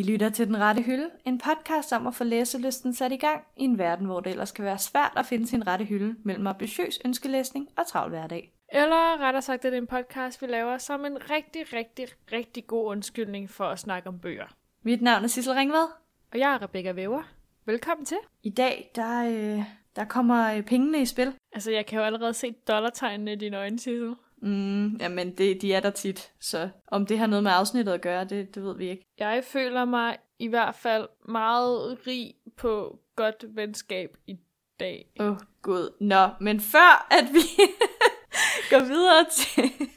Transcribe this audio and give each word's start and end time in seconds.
I 0.00 0.02
lytter 0.02 0.28
til 0.30 0.46
Den 0.46 0.60
Rette 0.60 0.82
Hylde, 0.82 1.10
en 1.24 1.38
podcast 1.38 1.92
om 1.92 2.06
at 2.06 2.14
få 2.14 2.24
læselysten 2.24 2.94
sat 2.94 3.12
i 3.12 3.16
gang 3.16 3.42
i 3.56 3.64
en 3.64 3.78
verden, 3.78 4.06
hvor 4.06 4.20
det 4.20 4.30
ellers 4.30 4.52
kan 4.52 4.64
være 4.64 4.78
svært 4.78 5.12
at 5.16 5.26
finde 5.26 5.46
sin 5.46 5.66
rette 5.66 5.84
hylde 5.84 6.16
mellem 6.24 6.46
ambitiøs 6.46 6.98
ønskelæsning 7.04 7.68
og 7.76 7.86
travl 7.86 8.10
hverdag. 8.10 8.52
Eller 8.72 9.20
rettere 9.20 9.42
sagt, 9.42 9.62
det 9.62 9.74
er 9.74 9.78
en 9.78 9.86
podcast, 9.86 10.42
vi 10.42 10.46
laver 10.46 10.78
som 10.78 11.04
en 11.04 11.30
rigtig, 11.30 11.72
rigtig, 11.72 12.06
rigtig 12.32 12.66
god 12.66 12.86
undskyldning 12.86 13.50
for 13.50 13.64
at 13.64 13.78
snakke 13.78 14.08
om 14.08 14.18
bøger. 14.18 14.56
Mit 14.82 15.02
navn 15.02 15.24
er 15.24 15.28
Sissel 15.28 15.54
Ringvad. 15.54 15.86
Og 16.32 16.38
jeg 16.38 16.54
er 16.54 16.62
Rebecca 16.62 16.92
Væver. 16.92 17.22
Velkommen 17.66 18.04
til. 18.04 18.18
I 18.42 18.50
dag, 18.50 18.90
der, 18.94 19.24
øh, 19.24 19.64
der 19.96 20.04
kommer 20.04 20.54
øh, 20.54 20.62
pengene 20.62 21.00
i 21.00 21.06
spil. 21.06 21.34
Altså, 21.52 21.70
jeg 21.70 21.86
kan 21.86 21.98
jo 21.98 22.04
allerede 22.04 22.34
se 22.34 22.54
dollartegnene 22.68 23.32
i 23.32 23.36
dine 23.36 23.56
øjne, 23.56 23.78
Sissel. 23.78 24.14
Mm, 24.42 24.96
jamen, 24.96 25.30
det, 25.30 25.62
de 25.62 25.72
er 25.72 25.80
der 25.80 25.90
tit, 25.90 26.32
så 26.40 26.68
om 26.86 27.06
det 27.06 27.18
har 27.18 27.26
noget 27.26 27.42
med 27.42 27.52
afsnittet 27.52 27.92
at 27.92 28.00
gøre, 28.00 28.24
det, 28.24 28.54
det 28.54 28.62
ved 28.62 28.76
vi 28.76 28.90
ikke. 28.90 29.06
Jeg 29.18 29.44
føler 29.44 29.84
mig 29.84 30.16
i 30.38 30.46
hvert 30.46 30.74
fald 30.74 31.08
meget 31.28 31.98
rig 32.06 32.34
på 32.56 32.98
godt 33.16 33.44
venskab 33.48 34.16
i 34.26 34.36
dag. 34.80 35.10
Åh, 35.20 35.30
oh, 35.30 35.36
gud. 35.62 35.96
Nå, 36.00 36.28
men 36.40 36.60
før 36.60 37.06
at 37.10 37.24
vi 37.32 37.62
går 38.70 38.84
videre 38.84 39.26
til... 39.30 39.64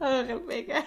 Åh, 0.00 0.08
oh, 0.08 0.28
Rebecca. 0.28 0.82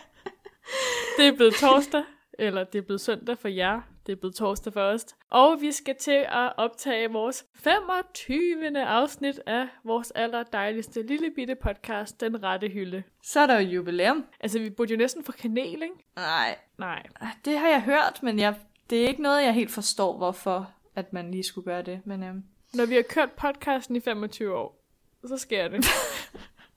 Det 1.17 1.27
er 1.27 1.36
blevet 1.36 1.53
torsdag, 1.53 2.03
eller 2.39 2.64
det 2.64 2.80
er 2.80 2.83
blevet 2.83 3.02
søndag 3.02 3.38
for 3.38 3.47
jer. 3.47 3.81
Det 4.08 4.13
er 4.13 4.17
blevet 4.17 4.36
torsdag 4.36 4.73
for 4.73 4.81
os. 4.81 5.05
Og 5.30 5.61
vi 5.61 5.72
skal 5.72 5.95
til 5.95 6.25
at 6.30 6.53
optage 6.58 7.11
vores 7.11 7.45
25. 7.55 8.77
afsnit 8.77 9.39
af 9.45 9.67
vores 9.83 10.11
aller 10.16 10.44
dejligste 10.44 11.02
lille 11.02 11.31
bitte 11.36 11.55
podcast, 11.55 12.22
Den 12.22 12.44
Rette 12.44 12.67
Hylde. 12.67 13.03
Så 13.23 13.39
er 13.39 13.47
der 13.47 13.59
jo 13.59 13.69
jubilæum. 13.69 14.25
Altså, 14.39 14.59
vi 14.59 14.69
burde 14.69 14.91
jo 14.91 14.97
næsten 14.97 15.23
få 15.23 15.31
kanel, 15.31 15.73
ikke? 15.73 15.95
Nej, 16.16 16.58
Nej. 16.77 17.08
det 17.45 17.59
har 17.59 17.67
jeg 17.67 17.81
hørt, 17.81 18.19
men 18.23 18.39
jeg, 18.39 18.55
det 18.89 19.03
er 19.03 19.08
ikke 19.08 19.22
noget, 19.22 19.44
jeg 19.44 19.53
helt 19.53 19.72
forstår, 19.72 20.17
hvorfor 20.17 20.71
at 20.95 21.14
man 21.14 21.31
lige 21.31 21.44
skulle 21.44 21.66
gøre 21.66 21.81
det. 21.81 22.02
Men 22.05 22.23
øhm, 22.23 22.44
Når 22.73 22.86
vi 22.86 22.95
har 22.95 23.02
kørt 23.02 23.31
podcasten 23.31 23.95
i 23.95 23.99
25 23.99 24.55
år, 24.55 24.83
så 25.25 25.38
sker 25.38 25.67
det. 25.67 25.86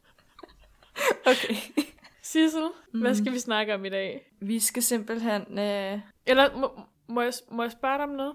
okay. 1.32 1.54
Sissel, 2.22 2.68
mm. 2.92 3.00
hvad 3.00 3.14
skal 3.14 3.32
vi 3.32 3.38
snakke 3.38 3.74
om 3.74 3.84
i 3.84 3.88
dag? 3.88 4.32
Vi 4.40 4.58
skal 4.58 4.82
simpelthen... 4.82 5.58
Øh... 5.58 6.00
Eller 6.26 6.56
må, 6.56 6.80
må, 7.10 7.20
jeg, 7.22 7.32
må 7.50 7.62
jeg 7.62 7.72
spørge 7.72 7.94
dig 7.94 8.04
om 8.04 8.10
noget? 8.10 8.34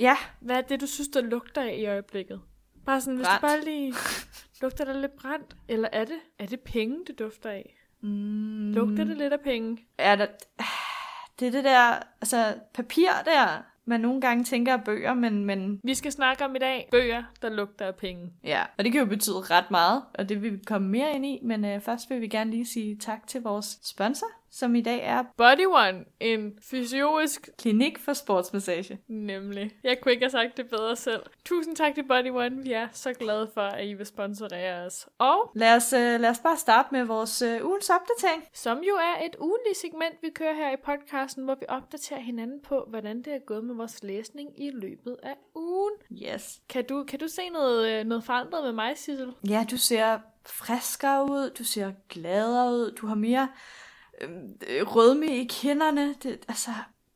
Ja, 0.00 0.16
Hvad 0.40 0.56
er 0.56 0.60
det, 0.60 0.80
du 0.80 0.86
synes, 0.86 1.08
der 1.08 1.20
lugter 1.20 1.62
af 1.62 1.74
i 1.78 1.86
øjeblikket? 1.86 2.40
Bare 2.86 3.00
sådan, 3.00 3.16
hvis 3.16 3.26
Brændt. 3.26 3.42
du 3.42 3.46
bare 3.46 3.64
lige 3.64 3.94
lugter 4.62 4.84
der 4.84 5.00
lidt 5.00 5.16
brændt. 5.16 5.56
Eller 5.68 5.88
er 5.92 6.04
det, 6.04 6.18
er 6.38 6.46
det 6.46 6.60
penge, 6.60 6.96
det 7.06 7.18
dufter 7.18 7.50
af? 7.50 7.76
mm, 8.00 8.72
Lugter 8.72 9.04
det 9.04 9.16
lidt 9.16 9.32
af 9.32 9.40
penge? 9.40 9.78
er 9.98 10.16
der... 10.16 10.26
Det 11.40 11.48
er 11.48 11.52
det 11.52 11.64
der, 11.64 11.98
altså 12.20 12.54
papir 12.74 13.08
der, 13.24 13.62
man 13.84 14.00
nogle 14.00 14.20
gange 14.20 14.44
tænker 14.44 14.72
er 14.72 14.76
bøger, 14.84 15.14
men, 15.14 15.44
men 15.44 15.80
Vi 15.84 15.94
skal 15.94 16.12
snakke 16.12 16.44
om 16.44 16.56
i 16.56 16.58
dag 16.58 16.88
bøger, 16.90 17.22
der 17.42 17.48
lugter 17.48 17.86
af 17.86 17.94
penge. 17.96 18.32
ja, 18.44 18.62
og 18.78 18.84
det 18.84 18.92
kan 18.92 19.00
jo 19.00 19.06
betyde 19.06 19.40
ret 19.40 19.70
meget, 19.70 20.02
og 20.14 20.28
det 20.28 20.42
vil 20.42 20.52
vi 20.52 20.58
komme 20.66 20.88
mere 20.88 21.12
ind 21.14 21.26
i, 21.26 21.38
men 21.42 21.64
øh, 21.64 21.80
først 21.80 22.10
vil 22.10 22.20
vi 22.20 22.28
gerne 22.28 22.50
lige 22.50 22.66
sige 22.66 22.96
tak 22.96 23.26
til 23.26 23.42
vores 23.42 23.78
sponsor, 23.82 24.26
som 24.54 24.74
i 24.74 24.80
dag 24.80 25.00
er 25.02 25.24
Body 25.36 25.66
One, 25.66 26.04
en 26.20 26.58
fysiologisk 26.70 27.48
Klinik 27.58 27.98
for 27.98 28.12
Sportsmassage. 28.12 28.98
Nemlig. 29.08 29.70
Jeg 29.84 30.00
kunne 30.00 30.12
ikke 30.12 30.24
have 30.24 30.30
sagt 30.30 30.56
det 30.56 30.70
bedre 30.70 30.96
selv. 30.96 31.22
Tusind 31.44 31.76
tak 31.76 31.94
til 31.94 32.02
Body 32.08 32.30
One. 32.30 32.62
Vi 32.62 32.72
er 32.72 32.88
så 32.92 33.12
glade 33.12 33.50
for, 33.54 33.60
at 33.60 33.86
I 33.86 33.94
vil 33.94 34.06
sponsorere 34.06 34.86
os. 34.86 35.08
Og 35.18 35.50
Lad 35.54 35.76
os, 35.76 35.92
øh, 35.92 36.20
lad 36.20 36.30
os 36.30 36.38
bare 36.38 36.56
starte 36.56 36.88
med 36.92 37.04
vores 37.04 37.42
øh, 37.42 37.66
ugens 37.66 37.90
opdatering. 37.90 38.44
som 38.52 38.78
jo 38.78 38.94
er 38.94 39.26
et 39.26 39.36
ugenligt 39.40 39.76
segment, 39.76 40.14
vi 40.22 40.30
kører 40.34 40.54
her 40.54 40.72
i 40.72 40.76
podcasten, 40.84 41.44
hvor 41.44 41.54
vi 41.54 41.66
opdaterer 41.68 42.20
hinanden 42.20 42.60
på, 42.62 42.84
hvordan 42.88 43.16
det 43.22 43.34
er 43.34 43.38
gået 43.46 43.64
med 43.64 43.74
vores 43.74 44.02
læsning 44.02 44.62
i 44.64 44.70
løbet 44.70 45.16
af 45.22 45.34
ugen. 45.54 45.94
Yes. 46.12 46.60
Kan 46.68 46.84
du, 46.86 47.04
kan 47.08 47.18
du 47.18 47.28
se 47.28 47.48
noget, 47.48 47.88
øh, 47.90 48.04
noget 48.04 48.24
forandret 48.24 48.64
med 48.64 48.72
mig, 48.72 48.98
Sissel? 48.98 49.32
Ja, 49.48 49.64
du 49.70 49.76
ser 49.76 50.18
friskere 50.46 51.24
ud, 51.24 51.50
du 51.58 51.64
ser 51.64 51.92
gladere 52.08 52.72
ud, 52.72 52.90
du 53.00 53.06
har 53.06 53.14
mere 53.14 53.48
øh, 54.20 54.82
rødme 54.82 55.26
i 55.26 55.44
kinderne. 55.44 56.14
Det, 56.14 56.44
altså, 56.48 56.70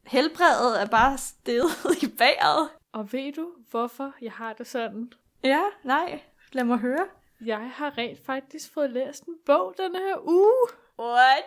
helbredet 0.07 0.83
er 0.83 0.87
bare 0.87 1.19
steget 1.19 1.71
i 2.03 2.07
vejret. 2.19 2.69
Og 2.93 3.12
ved 3.12 3.33
du, 3.33 3.51
hvorfor 3.71 4.15
jeg 4.23 4.33
har 4.33 4.53
det 4.53 4.67
sådan? 4.67 5.12
Ja, 5.45 5.62
nej, 5.85 6.21
lad 6.53 6.65
mig 6.65 6.79
høre. 6.79 7.06
Jeg 7.45 7.71
har 7.75 7.99
rent 7.99 8.27
faktisk 8.27 8.73
fået 8.75 8.91
læst 8.91 9.25
en 9.25 9.35
bog 9.47 9.75
den 9.79 9.95
her 9.95 10.29
uge. 10.29 10.69
What? 10.99 11.45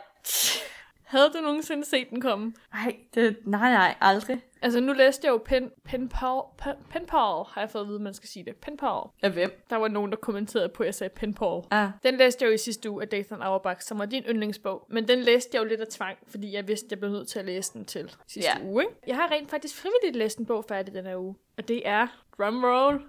Havde 1.03 1.31
du 1.33 1.41
nogensinde 1.41 1.85
set 1.85 2.09
den 2.09 2.21
komme? 2.21 2.53
Nej, 2.73 2.95
det, 3.13 3.37
nej, 3.45 3.71
nej, 3.71 3.95
aldrig. 4.01 4.41
Altså, 4.61 4.79
nu 4.79 4.93
læste 4.93 5.27
jeg 5.27 5.31
jo 5.31 5.41
Pen, 5.45 5.71
Pen, 5.85 6.09
Paul, 6.09 6.43
Pen, 6.57 6.73
Pen 6.91 7.05
Paul, 7.05 7.45
har 7.49 7.61
jeg 7.61 7.69
fået 7.69 7.81
at 7.81 7.87
vide, 7.87 7.99
man 7.99 8.13
skal 8.13 8.29
sige 8.29 8.45
det. 8.45 8.55
Pen 8.55 8.77
Paul. 8.77 9.09
Af 9.23 9.31
hvem? 9.31 9.65
Der 9.69 9.75
var 9.75 9.87
nogen, 9.87 10.11
der 10.11 10.17
kommenterede 10.17 10.69
på, 10.69 10.83
at 10.83 10.87
jeg 10.87 10.95
sagde 10.95 11.13
Pen 11.15 11.33
Paul. 11.33 11.63
Ah, 11.71 11.89
Den 12.03 12.17
læste 12.17 12.43
jeg 12.43 12.49
jo 12.49 12.53
i 12.53 12.57
sidste 12.57 12.89
uge 12.89 13.01
af 13.01 13.07
Dathan 13.07 13.41
Auerbach, 13.41 13.87
som 13.87 13.99
var 13.99 14.05
din 14.05 14.23
yndlingsbog. 14.23 14.85
Men 14.89 15.07
den 15.07 15.19
læste 15.19 15.49
jeg 15.53 15.63
jo 15.63 15.67
lidt 15.67 15.81
af 15.81 15.87
tvang, 15.87 16.17
fordi 16.27 16.53
jeg 16.53 16.67
vidste, 16.67 16.85
at 16.85 16.91
jeg 16.91 16.99
blev 16.99 17.11
nødt 17.11 17.27
til 17.27 17.39
at 17.39 17.45
læse 17.45 17.73
den 17.73 17.85
til 17.85 18.15
sidste 18.27 18.51
Ja. 18.59 18.65
uge. 18.65 18.83
Ikke? 18.83 18.95
Jeg 19.07 19.15
har 19.15 19.31
rent 19.31 19.49
faktisk 19.49 19.75
frivilligt 19.81 20.15
læst 20.15 20.37
en 20.37 20.45
bog 20.45 20.65
færdig 20.67 20.93
den 20.93 21.05
her 21.05 21.17
uge. 21.17 21.35
Og 21.57 21.67
det 21.67 21.87
er, 21.87 22.07
drumroll, 22.37 23.01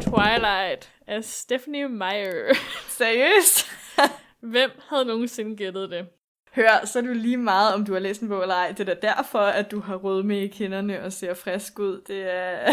Twilight 0.00 0.92
af 1.06 1.24
Stephanie 1.24 1.88
Meyer. 1.88 2.54
seriøst? 2.88 3.66
Hvem 4.40 4.70
havde 4.88 5.04
nogensinde 5.04 5.56
gættet 5.56 5.90
det? 5.90 6.06
Hør, 6.56 6.86
så 6.86 6.98
er 6.98 7.02
det 7.02 7.16
lige 7.16 7.36
meget, 7.36 7.74
om 7.74 7.84
du 7.84 7.92
har 7.92 8.00
læst 8.00 8.20
en 8.22 8.28
bog 8.28 8.42
eller 8.42 8.54
ej. 8.54 8.68
Det 8.68 8.88
er 8.88 8.94
da 8.94 9.08
derfor, 9.08 9.38
at 9.38 9.70
du 9.70 9.80
har 9.80 9.96
rødme 9.96 10.40
i 10.40 10.48
kinderne 10.48 11.02
og 11.02 11.12
ser 11.12 11.34
frisk 11.34 11.78
ud. 11.78 12.00
Det 12.06 12.32
er... 12.32 12.72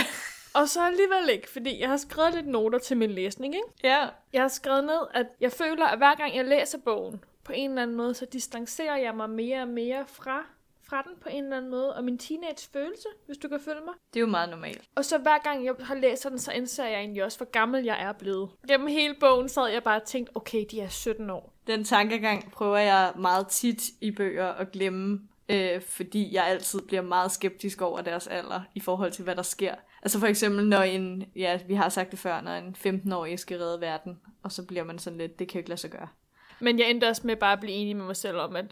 Og 0.54 0.70
så 0.70 0.86
alligevel 0.86 1.30
ikke, 1.30 1.50
fordi 1.50 1.80
jeg 1.82 1.90
har 1.90 1.98
skrevet 1.98 2.34
lidt 2.34 2.48
noter 2.48 2.80
til 2.80 2.98
min 2.98 3.12
læsning, 3.12 3.56
ikke? 3.56 3.68
ja. 3.84 4.08
Jeg 4.34 4.42
har 4.42 4.48
skrevet 4.48 4.84
ned, 4.84 5.00
at 5.14 5.26
jeg 5.42 5.52
føler, 5.52 5.86
at 5.86 5.98
hver 5.98 6.16
gang 6.16 6.36
jeg 6.36 6.46
læser 6.46 6.78
bogen, 6.86 7.24
på 7.44 7.52
en 7.56 7.70
eller 7.70 7.82
anden 7.82 7.98
måde, 7.98 8.14
så 8.14 8.26
distancerer 8.34 8.98
jeg 8.98 9.16
mig 9.16 9.30
mere 9.30 9.62
og 9.62 9.68
mere 9.68 10.06
fra, 10.08 10.46
fra 10.90 11.02
den 11.02 11.12
på 11.22 11.30
en 11.30 11.44
eller 11.44 11.58
anden 11.58 11.72
måde, 11.72 11.96
og 11.96 12.04
min 12.04 12.18
teenage 12.18 12.70
følelse, 12.74 13.08
hvis 13.26 13.38
du 13.38 13.48
kan 13.48 13.60
følge 13.60 13.82
mig. 13.86 13.94
Det 14.14 14.20
er 14.20 14.22
jo 14.22 14.28
meget 14.28 14.50
normalt. 14.50 14.82
Og 14.96 15.06
så 15.06 15.18
hver 15.18 15.38
gang 15.38 15.66
jeg 15.66 15.74
har 15.80 15.96
læst 15.96 16.24
den, 16.30 16.40
så 16.40 16.52
indser 16.52 16.86
jeg 16.86 17.00
egentlig 17.00 17.24
også, 17.24 17.38
hvor 17.38 17.52
gammel 17.52 17.84
jeg 17.84 18.02
er 18.02 18.12
blevet. 18.12 18.50
Gennem 18.68 18.88
hele 18.88 19.16
bogen 19.20 19.50
sad 19.50 19.68
jeg 19.68 19.84
bare 19.84 20.02
og 20.02 20.08
tænkte, 20.08 20.32
okay, 20.36 20.66
de 20.72 20.82
er 20.82 20.90
17 20.90 21.30
år. 21.30 21.54
Den 21.68 21.84
tankegang 21.84 22.52
prøver 22.52 22.78
jeg 22.78 23.14
meget 23.16 23.48
tit 23.48 23.84
i 24.02 24.12
bøger 24.12 24.48
at 24.48 24.72
glemme, 24.72 25.20
øh, 25.50 25.82
fordi 25.82 26.34
jeg 26.34 26.48
altid 26.48 26.82
bliver 26.82 27.02
meget 27.02 27.32
skeptisk 27.32 27.82
over 27.82 28.02
deres 28.02 28.28
alder 28.28 28.62
i 28.76 28.80
forhold 28.80 29.12
til, 29.12 29.24
hvad 29.24 29.36
der 29.36 29.42
sker. 29.42 29.76
Altså 30.04 30.20
for 30.20 30.28
eksempel, 30.28 30.68
når 30.68 30.82
en, 30.82 31.24
ja, 31.36 31.60
vi 31.68 31.74
har 31.74 31.90
sagt 31.90 32.12
det 32.12 32.20
før, 32.20 32.42
når 32.42 32.52
en 32.52 32.76
15-årig 32.86 33.40
skal 33.40 33.60
redde 33.60 33.82
verden, 33.82 34.20
og 34.44 34.52
så 34.52 34.66
bliver 34.66 34.84
man 34.84 35.00
sådan 35.00 35.20
lidt, 35.20 35.40
det 35.40 35.48
kan 35.48 35.54
jo 35.54 35.60
ikke 35.60 35.70
lade 35.70 35.82
sig 35.82 35.90
gøre. 35.90 36.08
Men 36.60 36.80
jeg 36.80 36.90
endte 36.90 37.08
også 37.10 37.28
med 37.28 37.36
bare 37.36 37.54
at 37.54 37.60
blive 37.60 37.74
enig 37.74 37.96
med 37.96 38.06
mig 38.06 38.16
selv 38.16 38.38
om, 38.38 38.56
at 38.56 38.66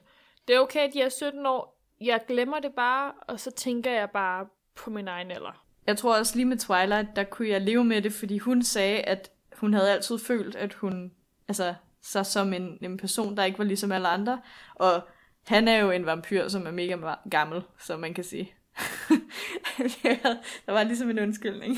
det 0.48 0.56
er 0.56 0.60
okay, 0.60 0.80
at 0.80 0.94
de 0.94 1.02
er 1.02 1.10
17 1.10 1.46
år. 1.46 1.75
Jeg 2.02 2.22
glemmer 2.28 2.60
det 2.60 2.74
bare, 2.76 3.12
og 3.28 3.40
så 3.40 3.52
tænker 3.52 3.92
jeg 3.92 4.10
bare 4.10 4.48
på 4.76 4.90
min 4.90 5.08
egen 5.08 5.32
alder. 5.32 5.66
Jeg 5.88 5.98
tror 5.98 6.18
også 6.18 6.36
lige 6.36 6.46
med 6.46 6.58
Twilight, 6.58 7.16
der 7.16 7.24
kunne 7.24 7.50
jeg 7.50 7.62
leve 7.62 7.84
med 7.84 8.02
det, 8.02 8.14
fordi 8.14 8.38
hun 8.38 8.64
sagde, 8.64 9.02
at 9.02 9.32
hun 9.58 9.74
havde 9.74 9.92
altid 9.92 10.20
følt, 10.20 10.56
at 10.56 10.74
hun 10.74 11.12
altså, 11.48 11.74
sig 12.02 12.26
som 12.26 12.54
en, 12.54 12.78
en 12.82 12.98
person, 12.98 13.38
der 13.38 13.44
ikke 13.44 13.58
var 13.58 13.66
ligesom 13.66 13.92
alle 13.92 14.08
andre. 14.08 14.42
Og 14.76 15.02
han 15.48 15.68
er 15.68 15.78
jo 15.78 15.92
en 15.92 16.06
vampyr, 16.06 16.48
som 16.48 16.68
er 16.68 16.72
mega 16.72 17.16
gammel, 17.30 17.62
som 17.80 18.00
man 18.00 18.14
kan 18.14 18.24
sige. 18.24 18.54
der 20.66 20.72
var 20.72 20.84
ligesom 20.84 21.10
en 21.10 21.20
undskyldning. 21.20 21.78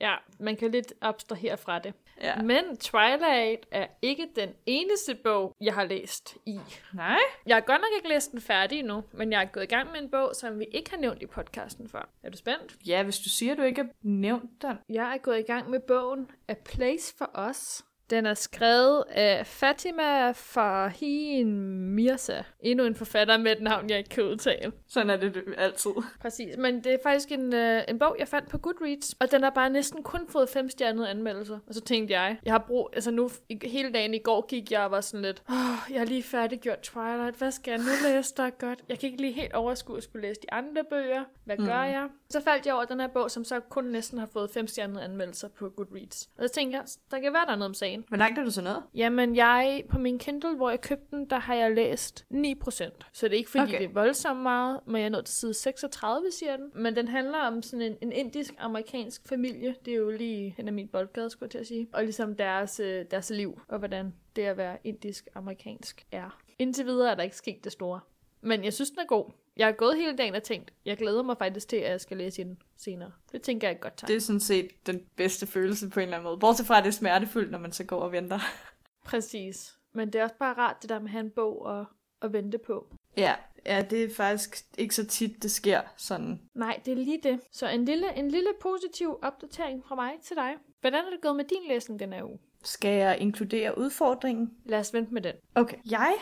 Ja, 0.00 0.14
man 0.38 0.56
kan 0.56 0.70
lidt 0.70 0.92
abstrahere 1.00 1.56
fra 1.56 1.78
det. 1.78 1.94
Ja. 2.22 2.42
Men 2.42 2.76
Twilight 2.76 3.66
er 3.70 3.86
ikke 4.02 4.28
den 4.36 4.48
eneste 4.66 5.14
bog, 5.14 5.56
jeg 5.60 5.74
har 5.74 5.84
læst 5.84 6.36
i. 6.46 6.58
Nej? 6.92 7.18
Jeg 7.46 7.56
har 7.56 7.60
godt 7.60 7.80
nok 7.80 7.90
ikke 7.96 8.08
læst 8.08 8.32
den 8.32 8.40
færdig 8.40 8.78
endnu, 8.78 9.04
men 9.12 9.32
jeg 9.32 9.42
er 9.42 9.44
gået 9.46 9.64
i 9.64 9.66
gang 9.66 9.92
med 9.92 10.00
en 10.00 10.10
bog, 10.10 10.32
som 10.34 10.58
vi 10.58 10.64
ikke 10.72 10.90
har 10.90 10.96
nævnt 10.96 11.22
i 11.22 11.26
podcasten 11.26 11.88
før. 11.88 12.08
Er 12.22 12.30
du 12.30 12.36
spændt? 12.36 12.76
Ja, 12.86 13.02
hvis 13.02 13.18
du 13.18 13.28
siger, 13.28 13.52
at 13.52 13.58
du 13.58 13.62
ikke 13.62 13.82
har 13.82 13.90
nævnt 14.02 14.62
den. 14.62 14.76
Jeg 14.88 15.14
er 15.14 15.18
gået 15.18 15.38
i 15.38 15.42
gang 15.42 15.70
med 15.70 15.80
bogen 15.80 16.30
A 16.48 16.54
Place 16.64 17.14
for 17.18 17.48
Us. 17.50 17.84
Den 18.10 18.26
er 18.26 18.34
skrevet 18.34 19.04
af 19.08 19.46
Fatima 19.46 20.32
Farhin 20.32 21.80
Mirza. 21.94 22.42
Endnu 22.60 22.84
en 22.84 22.94
forfatter 22.94 23.36
med 23.38 23.52
et 23.52 23.60
navn, 23.62 23.90
jeg 23.90 23.98
ikke 23.98 24.10
kan 24.10 24.24
udtale. 24.24 24.72
Sådan 24.88 25.10
er 25.10 25.16
det 25.16 25.42
altid. 25.58 25.90
Præcis, 26.20 26.56
men 26.58 26.84
det 26.84 26.92
er 26.92 26.98
faktisk 27.02 27.32
en, 27.32 27.54
øh, 27.54 27.82
en 27.88 27.98
bog, 27.98 28.16
jeg 28.18 28.28
fandt 28.28 28.48
på 28.48 28.58
Goodreads, 28.58 29.14
og 29.20 29.30
den 29.30 29.42
har 29.42 29.50
bare 29.50 29.70
næsten 29.70 30.02
kun 30.02 30.20
fået 30.28 30.48
fem 30.48 30.70
stjernede 30.70 31.08
anmeldelser. 31.08 31.58
Og 31.68 31.74
så 31.74 31.80
tænkte 31.80 32.14
jeg, 32.14 32.36
jeg 32.44 32.52
har 32.52 32.64
brug, 32.66 32.90
altså 32.92 33.10
nu, 33.10 33.30
hele 33.62 33.92
dagen 33.92 34.14
i 34.14 34.18
går 34.18 34.46
gik 34.46 34.72
jeg 34.72 34.80
og 34.84 34.90
var 34.90 35.00
sådan 35.00 35.22
lidt, 35.22 35.42
oh, 35.48 35.54
jeg 35.92 36.00
har 36.00 36.04
lige 36.06 36.22
færdiggjort 36.22 36.78
Twilight, 36.80 37.36
hvad 37.38 37.50
skal 37.50 37.70
jeg 37.70 37.78
nu 37.80 38.08
læse, 38.08 38.34
der 38.36 38.42
er 38.42 38.50
godt? 38.50 38.78
Jeg 38.88 38.98
kan 38.98 39.06
ikke 39.10 39.20
lige 39.22 39.32
helt 39.32 39.52
overskue 39.52 39.96
at 39.96 40.02
skulle 40.02 40.28
læse 40.28 40.40
de 40.40 40.52
andre 40.52 40.84
bøger, 40.90 41.24
hvad 41.44 41.56
gør 41.56 41.64
Mm. 41.64 41.90
jeg? 41.92 42.08
Så 42.30 42.40
faldt 42.42 42.66
jeg 42.66 42.74
over 42.74 42.84
den 42.84 43.00
her 43.00 43.06
bog, 43.08 43.30
som 43.30 43.44
så 43.44 43.60
kun 43.60 43.84
næsten 43.84 44.18
har 44.18 44.26
fået 44.32 44.50
fem 44.50 44.66
stjernede 44.66 45.02
anmeldelser 45.04 45.48
på 45.48 45.68
Goodreads. 45.68 46.28
Og 46.38 46.48
så 46.48 46.54
tænkte 46.54 46.76
jeg, 46.78 46.84
der 47.10 47.20
kan 47.20 47.32
være 47.32 47.44
der 47.46 47.52
er 47.52 47.56
noget 47.56 47.68
om 47.70 47.74
sagen. 47.74 47.95
Dagen. 47.96 48.04
Hvor 48.08 48.16
langt 48.16 48.38
er 48.38 48.44
du 48.44 48.50
så 48.50 48.62
nået? 48.62 48.82
Jamen, 48.94 49.36
jeg 49.36 49.82
på 49.90 49.98
min 49.98 50.18
Kindle, 50.18 50.56
hvor 50.56 50.70
jeg 50.70 50.80
købte 50.80 51.16
den, 51.16 51.30
der 51.30 51.38
har 51.38 51.54
jeg 51.54 51.74
læst 51.74 52.26
9%. 52.34 52.90
Så 53.12 53.26
det 53.28 53.32
er 53.34 53.38
ikke 53.38 53.50
fordi, 53.50 53.62
Okay. 53.62 53.78
det 53.78 53.84
er 53.84 53.92
voldsomt 53.92 54.40
meget, 54.40 54.80
men 54.86 54.96
jeg 54.96 55.04
er 55.04 55.08
nået 55.08 55.24
til 55.24 55.34
side 55.34 55.54
36, 55.54 56.30
siger 56.30 56.56
den. 56.56 56.70
Men 56.74 56.96
den 56.96 57.08
handler 57.08 57.38
om 57.38 57.62
sådan 57.62 57.82
en, 57.82 57.96
en 58.02 58.12
indisk-amerikansk 58.12 59.28
familie. 59.28 59.74
Det 59.84 59.92
er 59.92 59.96
jo 59.96 60.10
lige 60.10 60.54
hen 60.56 60.68
ad 60.68 60.72
min 60.72 60.88
boldgade, 60.88 61.30
skulle 61.30 61.46
jeg 61.46 61.50
til 61.50 61.58
at 61.58 61.66
sige. 61.66 61.88
Og 61.92 62.02
ligesom 62.02 62.34
deres, 62.36 62.80
øh, 62.80 63.04
deres 63.10 63.30
liv, 63.30 63.60
og 63.68 63.78
hvordan 63.78 64.14
det 64.36 64.42
at 64.42 64.56
være 64.56 64.76
indisk-amerikansk 64.84 66.06
er. 66.12 66.38
Indtil 66.58 66.86
videre 66.86 67.10
er 67.10 67.14
der 67.14 67.22
ikke 67.22 67.36
sket 67.36 67.64
det 67.64 67.72
store. 67.72 68.00
Men 68.40 68.64
jeg 68.64 68.72
synes, 68.72 68.90
den 68.90 68.98
er 68.98 69.06
god. 69.06 69.30
Jeg 69.56 69.66
har 69.66 69.72
gået 69.72 69.96
hele 69.96 70.16
dagen 70.16 70.34
og 70.34 70.42
tænkt, 70.42 70.72
jeg 70.84 70.96
glæder 70.96 71.22
mig 71.22 71.38
faktisk 71.38 71.68
til, 71.68 71.76
at 71.76 71.90
jeg 71.90 72.00
skal 72.00 72.16
læse 72.16 72.44
den 72.44 72.58
senere. 72.76 73.12
Det 73.32 73.42
tænker 73.42 73.68
jeg 73.68 73.72
er 73.72 73.76
et 73.76 73.80
godt 73.80 73.96
tegn. 73.96 74.08
Det 74.08 74.16
er 74.16 74.20
sådan 74.20 74.40
set 74.40 74.86
den 74.86 75.02
bedste 75.16 75.46
følelse 75.46 75.90
på 75.90 76.00
en 76.00 76.04
eller 76.04 76.16
anden 76.16 76.28
måde. 76.28 76.38
Bortset 76.38 76.66
fra, 76.66 76.78
at 76.78 76.84
det 76.84 76.88
er 76.88 76.92
smertefuldt, 76.92 77.50
når 77.50 77.58
man 77.58 77.72
så 77.72 77.84
går 77.84 78.00
og 78.00 78.12
venter. 78.12 78.38
Præcis. 79.04 79.78
Men 79.92 80.12
det 80.12 80.18
er 80.18 80.22
også 80.22 80.36
bare 80.38 80.54
rart, 80.54 80.76
det 80.82 80.88
der 80.88 80.98
med 80.98 81.06
at 81.06 81.12
have 81.12 81.24
en 81.24 81.30
bog 81.30 81.62
og, 81.62 81.84
at 82.22 82.32
vente 82.32 82.58
på. 82.58 82.86
Ja, 83.16 83.34
ja, 83.66 83.82
det 83.90 84.04
er 84.04 84.14
faktisk 84.14 84.64
ikke 84.78 84.94
så 84.94 85.06
tit, 85.06 85.42
det 85.42 85.50
sker 85.50 85.80
sådan. 85.96 86.40
Nej, 86.54 86.80
det 86.84 86.92
er 86.92 86.96
lige 86.96 87.20
det. 87.22 87.40
Så 87.52 87.68
en 87.68 87.84
lille, 87.84 88.16
en 88.16 88.30
lille 88.30 88.50
positiv 88.60 89.18
opdatering 89.22 89.84
fra 89.88 89.94
mig 89.94 90.12
til 90.22 90.36
dig. 90.36 90.54
Hvordan 90.80 91.04
er 91.04 91.10
det 91.10 91.20
gået 91.22 91.36
med 91.36 91.44
din 91.44 91.68
læsning 91.68 92.00
den 92.00 92.12
her 92.12 92.24
uge? 92.24 92.38
Skal 92.62 92.98
jeg 92.98 93.18
inkludere 93.20 93.78
udfordringen? 93.78 94.50
Lad 94.64 94.78
os 94.78 94.94
vente 94.94 95.14
med 95.14 95.22
den. 95.22 95.34
Okay. 95.54 95.76
Jeg 95.90 96.14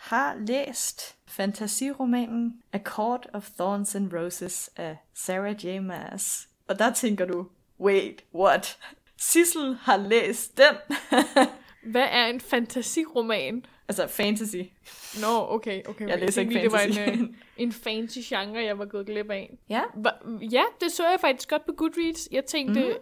har 0.00 0.36
læst 0.46 1.16
fantasiromanen 1.26 2.62
A 2.72 2.78
Court 2.78 3.26
of 3.32 3.50
Thorns 3.58 3.94
and 3.94 4.12
Roses 4.12 4.70
af 4.76 4.96
Sarah 5.14 5.64
J. 5.66 5.80
Maas. 5.82 6.48
Og 6.68 6.78
der 6.78 6.92
tænker 6.92 7.24
du, 7.24 7.46
wait, 7.80 8.24
what? 8.34 8.78
Sissel 9.16 9.76
har 9.80 9.96
læst 9.96 10.56
den. 10.58 10.98
Hvad 11.92 12.06
er 12.10 12.26
en 12.26 12.40
fantasiroman? 12.40 13.64
altså 13.88 14.06
fantasy. 14.06 14.56
Nå, 15.20 15.46
okay, 15.48 15.82
okay. 15.88 16.08
Jeg 16.08 16.18
læser 16.20 16.40
ikke 16.40 16.52
lige, 16.52 16.62
det 16.64 16.72
var 16.72 16.78
fantasy. 16.78 17.00
en, 17.18 17.20
øh, 17.22 17.34
en 17.64 17.72
fancy 17.72 18.18
genre, 18.28 18.58
jeg 18.64 18.78
var 18.78 18.84
gået 18.84 19.06
glip 19.06 19.30
af. 19.30 19.56
ja, 19.68 19.82
Hva- 19.82 20.44
Ja, 20.52 20.62
det 20.80 20.92
så 20.92 21.08
jeg 21.08 21.18
faktisk 21.20 21.48
godt 21.50 21.66
på 21.66 21.72
Goodreads. 21.76 22.28
Jeg 22.32 22.44
tænkte, 22.44 22.80
mm. 22.80 22.94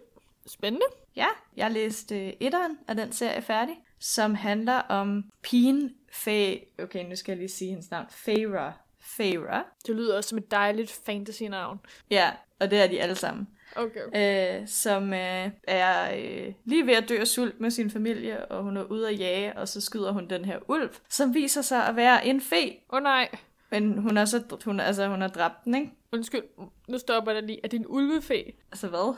spændende. 0.46 0.86
Ja, 1.16 1.26
jeg 1.56 1.70
læste 1.70 2.26
øh, 2.26 2.32
etteren 2.40 2.78
af 2.88 2.96
den 2.96 3.12
serie 3.12 3.42
færdig, 3.42 3.74
som 3.98 4.34
handler 4.34 4.74
om 4.78 5.24
pigen 5.42 5.94
Faye... 6.12 6.60
Okay, 6.82 7.08
nu 7.08 7.16
skal 7.16 7.32
jeg 7.32 7.38
lige 7.38 7.48
sige 7.48 7.70
hendes 7.70 7.90
navn. 7.90 8.06
Feyre. 8.10 8.72
Feyre. 9.00 9.64
Det 9.86 9.96
lyder 9.96 10.16
også 10.16 10.28
som 10.28 10.38
et 10.38 10.50
dejligt 10.50 10.90
fantasy-navn. 11.06 11.80
Ja, 12.10 12.30
og 12.60 12.70
det 12.70 12.78
er 12.78 12.86
de 12.86 13.02
alle 13.02 13.14
sammen. 13.14 13.48
Okay. 13.76 14.60
Øh, 14.60 14.68
som 14.68 15.12
øh, 15.12 15.50
er 15.62 16.16
øh, 16.16 16.52
lige 16.64 16.86
ved 16.86 16.94
at 16.94 17.08
dø 17.08 17.18
af 17.20 17.26
sult 17.26 17.60
med 17.60 17.70
sin 17.70 17.90
familie, 17.90 18.46
og 18.46 18.62
hun 18.62 18.76
er 18.76 18.82
ude 18.84 19.08
at 19.08 19.18
jage, 19.18 19.58
og 19.58 19.68
så 19.68 19.80
skyder 19.80 20.12
hun 20.12 20.30
den 20.30 20.44
her 20.44 20.58
ulv, 20.68 20.90
som 21.08 21.34
viser 21.34 21.62
sig 21.62 21.86
at 21.86 21.96
være 21.96 22.26
en 22.26 22.40
fe. 22.40 22.66
Åh 22.90 22.96
oh, 22.96 23.02
nej, 23.02 23.28
Men 23.70 23.98
hun 23.98 24.16
har 24.16 24.24
så 24.24 24.58
hun, 24.64 24.80
altså, 24.80 25.08
hun 25.08 25.20
har 25.20 25.28
dræbt 25.28 25.64
den, 25.64 25.74
ikke? 25.74 25.90
undskyld. 26.12 26.42
Nu 26.88 26.98
stopper 26.98 27.32
jeg 27.32 27.42
dig 27.42 27.46
lige. 27.46 27.60
Er 27.64 27.68
det 27.68 27.80
en 27.80 27.86
ulvefe? 27.88 28.44
Altså 28.72 28.88
hvad? 28.88 29.16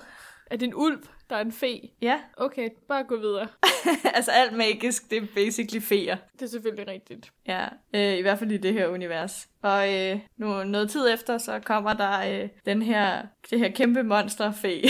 Er 0.50 0.56
det 0.56 0.66
en 0.66 0.74
ulv, 0.74 1.02
der 1.30 1.36
er 1.36 1.40
en 1.40 1.52
fe? 1.52 1.90
Ja, 2.02 2.20
Okay, 2.36 2.68
bare 2.88 3.04
gå 3.04 3.16
videre. 3.16 3.48
altså 4.16 4.30
alt 4.30 4.52
magisk, 4.56 5.10
det 5.10 5.22
er 5.22 5.26
basically 5.34 5.80
feer. 5.80 6.16
Det 6.32 6.42
er 6.42 6.46
selvfølgelig 6.46 6.88
rigtigt. 6.88 7.32
Ja, 7.46 7.68
øh, 7.94 8.18
i 8.18 8.20
hvert 8.20 8.38
fald 8.38 8.52
i 8.52 8.56
det 8.56 8.72
her 8.72 8.88
univers. 8.88 9.48
Og 9.62 9.94
øh, 9.94 10.20
nu, 10.36 10.64
noget 10.64 10.90
tid 10.90 11.14
efter, 11.14 11.38
så 11.38 11.60
kommer 11.64 11.92
der 11.92 12.42
øh, 12.42 12.48
den 12.66 12.82
her, 12.82 13.22
det 13.50 13.58
her 13.58 13.70
kæmpe 13.70 14.02
monster 14.02 14.52
fe. 14.52 14.82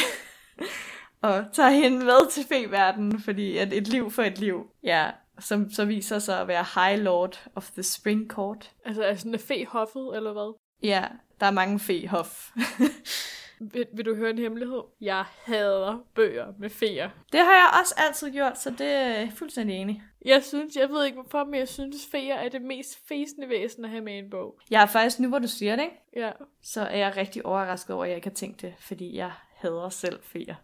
og 1.22 1.44
tager 1.52 1.70
hende 1.70 1.98
med 2.04 2.30
til 2.30 2.44
fe-verdenen, 2.44 3.20
fordi 3.20 3.56
at 3.56 3.72
et 3.72 3.88
liv 3.88 4.10
for 4.10 4.22
et 4.22 4.38
liv. 4.38 4.70
Ja, 4.82 5.10
som 5.38 5.70
så 5.70 5.84
viser 5.84 6.18
sig 6.18 6.40
at 6.40 6.48
være 6.48 6.64
High 6.74 7.02
Lord 7.02 7.48
of 7.54 7.70
the 7.70 7.82
Spring 7.82 8.30
Court. 8.30 8.70
Altså, 8.84 9.02
er 9.02 9.14
sådan 9.14 9.32
en 9.32 9.38
fe 9.38 9.66
hoffet, 9.68 10.16
eller 10.16 10.32
hvad? 10.32 10.58
Ja, 10.82 11.04
der 11.40 11.46
er 11.46 11.50
mange 11.50 11.78
fe-hof. 11.78 12.50
Vil, 13.60 13.86
vil 13.92 14.04
du 14.04 14.14
høre 14.14 14.30
en 14.30 14.38
hemmelighed? 14.38 14.82
Jeg 15.00 15.24
hader 15.44 15.98
bøger 16.14 16.46
med 16.58 16.70
feer. 16.70 17.10
det 17.32 17.40
har 17.40 17.52
jeg 17.52 17.80
også 17.80 17.94
altid 17.96 18.30
gjort, 18.30 18.58
så 18.58 18.70
det 18.70 18.86
er 18.86 19.30
fuldstændig 19.30 19.76
enig. 19.76 20.02
Jeg 20.24 20.44
synes, 20.44 20.76
jeg 20.76 20.88
ved 20.88 21.04
ikke 21.04 21.20
hvorfor, 21.20 21.44
men 21.44 21.54
jeg 21.54 21.68
synes, 21.68 22.06
feer 22.10 22.34
er 22.34 22.48
det 22.48 22.62
mest 22.62 23.08
fæsende 23.08 23.48
væsen 23.48 23.84
at 23.84 23.90
have 23.90 24.02
med 24.02 24.14
i 24.14 24.18
en 24.18 24.30
bog. 24.30 24.58
Jeg 24.70 24.82
er 24.82 24.86
faktisk, 24.86 25.20
nu 25.20 25.28
hvor 25.28 25.38
du 25.38 25.48
siger 25.48 25.76
det, 25.76 25.82
ikke? 25.82 25.96
Ja. 26.16 26.30
så 26.62 26.80
er 26.80 26.98
jeg 26.98 27.16
rigtig 27.16 27.46
overrasket 27.46 27.94
over, 27.94 28.04
at 28.04 28.10
jeg 28.10 28.16
ikke 28.16 28.28
har 28.28 28.34
tænkt 28.34 28.62
det, 28.62 28.74
fordi 28.78 29.16
jeg 29.16 29.32
hader 29.54 29.88
selv 29.88 30.18
feer. 30.22 30.54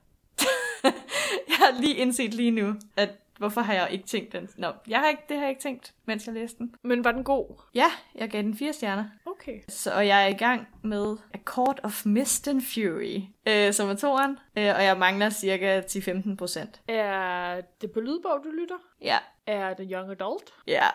jeg 1.49 1.57
har 1.59 1.81
lige 1.81 1.95
indset 1.95 2.35
lige 2.35 2.51
nu, 2.51 2.75
at 2.97 3.11
hvorfor 3.39 3.61
har 3.61 3.75
jeg 3.75 3.89
ikke 3.91 4.07
tænkt 4.07 4.33
den? 4.33 4.49
Nå, 4.57 4.73
jeg 4.89 4.99
har 4.99 5.09
ikke, 5.09 5.23
det 5.29 5.37
har 5.37 5.43
jeg 5.45 5.51
ikke 5.51 5.63
tænkt, 5.63 5.95
mens 6.05 6.27
jeg 6.27 6.35
læste 6.35 6.59
den. 6.59 6.75
Men 6.83 7.05
var 7.05 7.13
den 7.13 7.25
god? 7.25 7.63
Ja, 7.75 7.87
jeg 8.15 8.31
gav 8.31 8.43
den 8.43 8.57
fire 8.59 8.73
stjerner. 8.73 9.05
Okay. 9.27 9.61
Så, 9.69 9.93
og 9.95 10.07
jeg 10.07 10.23
er 10.25 10.27
i 10.29 10.33
gang 10.37 10.69
med 10.83 11.17
A 11.35 11.39
Court 11.45 11.81
of 11.83 12.07
Mist 12.07 12.49
and 12.49 12.63
Fury, 12.63 13.21
øh, 13.49 13.73
som 13.73 13.89
er 13.91 13.95
toeren, 13.95 14.39
øh, 14.59 14.75
og 14.77 14.85
jeg 14.85 14.99
mangler 14.99 15.31
cirka 15.31 15.81
10-15 15.81 16.37
procent. 16.37 16.81
Er 16.89 17.61
det 17.81 17.91
på 17.93 18.01
lydbog, 18.01 18.41
du 18.45 18.51
lytter? 18.51 18.77
Ja, 19.03 19.19
Er 19.47 19.75
det 19.75 19.89
young 19.93 20.11
adult? 20.11 20.53
ja. 20.67 20.87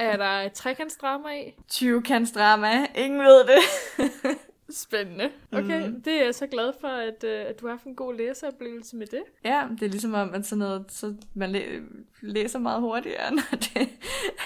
er 0.00 0.16
der 0.16 0.24
et 0.40 0.52
trekantsdrama 0.52 1.28
i? 1.28 1.54
20 1.68 2.02
drama, 2.34 2.86
ingen 2.94 3.20
ved 3.20 3.44
det. 3.46 3.62
Spændende. 4.72 5.30
Okay, 5.52 5.86
mm. 5.88 6.02
det 6.02 6.12
er 6.12 6.24
jeg 6.24 6.34
så 6.34 6.46
glad 6.46 6.72
for, 6.80 6.88
at, 6.88 7.24
uh, 7.24 7.50
at 7.50 7.60
du 7.60 7.66
har 7.66 7.74
haft 7.74 7.84
en 7.84 7.96
god 7.96 8.14
læseoplevelse 8.14 8.96
med 8.96 9.06
det. 9.06 9.22
Ja, 9.44 9.66
det 9.70 9.82
er 9.82 9.90
ligesom 9.90 10.14
om, 10.14 10.34
at 10.34 10.46
sådan 10.46 10.58
noget, 10.58 10.84
så 10.88 11.14
man 11.34 11.50
læ- 11.50 11.80
læser 12.22 12.58
meget 12.58 12.80
hurtigere, 12.80 13.34
når 13.34 13.58
det 13.58 13.88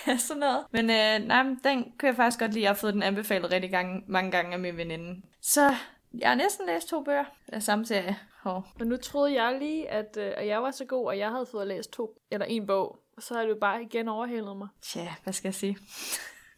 er 0.07 0.17
sådan 0.17 0.41
noget. 0.41 0.65
Men 0.71 0.91
øh, 0.91 1.29
nej, 1.29 1.43
men 1.43 1.61
den 1.65 1.85
kunne 1.99 2.09
jeg 2.09 2.17
faktisk 2.17 2.39
godt 2.39 2.53
lide. 2.53 2.63
Jeg 2.63 2.71
har 2.71 2.75
fået 2.75 2.95
den 2.95 3.03
anbefalet 3.03 3.53
rigtig 3.53 3.71
gang, 3.71 4.05
mange 4.09 4.31
gange 4.31 4.53
af 4.53 4.59
min 4.59 4.77
veninde. 4.77 5.23
Så 5.43 5.75
jeg 6.19 6.29
har 6.29 6.35
næsten 6.35 6.67
læst 6.67 6.89
to 6.89 7.03
bøger 7.03 7.25
af 7.49 7.63
samme 7.63 7.87
serie. 7.87 8.19
Hov. 8.43 8.67
Og 8.81 8.87
nu 8.87 8.97
troede 8.97 9.43
jeg 9.43 9.59
lige, 9.59 9.91
at, 9.91 10.17
uh, 10.17 10.23
at 10.37 10.47
jeg 10.47 10.63
var 10.63 10.71
så 10.71 10.85
god, 10.85 11.07
og 11.07 11.19
jeg 11.19 11.31
havde 11.31 11.47
fået 11.51 11.67
læst 11.67 11.93
to 11.93 12.19
eller 12.31 12.47
en 12.47 12.67
bog. 12.67 12.99
Og 13.17 13.23
så 13.23 13.35
har 13.35 13.45
du 13.45 13.57
bare 13.61 13.83
igen 13.83 14.09
overhældet 14.09 14.57
mig. 14.57 14.69
Tja, 14.83 15.09
hvad 15.25 15.33
skal 15.33 15.49
jeg 15.49 15.55
sige? 15.55 15.77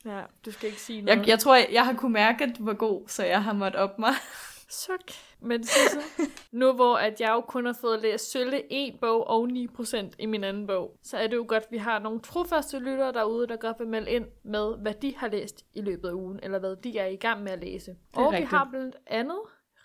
Ja, 0.07 0.23
du 0.47 0.51
skal 0.51 0.69
ikke 0.69 0.81
sige 0.81 1.03
noget. 1.03 1.19
Jeg, 1.19 1.29
jeg 1.29 1.39
tror, 1.39 1.55
jeg, 1.55 1.69
jeg 1.73 1.87
har 1.87 1.95
kunne 1.95 2.13
mærke, 2.13 2.45
at 2.45 2.59
du 2.59 2.65
var 2.65 2.75
god, 2.75 3.09
så 3.09 3.25
jeg 3.25 3.43
har 3.43 3.53
måttet 3.53 3.81
op 3.81 3.99
mig. 3.99 4.13
Suk. 4.69 5.01
Men 5.41 5.65
Sissel, 5.65 6.03
nu 6.61 6.73
hvor 6.73 6.97
at 6.97 7.21
jeg 7.21 7.29
jo 7.29 7.41
kun 7.41 7.67
har 7.67 7.77
fået 7.81 8.03
læst 8.03 8.33
sølle 8.33 8.73
en 8.73 8.99
bog 9.01 9.27
og 9.27 9.49
9% 9.49 10.11
i 10.19 10.27
min 10.27 10.45
anden 10.45 10.67
bog, 10.67 10.99
så 11.03 11.17
er 11.17 11.27
det 11.27 11.37
jo 11.37 11.45
godt, 11.49 11.63
at 11.63 11.69
vi 11.71 11.77
har 11.77 11.99
nogle 11.99 12.21
trofaste 12.21 12.79
lyttere 12.79 13.13
derude, 13.13 13.47
der 13.47 13.57
godt 13.57 13.79
vil 13.79 13.89
melde 13.89 14.11
ind 14.11 14.27
med, 14.45 14.77
hvad 14.83 14.95
de 14.95 15.17
har 15.17 15.29
læst 15.29 15.65
i 15.75 15.81
løbet 15.81 16.09
af 16.09 16.13
ugen, 16.13 16.41
eller 16.43 16.59
hvad 16.59 16.77
de 16.77 16.99
er 16.99 17.07
i 17.07 17.17
gang 17.17 17.43
med 17.43 17.53
at 17.53 17.61
læse. 17.61 17.97
Og 18.17 18.33
rigtigt. 18.33 18.51
vi 18.51 18.57
har 18.57 18.69
blandt 18.71 18.97
andet 19.07 19.39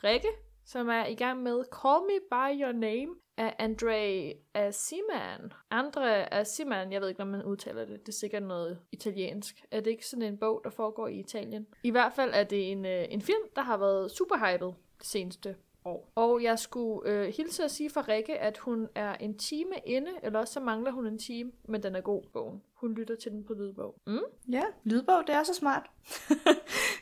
Rikke, 0.04 0.28
som 0.66 0.90
er 0.90 1.06
i 1.06 1.16
gang 1.16 1.44
med 1.44 1.64
Call 1.82 2.02
Me 2.08 2.20
By 2.32 2.62
Your 2.62 2.72
Name 2.72 3.16
af 3.38 3.56
Andre 3.60 4.34
Asiman. 4.54 5.54
Andre 5.72 6.34
Asiman, 6.34 6.92
jeg 6.92 7.02
ved 7.02 7.08
ikke, 7.08 7.24
hvordan 7.24 7.32
man 7.32 7.46
udtaler 7.46 7.86
det. 7.86 8.00
Det 8.00 8.08
er 8.08 8.18
sikkert 8.18 8.44
noget 8.44 8.80
italiensk. 8.92 9.66
Er 9.72 9.82
det 9.82 9.92
ikke 9.92 10.08
sådan 10.08 10.24
en 10.24 10.38
bog, 10.38 10.62
der 10.64 10.70
foregår 10.70 11.08
i 11.08 11.20
Italien? 11.20 11.68
I 11.84 11.92
hvert 11.92 12.14
fald 12.14 12.32
er 12.34 12.44
det 12.44 12.72
en, 12.72 12.86
øh, 12.86 13.06
en 13.10 13.22
film, 13.22 13.44
der 13.56 13.62
har 13.62 13.78
været 13.78 14.12
super 14.12 14.36
hyped 14.38 14.74
det 15.00 15.08
seneste 15.08 15.56
år. 15.86 16.12
Og 16.16 16.44
jeg 16.44 16.60
skulle 16.60 17.10
øh, 17.10 17.34
hilse 17.38 17.64
at 17.64 17.72
sige 17.72 17.90
fra 17.90 18.06
Rikke, 18.08 18.40
at 18.40 18.58
hun 18.58 18.88
er 18.96 19.16
en 19.16 19.38
time 19.38 19.76
inde, 19.86 20.12
eller 20.24 20.40
også 20.40 20.54
så 20.54 20.60
mangler 20.60 20.92
hun 20.92 21.08
en 21.08 21.18
time, 21.18 21.52
men 21.68 21.84
den 21.84 21.96
er 21.96 22.02
god, 22.02 22.24
bogen. 22.34 22.62
Hun 22.74 22.94
lytter 22.94 23.16
til 23.16 23.32
den 23.32 23.44
på 23.44 23.54
lydbog. 23.54 23.96
Mm? 24.08 24.20
Ja, 24.52 24.64
lydbog, 24.84 25.28
det 25.28 25.36
er 25.36 25.44
så 25.44 25.54
smart. 25.54 25.86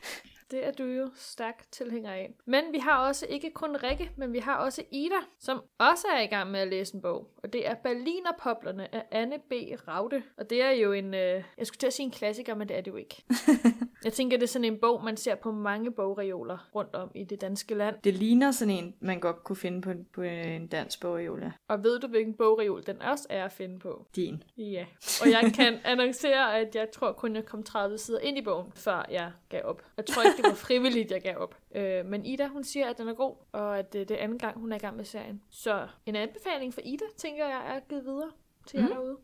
Det 0.51 0.67
er 0.67 0.71
du 0.71 0.83
jo 0.83 1.09
stærk 1.15 1.71
tilhænger 1.71 2.11
af. 2.11 2.33
Men 2.45 2.63
vi 2.71 2.77
har 2.77 3.07
også 3.07 3.25
ikke 3.29 3.51
kun 3.51 3.75
Rikke, 3.75 4.11
men 4.15 4.33
vi 4.33 4.39
har 4.39 4.57
også 4.57 4.83
Ida, 4.91 5.19
som 5.39 5.61
også 5.77 6.07
er 6.07 6.21
i 6.21 6.25
gang 6.25 6.51
med 6.51 6.59
at 6.59 6.67
læse 6.67 6.95
en 6.95 7.01
bog. 7.01 7.27
Og 7.43 7.53
det 7.53 7.67
er 7.67 7.75
Berlinerpoplerne 7.75 8.95
af 8.95 9.05
Anne 9.11 9.39
B. 9.49 9.53
Raude. 9.87 10.23
Og 10.37 10.49
det 10.49 10.61
er 10.61 10.71
jo 10.71 10.91
en, 10.91 11.13
øh, 11.13 11.43
jeg 11.57 11.67
skulle 11.67 11.79
til 11.79 11.87
at 11.87 11.93
sige 11.93 12.05
en 12.05 12.11
klassiker, 12.11 12.55
men 12.55 12.69
det 12.69 12.77
er 12.77 12.81
det 12.81 12.91
jo 12.91 12.95
ikke. 12.95 13.23
jeg 14.03 14.13
tænker, 14.13 14.37
det 14.37 14.43
er 14.43 14.47
sådan 14.47 14.65
en 14.65 14.79
bog, 14.79 15.03
man 15.03 15.17
ser 15.17 15.35
på 15.35 15.51
mange 15.51 15.91
bogreoler 15.91 16.69
rundt 16.75 16.95
om 16.95 17.11
i 17.15 17.23
det 17.23 17.41
danske 17.41 17.75
land. 17.75 17.95
Det 18.03 18.13
ligner 18.13 18.51
sådan 18.51 18.73
en, 18.73 18.95
man 18.99 19.19
godt 19.19 19.43
kunne 19.43 19.55
finde 19.55 19.81
på, 19.81 19.91
på 20.13 20.21
en 20.21 20.67
dansk 20.67 21.01
bog, 21.01 21.25
Julia. 21.25 21.51
Og 21.67 21.83
ved 21.83 21.99
du, 21.99 22.07
hvilken 22.07 22.33
bogreol 22.33 22.83
den 22.85 23.01
også 23.01 23.27
er 23.29 23.45
at 23.45 23.51
finde 23.51 23.79
på? 23.79 24.05
Din. 24.15 24.43
Ja. 24.57 24.85
Og 25.21 25.31
jeg 25.31 25.51
kan 25.55 25.79
annoncere, 25.91 26.57
at 26.59 26.75
jeg 26.75 26.87
tror 26.93 27.11
kun, 27.11 27.35
jeg 27.35 27.45
kom 27.45 27.63
30 27.63 27.97
sider 27.97 28.19
ind 28.19 28.37
i 28.37 28.41
bogen, 28.41 28.71
før 28.75 29.05
jeg 29.11 29.31
gav 29.49 29.61
op. 29.63 29.81
Jeg 29.97 30.05
tror 30.05 30.21
ikke, 30.23 30.37
det 30.37 30.45
var 30.49 30.55
frivilligt, 30.55 31.11
jeg 31.11 31.21
gav 31.21 31.37
op. 31.37 31.55
Øh, 31.75 32.05
men 32.05 32.25
Ida, 32.25 32.47
hun 32.47 32.63
siger, 32.63 32.89
at 32.89 32.97
den 32.97 33.07
er 33.07 33.13
god, 33.13 33.35
og 33.51 33.79
at 33.79 33.95
øh, 33.95 34.01
det 34.01 34.11
er 34.11 34.17
anden 34.23 34.37
gang, 34.39 34.59
hun 34.59 34.71
er 34.71 34.75
i 34.75 34.79
gang 34.79 34.95
med 34.97 35.05
serien. 35.05 35.41
Så 35.49 35.87
en 36.05 36.15
anbefaling 36.15 36.73
for 36.73 36.81
Ida, 36.83 37.05
tænker 37.17 37.45
jeg, 37.45 37.75
er 37.75 37.79
givet 37.89 38.05
videre 38.05 38.31
til 38.67 38.77
jer 38.79 38.85
Mhm. 38.85 38.93
derude. 38.95 39.17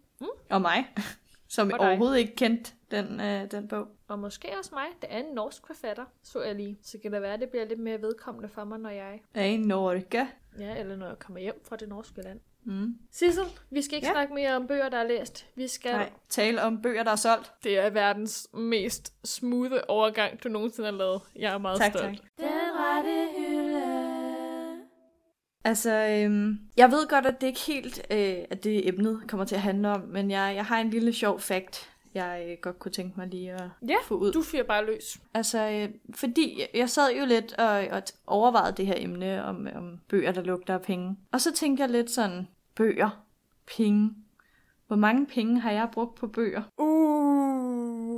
Og 0.50 0.62
mig, 0.62 0.86
som 1.48 1.72
Og 1.74 1.80
dig. 1.80 1.88
overhovedet 1.88 2.18
ikke 2.20 2.36
kendte 2.36 2.72
den, 2.92 3.20
øh, 3.22 3.52
den 3.52 3.68
bog. 3.68 3.88
Og 4.08 4.20
måske 4.20 4.48
også 4.60 4.70
mig, 4.74 4.86
det 5.02 5.08
er 5.12 5.18
en 5.18 5.34
norsk 5.36 5.68
forfatter, 5.68 6.06
så 6.24 6.42
jeg 6.42 6.56
lige. 6.56 6.80
Så 6.84 6.98
kan 7.02 7.14
det 7.14 7.22
være, 7.22 7.34
at 7.34 7.40
det 7.40 7.50
bliver 7.50 7.66
lidt 7.66 7.80
mere 7.80 8.02
vedkommende 8.02 8.50
for 8.50 8.64
mig, 8.64 8.80
når 8.80 8.90
jeg... 8.90 9.22
Er 9.34 9.44
i 9.44 9.58
Norge. 9.58 10.28
Ja, 10.60 10.76
eller 10.80 10.96
når 10.96 11.08
jeg 11.08 11.20
kommer 11.20 11.40
hjem 11.42 11.62
fra 11.70 11.76
det 11.76 11.90
norske 11.90 12.22
land. 12.22 12.40
Mm. 12.64 12.98
Sissel, 13.12 13.44
vi 13.70 13.82
skal 13.82 13.96
ikke 13.96 14.08
Ja. 14.08 14.14
snakke 14.14 14.34
mere 14.34 14.56
om 14.56 14.68
bøger, 14.68 14.90
der 14.90 14.98
er 14.98 15.08
læst. 15.08 15.46
Vi 15.56 15.68
skal... 15.68 15.92
Nej, 15.92 16.10
tale 16.30 16.62
om 16.64 16.82
bøger, 16.82 17.04
der 17.04 17.12
er 17.12 17.16
solgt. 17.16 17.52
Det 17.64 17.78
er 17.80 17.90
verdens 17.90 18.48
mest 18.54 19.14
smooth 19.28 19.74
overgang, 19.88 20.44
du 20.44 20.50
nogensinde 20.50 20.90
har 20.92 20.98
lavet. 20.98 21.22
Jeg 21.36 21.54
er 21.54 21.58
meget 21.58 21.78
Tak, 21.78 21.92
stolt. 21.92 22.06
tak. 22.06 22.26
Den 22.38 22.48
rette. 22.74 23.28
Altså, 25.66 25.92
øhm, 25.92 26.60
jeg 26.78 26.92
ved 26.92 27.08
godt, 27.08 27.26
at 27.26 27.42
det 27.42 27.48
ikke 27.48 27.60
helt 27.68 28.02
øh, 28.12 28.36
at 28.50 28.64
det 28.64 28.88
emnet 28.88 29.22
kommer 29.28 29.46
til 29.46 29.56
at 29.56 29.62
handle 29.62 29.90
om, 29.90 30.02
men 30.02 30.32
jeg, 30.32 30.54
jeg 30.56 30.66
har 30.66 30.78
en 30.80 30.90
lille 30.90 31.14
sjov 31.14 31.40
fact, 31.40 31.90
jeg 32.14 32.46
øh, 32.50 32.58
godt 32.62 32.80
kunne 32.80 32.92
tænke 32.92 33.14
mig 33.20 33.28
lige 33.28 33.52
at 33.52 33.64
Ja, 33.88 33.96
få 34.04 34.16
ud. 34.16 34.32
Du 34.32 34.42
fyrer 34.42 34.64
bare 34.64 34.86
løs. 34.86 35.18
Altså, 35.34 35.70
øh, 35.70 35.90
fordi 36.16 36.62
jeg- 36.74 36.90
sad 36.90 37.12
jo 37.20 37.26
lidt 37.26 37.54
og, 37.54 37.88
og 37.92 38.02
overvejede 38.28 38.76
det 38.78 38.88
her 38.88 38.94
emne 38.98 39.44
om, 39.46 39.68
om 39.76 40.00
bøger, 40.10 40.32
der 40.32 40.42
lugter 40.44 40.74
af 40.74 40.82
penge. 40.82 41.16
Og 41.32 41.42
så 41.42 41.54
tænkte 41.54 41.82
jeg 41.84 41.90
lidt 41.90 42.12
sådan, 42.12 42.48
bøger, 42.76 43.24
penge. 43.78 44.12
Hvor 44.88 44.96
mange 44.96 45.26
penge 45.26 45.60
har 45.60 45.72
jeg 45.72 45.90
brugt 45.94 46.16
på 46.16 46.28
bøger? 46.28 46.62
Uh. 46.78 47.65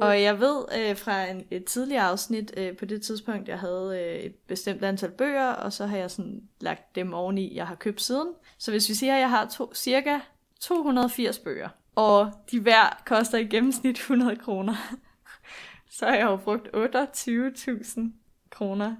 Og 0.02 0.22
jeg 0.22 0.40
ved 0.40 0.66
øh, 0.78 0.98
fra 0.98 1.26
en, 1.26 1.46
et 1.52 1.66
tidligere 1.66 2.04
afsnit, 2.04 2.54
øh, 2.58 2.78
på 2.78 2.86
det 2.86 3.02
tidspunkt, 3.02 3.48
jeg 3.48 3.60
havde 3.60 4.02
øh, 4.02 4.20
et 4.20 4.36
bestemt 4.36 4.84
antal 4.84 5.12
bøger, 5.12 5.50
og 5.50 5.74
så 5.74 5.86
har 5.86 5.98
jeg 5.98 6.12
sådan 6.12 6.44
lagt 6.60 6.96
dem 6.96 7.14
oveni, 7.14 7.56
jeg 7.56 7.68
har 7.68 7.76
købt 7.76 8.02
siden. 8.02 8.28
Så 8.58 8.72
hvis 8.72 8.90
vi 8.90 8.94
siger, 8.94 9.14
at 9.16 9.20
jeg 9.20 9.30
har 9.30 9.46
to, 9.46 9.74
cirka 9.74 10.20
280 10.60 11.40
bøger, 11.40 11.70
og 11.96 12.32
de 12.52 12.60
hver 12.60 13.02
koster 13.06 13.38
i 13.38 13.46
gennemsnit 13.46 13.96
100 13.96 14.36
kroner, 14.36 14.76
så 15.98 16.06
har 16.06 16.16
jeg 16.16 16.26
jo 16.26 16.36
brugt 16.36 16.68
28.000 16.68 18.02
kroner 18.50 18.96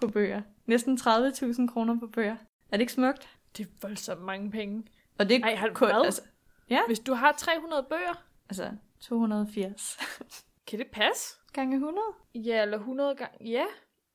på 0.00 0.08
bøger. 0.08 0.42
Næsten 0.66 0.98
30.000 1.00 1.72
kroner 1.72 1.98
på 2.00 2.06
bøger. 2.06 2.36
Er 2.70 2.76
det 2.76 2.80
ikke 2.80 2.92
smukt? 2.92 3.28
Det 3.56 3.66
er 3.66 3.70
voldsomt 3.82 4.22
mange 4.22 4.50
penge. 4.50 4.84
Og 5.18 5.28
det 5.28 5.36
er 5.36 5.44
Ej, 5.44 5.54
har 5.54 5.68
du 5.68 5.74
kun, 5.74 5.90
altså, 5.90 6.22
ja, 6.70 6.80
Hvis 6.86 6.98
du 6.98 7.14
har 7.14 7.32
300 7.38 7.86
bøger, 7.88 8.22
altså 8.48 8.70
280 9.00 9.98
kan 10.66 10.78
det 10.78 10.86
passe? 10.92 11.36
gange 11.56 11.76
100. 11.76 12.06
Ja, 12.34 12.62
eller 12.62 12.78
100 12.78 13.14
gange. 13.14 13.50
Ja. 13.50 13.64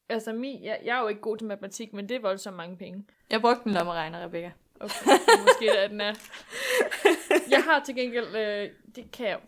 Altså, 0.10 0.34
mi, 0.34 0.60
jeg, 0.64 0.80
jeg 0.86 0.98
er 0.98 1.02
jo 1.02 1.08
ikke 1.08 1.22
god 1.22 1.38
til 1.38 1.48
matematik, 1.48 1.94
men 1.94 2.10
det 2.10 2.16
er 2.16 2.22
voldsomt 2.22 2.58
mange 2.58 2.78
penge. 2.78 3.06
Jeg 3.30 3.42
brugte 3.42 3.68
en 3.68 3.74
lommeregner, 3.74 4.24
Rebecca. 4.24 4.52
Okay, 4.80 5.12
måske 5.42 5.66
det 5.66 5.84
er 5.84 5.88
den 5.88 6.02
er. 6.02 6.14
Jeg 7.54 7.64
har 7.64 7.84
til 7.86 7.96
gengæld, 7.96 8.36
øh, 8.36 8.70
det 8.96 9.12
kan 9.12 9.28
jeg, 9.28 9.40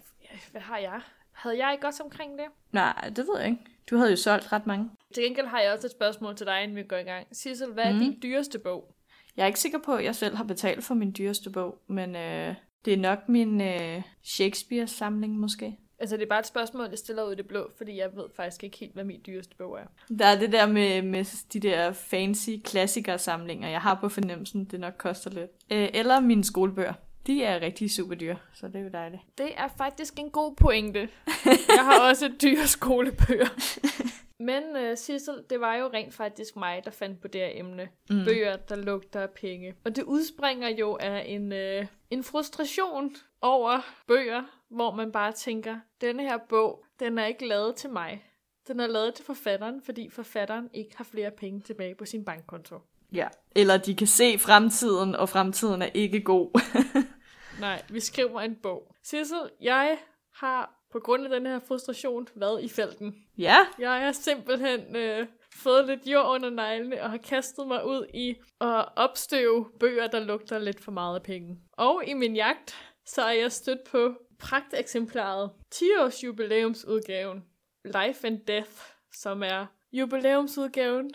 hvad 0.51 0.61
har 0.61 0.77
jeg? 0.77 1.01
Havde 1.31 1.65
jeg 1.65 1.73
ikke 1.73 1.87
også 1.87 2.03
omkring 2.03 2.37
det? 2.37 2.45
Nej, 2.71 3.11
det 3.15 3.27
ved 3.27 3.39
jeg 3.39 3.49
ikke. 3.49 3.65
Du 3.89 3.97
havde 3.97 4.09
jo 4.11 4.17
solgt 4.17 4.53
ret 4.53 4.67
mange. 4.67 4.89
Til 5.13 5.23
gengæld 5.23 5.47
har 5.47 5.59
jeg 5.59 5.73
også 5.73 5.87
et 5.87 5.91
spørgsmål 5.91 6.35
til 6.35 6.47
dig, 6.47 6.63
inden 6.63 6.77
vi 6.77 6.83
går 6.83 6.95
i 6.95 7.03
gang. 7.03 7.27
Sissel, 7.31 7.73
hvad 7.73 7.83
er 7.83 7.93
mm. 7.93 7.99
din 7.99 8.19
dyreste 8.23 8.59
bog? 8.59 8.95
Jeg 9.37 9.43
er 9.43 9.47
ikke 9.47 9.59
sikker 9.59 9.79
på, 9.79 9.95
at 9.95 10.03
jeg 10.03 10.15
selv 10.15 10.35
har 10.35 10.43
betalt 10.43 10.83
for 10.83 10.93
min 10.93 11.13
dyreste 11.17 11.49
bog, 11.49 11.81
men 11.87 12.15
øh, 12.15 12.55
det 12.85 12.93
er 12.93 12.97
nok 12.97 13.29
min 13.29 13.61
øh, 13.61 14.01
Shakespeare-samling 14.23 15.39
måske. 15.39 15.77
Altså, 15.99 16.17
det 16.17 16.23
er 16.23 16.29
bare 16.29 16.39
et 16.39 16.47
spørgsmål, 16.47 16.87
jeg 16.89 16.97
stiller 16.97 17.23
ud 17.23 17.31
i 17.31 17.35
det 17.35 17.47
blå, 17.47 17.71
fordi 17.77 17.97
jeg 17.97 18.09
ved 18.15 18.25
faktisk 18.35 18.63
ikke 18.63 18.77
helt, 18.77 18.93
hvad 18.93 19.03
min 19.03 19.21
dyreste 19.27 19.55
bog 19.55 19.79
er. 19.79 20.15
Der 20.19 20.25
er 20.25 20.39
det 20.39 20.51
der 20.51 20.67
med, 20.67 21.01
med 21.01 21.45
de 21.53 21.59
der 21.59 21.91
fancy 21.91 22.49
klassikersamlinger, 22.63 23.69
jeg 23.69 23.81
har 23.81 23.97
på 24.01 24.09
fornemmelsen, 24.09 24.65
det 24.65 24.79
nok 24.79 24.93
koster 24.97 25.29
lidt. 25.29 25.51
Øh, 25.71 25.89
eller 25.93 26.19
mine 26.19 26.43
skolebøger. 26.43 26.93
De 27.27 27.43
er 27.43 27.61
rigtig 27.61 27.91
super 27.91 28.15
dyre, 28.15 28.37
så 28.53 28.67
det 28.67 28.75
er 28.75 28.79
jo 28.79 28.89
dejligt. 28.93 29.21
Det 29.37 29.49
er 29.57 29.67
faktisk 29.77 30.19
en 30.19 30.29
god 30.29 30.55
pointe. 30.55 31.09
Jeg 31.45 31.85
har 31.85 32.09
også 32.09 32.31
dyre 32.41 32.67
skolebøger. 32.67 33.49
Men 34.45 34.63
uh, 34.75 34.97
Sissel, 34.97 35.43
det 35.49 35.59
var 35.59 35.75
jo 35.75 35.89
rent 35.93 36.13
faktisk 36.13 36.55
mig, 36.55 36.81
der 36.85 36.91
fandt 36.91 37.21
på 37.21 37.27
det 37.27 37.41
her 37.41 37.49
emne. 37.53 37.89
Mm. 38.09 38.25
Bøger, 38.25 38.55
der 38.55 38.75
lugter 38.75 39.21
af 39.21 39.29
penge. 39.29 39.75
Og 39.85 39.95
det 39.95 40.03
udspringer 40.03 40.69
jo 40.69 40.97
af 41.01 41.23
en, 41.27 41.51
uh, 41.51 41.87
en 42.09 42.23
frustration 42.23 43.15
over 43.41 43.79
bøger, 44.07 44.43
hvor 44.69 44.91
man 44.91 45.11
bare 45.11 45.31
tænker, 45.31 45.75
denne 46.01 46.23
her 46.23 46.37
bog, 46.49 46.85
den 46.99 47.17
er 47.17 47.25
ikke 47.25 47.47
lavet 47.47 47.75
til 47.75 47.89
mig. 47.89 48.25
Den 48.67 48.79
er 48.79 48.87
lavet 48.87 49.13
til 49.13 49.25
forfatteren, 49.25 49.81
fordi 49.81 50.09
forfatteren 50.09 50.69
ikke 50.73 50.97
har 50.97 51.03
flere 51.03 51.31
penge 51.31 51.61
tilbage 51.61 51.95
på 51.95 52.05
sin 52.05 52.25
bankkonto. 52.25 52.79
Ja. 53.13 53.27
Eller 53.55 53.77
de 53.77 53.95
kan 53.95 54.07
se 54.07 54.39
fremtiden, 54.39 55.15
og 55.15 55.29
fremtiden 55.29 55.81
er 55.81 55.89
ikke 55.93 56.21
god. 56.21 56.61
Nej, 57.59 57.81
vi 57.89 57.99
skriver 57.99 58.41
en 58.41 58.55
bog. 58.55 58.95
Sissel, 59.03 59.49
jeg 59.61 59.97
har 60.33 60.82
på 60.93 60.99
grund 60.99 61.23
af 61.23 61.29
den 61.29 61.45
her 61.45 61.59
frustration 61.67 62.27
været 62.35 62.63
i 62.63 62.69
felten. 62.69 63.15
ja, 63.37 63.57
Jeg 63.79 63.91
har 63.91 64.11
simpelthen 64.11 64.95
øh, 64.95 65.27
fået 65.55 65.87
lidt 65.87 66.05
jord 66.05 66.25
under 66.25 66.49
neglene 66.49 67.01
og 67.03 67.09
har 67.09 67.17
kastet 67.17 67.67
mig 67.67 67.85
ud 67.85 68.07
i 68.13 68.35
at 68.61 68.85
opstøve 68.95 69.69
bøger, 69.79 70.07
der 70.07 70.19
lugter 70.19 70.59
lidt 70.59 70.83
for 70.83 70.91
meget 70.91 71.15
af 71.15 71.23
penge. 71.23 71.59
Og 71.71 72.03
i 72.07 72.13
min 72.13 72.35
jagt, 72.35 72.75
så 73.05 73.21
er 73.21 73.31
jeg 73.31 73.51
stødt 73.51 73.83
på 73.91 74.13
pragteksemplaret 74.39 75.51
10-års 75.75 76.23
jubilæumsudgaven 76.23 77.43
Life 77.85 78.27
and 78.27 78.39
Death, 78.47 78.71
som 79.13 79.43
er 79.43 79.65
jubilæumsudgaven 79.91 81.11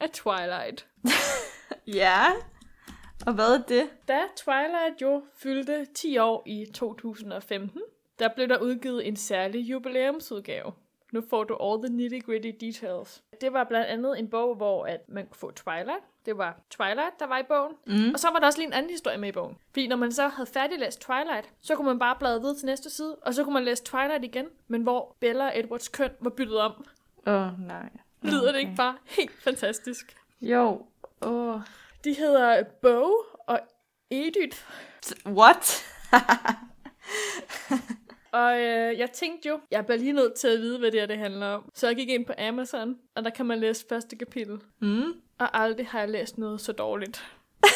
af 0.00 0.10
Twilight. 0.10 0.86
ja. 2.00 2.24
Og 3.26 3.34
hvad 3.34 3.54
er 3.54 3.62
det? 3.62 3.90
Da 4.08 4.20
Twilight 4.36 5.02
jo 5.02 5.22
fyldte 5.42 5.86
10 5.94 6.18
år 6.18 6.42
i 6.46 6.66
2015, 6.74 7.80
der 8.20 8.28
blev 8.28 8.48
der 8.48 8.58
udgivet 8.58 9.08
en 9.08 9.16
særlig 9.16 9.60
jubilæumsudgave. 9.60 10.72
Nu 11.12 11.22
får 11.30 11.44
du 11.44 11.56
all 11.60 11.82
the 11.82 11.96
nitty-gritty 11.96 12.66
details. 12.66 13.22
Det 13.40 13.52
var 13.52 13.64
blandt 13.64 13.86
andet 13.86 14.18
en 14.18 14.28
bog, 14.28 14.56
hvor 14.56 14.86
at 14.86 15.08
man 15.08 15.26
kunne 15.26 15.38
få 15.38 15.50
Twilight. 15.50 16.04
Det 16.26 16.38
var 16.38 16.60
Twilight, 16.70 17.20
der 17.20 17.26
var 17.26 17.38
i 17.38 17.42
bogen. 17.42 17.74
Mm. 17.86 18.12
Og 18.14 18.20
så 18.20 18.30
var 18.30 18.38
der 18.38 18.46
også 18.46 18.58
lige 18.58 18.66
en 18.66 18.72
anden 18.72 18.90
historie 18.90 19.18
med 19.18 19.28
i 19.28 19.32
bogen. 19.32 19.56
Fordi 19.72 19.86
når 19.86 19.96
man 19.96 20.12
så 20.12 20.28
havde 20.28 20.50
færdiglæst 20.52 21.00
Twilight, 21.00 21.50
så 21.60 21.76
kunne 21.76 21.86
man 21.86 21.98
bare 21.98 22.16
bladre 22.18 22.40
videre 22.40 22.56
til 22.56 22.66
næste 22.66 22.90
side, 22.90 23.16
og 23.16 23.34
så 23.34 23.44
kunne 23.44 23.54
man 23.54 23.64
læse 23.64 23.84
Twilight 23.84 24.24
igen, 24.24 24.46
men 24.68 24.82
hvor 24.82 25.16
Bella 25.20 25.46
og 25.46 25.58
Edwards 25.58 25.88
køn 25.88 26.10
var 26.20 26.30
byttet 26.30 26.58
om. 26.58 26.84
Åh, 27.26 27.34
oh, 27.34 27.60
nej. 27.60 27.88
Lyder 28.22 28.42
okay. 28.42 28.52
det 28.52 28.58
ikke 28.58 28.76
bare 28.76 28.96
helt 29.04 29.42
fantastisk? 29.42 30.16
Jo. 30.40 30.86
Oh. 31.20 31.60
De 32.04 32.14
hedder 32.14 32.62
Bo 32.82 33.12
og 33.46 33.60
Edith. 34.10 34.58
What? 35.26 35.84
Og 38.32 38.60
øh, 38.60 38.98
jeg 38.98 39.10
tænkte 39.10 39.48
jo, 39.48 39.60
jeg 39.70 39.86
bliver 39.86 39.98
lige 39.98 40.12
nødt 40.12 40.34
til 40.34 40.48
at 40.48 40.60
vide, 40.60 40.78
hvad 40.78 40.90
det 40.90 41.00
her 41.00 41.06
det 41.06 41.18
handler 41.18 41.46
om. 41.46 41.70
Så 41.74 41.86
jeg 41.86 41.96
gik 41.96 42.08
ind 42.08 42.26
på 42.26 42.32
Amazon, 42.38 42.98
og 43.14 43.24
der 43.24 43.30
kan 43.30 43.46
man 43.46 43.60
læse 43.60 43.86
første 43.88 44.16
kapitel. 44.16 44.60
Mm. 44.78 45.12
Og 45.38 45.62
aldrig 45.62 45.86
har 45.86 46.00
jeg 46.00 46.08
læst 46.08 46.38
noget 46.38 46.60
så 46.60 46.72
dårligt. 46.72 47.24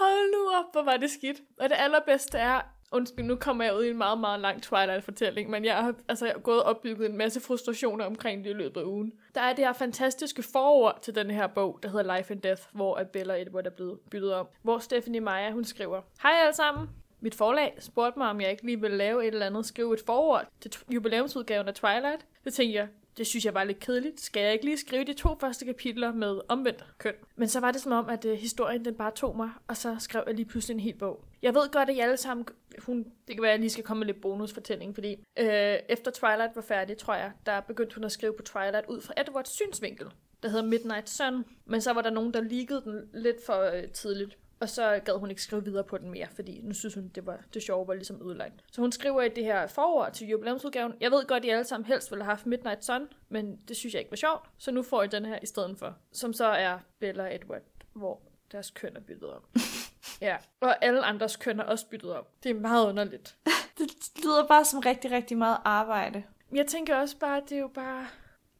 Hold 0.00 0.32
nu 0.32 0.50
op, 0.58 0.72
hvor 0.72 0.82
var 0.82 0.96
det 0.96 1.10
skidt. 1.10 1.40
Og 1.58 1.68
det 1.68 1.76
allerbedste 1.78 2.38
er, 2.38 2.60
undskyld, 2.92 3.24
nu 3.24 3.36
kommer 3.36 3.64
jeg 3.64 3.76
ud 3.76 3.84
i 3.84 3.90
en 3.90 3.98
meget, 3.98 4.20
meget 4.20 4.40
lang 4.40 4.62
Twilight-fortælling, 4.62 5.50
men 5.50 5.64
jeg 5.64 5.76
har, 5.76 5.94
altså, 6.08 6.26
jeg 6.26 6.34
har 6.34 6.40
gået 6.40 6.62
og 6.62 6.68
opbygget 6.68 7.10
en 7.10 7.16
masse 7.16 7.40
frustrationer 7.40 8.04
omkring 8.04 8.44
det 8.44 8.50
i 8.50 8.52
løbet 8.52 8.80
af 8.80 8.84
ugen. 8.84 9.12
Der 9.34 9.40
er 9.40 9.52
det 9.52 9.64
her 9.64 9.72
fantastiske 9.72 10.42
forord 10.52 10.98
til 11.02 11.14
den 11.14 11.30
her 11.30 11.46
bog, 11.46 11.78
der 11.82 11.88
hedder 11.88 12.16
Life 12.16 12.32
and 12.32 12.42
Death, 12.42 12.62
hvor 12.72 13.02
Bella 13.12 13.42
Edward 13.42 13.66
er 13.66 13.70
blevet 13.70 13.98
byttet 14.10 14.34
om. 14.34 14.46
Hvor 14.62 14.78
Stephanie 14.78 15.20
Meyer, 15.20 15.52
hun 15.52 15.64
skriver, 15.64 16.02
Hej 16.22 16.32
alle 16.42 16.54
sammen, 16.54 16.88
mit 17.20 17.34
forlag 17.34 17.76
spurgte 17.78 18.18
mig, 18.18 18.30
om 18.30 18.40
jeg 18.40 18.50
ikke 18.50 18.64
lige 18.64 18.80
ville 18.80 18.96
lave 18.96 19.26
et 19.26 19.34
eller 19.34 19.46
andet, 19.46 19.66
skrive 19.66 19.94
et 19.94 20.00
forord 20.06 20.46
til 20.60 20.76
jubilæumsudgaven 20.90 21.68
af 21.68 21.74
Twilight. 21.74 22.26
Det 22.44 22.54
tænkte 22.54 22.74
jeg, 22.74 22.88
det 23.18 23.26
synes 23.26 23.44
jeg 23.44 23.54
var 23.54 23.64
lidt 23.64 23.80
kedeligt. 23.80 24.20
Skal 24.20 24.42
jeg 24.42 24.52
ikke 24.52 24.64
lige 24.64 24.76
skrive 24.78 25.04
de 25.04 25.12
to 25.12 25.28
første 25.40 25.64
kapitler 25.64 26.12
med 26.12 26.40
omvendt 26.48 26.84
køn? 26.98 27.14
Men 27.36 27.48
så 27.48 27.60
var 27.60 27.72
det 27.72 27.80
som 27.80 27.92
om, 27.92 28.08
at 28.08 28.24
uh, 28.24 28.32
historien 28.32 28.84
den 28.84 28.94
bare 28.94 29.10
tog 29.10 29.36
mig, 29.36 29.50
og 29.68 29.76
så 29.76 29.96
skrev 29.98 30.24
jeg 30.26 30.34
lige 30.34 30.46
pludselig 30.46 30.74
en 30.74 30.80
hel 30.80 30.94
bog. 30.94 31.24
Jeg 31.42 31.54
ved 31.54 31.70
godt, 31.72 31.90
at 31.90 31.96
I 31.96 32.00
alle 32.00 32.16
sammen... 32.16 32.46
Hun, 32.78 32.98
det 32.98 33.36
kan 33.36 33.42
være, 33.42 33.50
at 33.50 33.54
jeg 33.54 33.60
lige 33.60 33.70
skal 33.70 33.84
komme 33.84 33.98
med 33.98 34.06
lidt 34.06 34.20
bonusfortælling, 34.20 34.94
fordi 34.94 35.12
øh, 35.38 35.76
efter 35.88 36.10
Twilight 36.10 36.56
var 36.56 36.62
færdig, 36.62 36.96
tror 36.96 37.14
jeg, 37.14 37.32
der 37.46 37.60
begyndte 37.60 37.94
hun 37.94 38.04
at 38.04 38.12
skrive 38.12 38.32
på 38.36 38.42
Twilight 38.42 38.86
ud 38.88 39.00
fra 39.00 39.14
Edwards 39.16 39.48
synsvinkel, 39.48 40.06
der 40.42 40.48
hedder 40.48 40.64
Midnight 40.64 41.10
Sun. 41.10 41.44
Men 41.64 41.80
så 41.80 41.92
var 41.92 42.02
der 42.02 42.10
nogen, 42.10 42.34
der 42.34 42.40
liggede 42.40 42.82
den 42.84 43.10
lidt 43.14 43.46
for 43.46 43.76
øh, 43.76 43.88
tidligt. 43.88 44.38
Og 44.60 44.68
så 44.68 45.00
gad 45.04 45.18
hun 45.18 45.30
ikke 45.30 45.42
skrive 45.42 45.64
videre 45.64 45.84
på 45.84 45.98
den 45.98 46.10
mere, 46.10 46.28
fordi 46.34 46.60
nu 46.62 46.74
synes 46.74 46.94
hun, 46.94 47.08
det, 47.08 47.26
var, 47.26 47.40
det 47.54 47.62
sjove 47.62 47.88
var 47.88 47.94
ligesom 47.94 48.28
ødelagt. 48.28 48.54
Så 48.72 48.80
hun 48.80 48.92
skriver 48.92 49.22
i 49.22 49.28
det 49.28 49.44
her 49.44 49.66
forord 49.66 50.12
til 50.12 50.28
jubilæumsudgaven, 50.28 50.92
jeg 51.00 51.10
ved 51.10 51.26
godt, 51.26 51.42
at 51.42 51.44
I 51.44 51.48
alle 51.48 51.64
sammen 51.64 51.86
helst 51.86 52.10
ville 52.10 52.24
have 52.24 52.30
haft 52.30 52.46
Midnight 52.46 52.84
Sun, 52.84 53.08
men 53.28 53.56
det 53.68 53.76
synes 53.76 53.94
jeg 53.94 54.00
ikke 54.00 54.10
var 54.10 54.16
sjovt, 54.16 54.48
så 54.58 54.70
nu 54.70 54.82
får 54.82 55.02
I 55.02 55.06
den 55.06 55.24
her 55.24 55.38
i 55.42 55.46
stedet 55.46 55.78
for. 55.78 55.96
Som 56.12 56.32
så 56.32 56.44
er 56.44 56.78
Bella 56.98 57.34
Edward, 57.34 57.62
hvor 57.92 58.20
deres 58.52 58.70
køn 58.70 58.96
er 58.96 59.00
byttet 59.00 59.30
om. 59.30 59.42
ja, 60.28 60.36
og 60.60 60.84
alle 60.84 61.04
andres 61.04 61.36
køn 61.36 61.60
er 61.60 61.64
også 61.64 61.86
byttet 61.86 62.14
om. 62.16 62.24
Det 62.42 62.50
er 62.50 62.54
meget 62.54 62.88
underligt. 62.88 63.36
Det 63.78 63.88
lyder 64.24 64.46
bare 64.46 64.64
som 64.64 64.80
rigtig, 64.80 65.10
rigtig 65.10 65.38
meget 65.38 65.58
arbejde. 65.64 66.22
Jeg 66.54 66.66
tænker 66.66 66.96
også 66.96 67.18
bare, 67.18 67.36
at 67.36 67.42
det 67.48 67.56
er 67.56 67.60
jo 67.60 67.68
bare... 67.68 68.06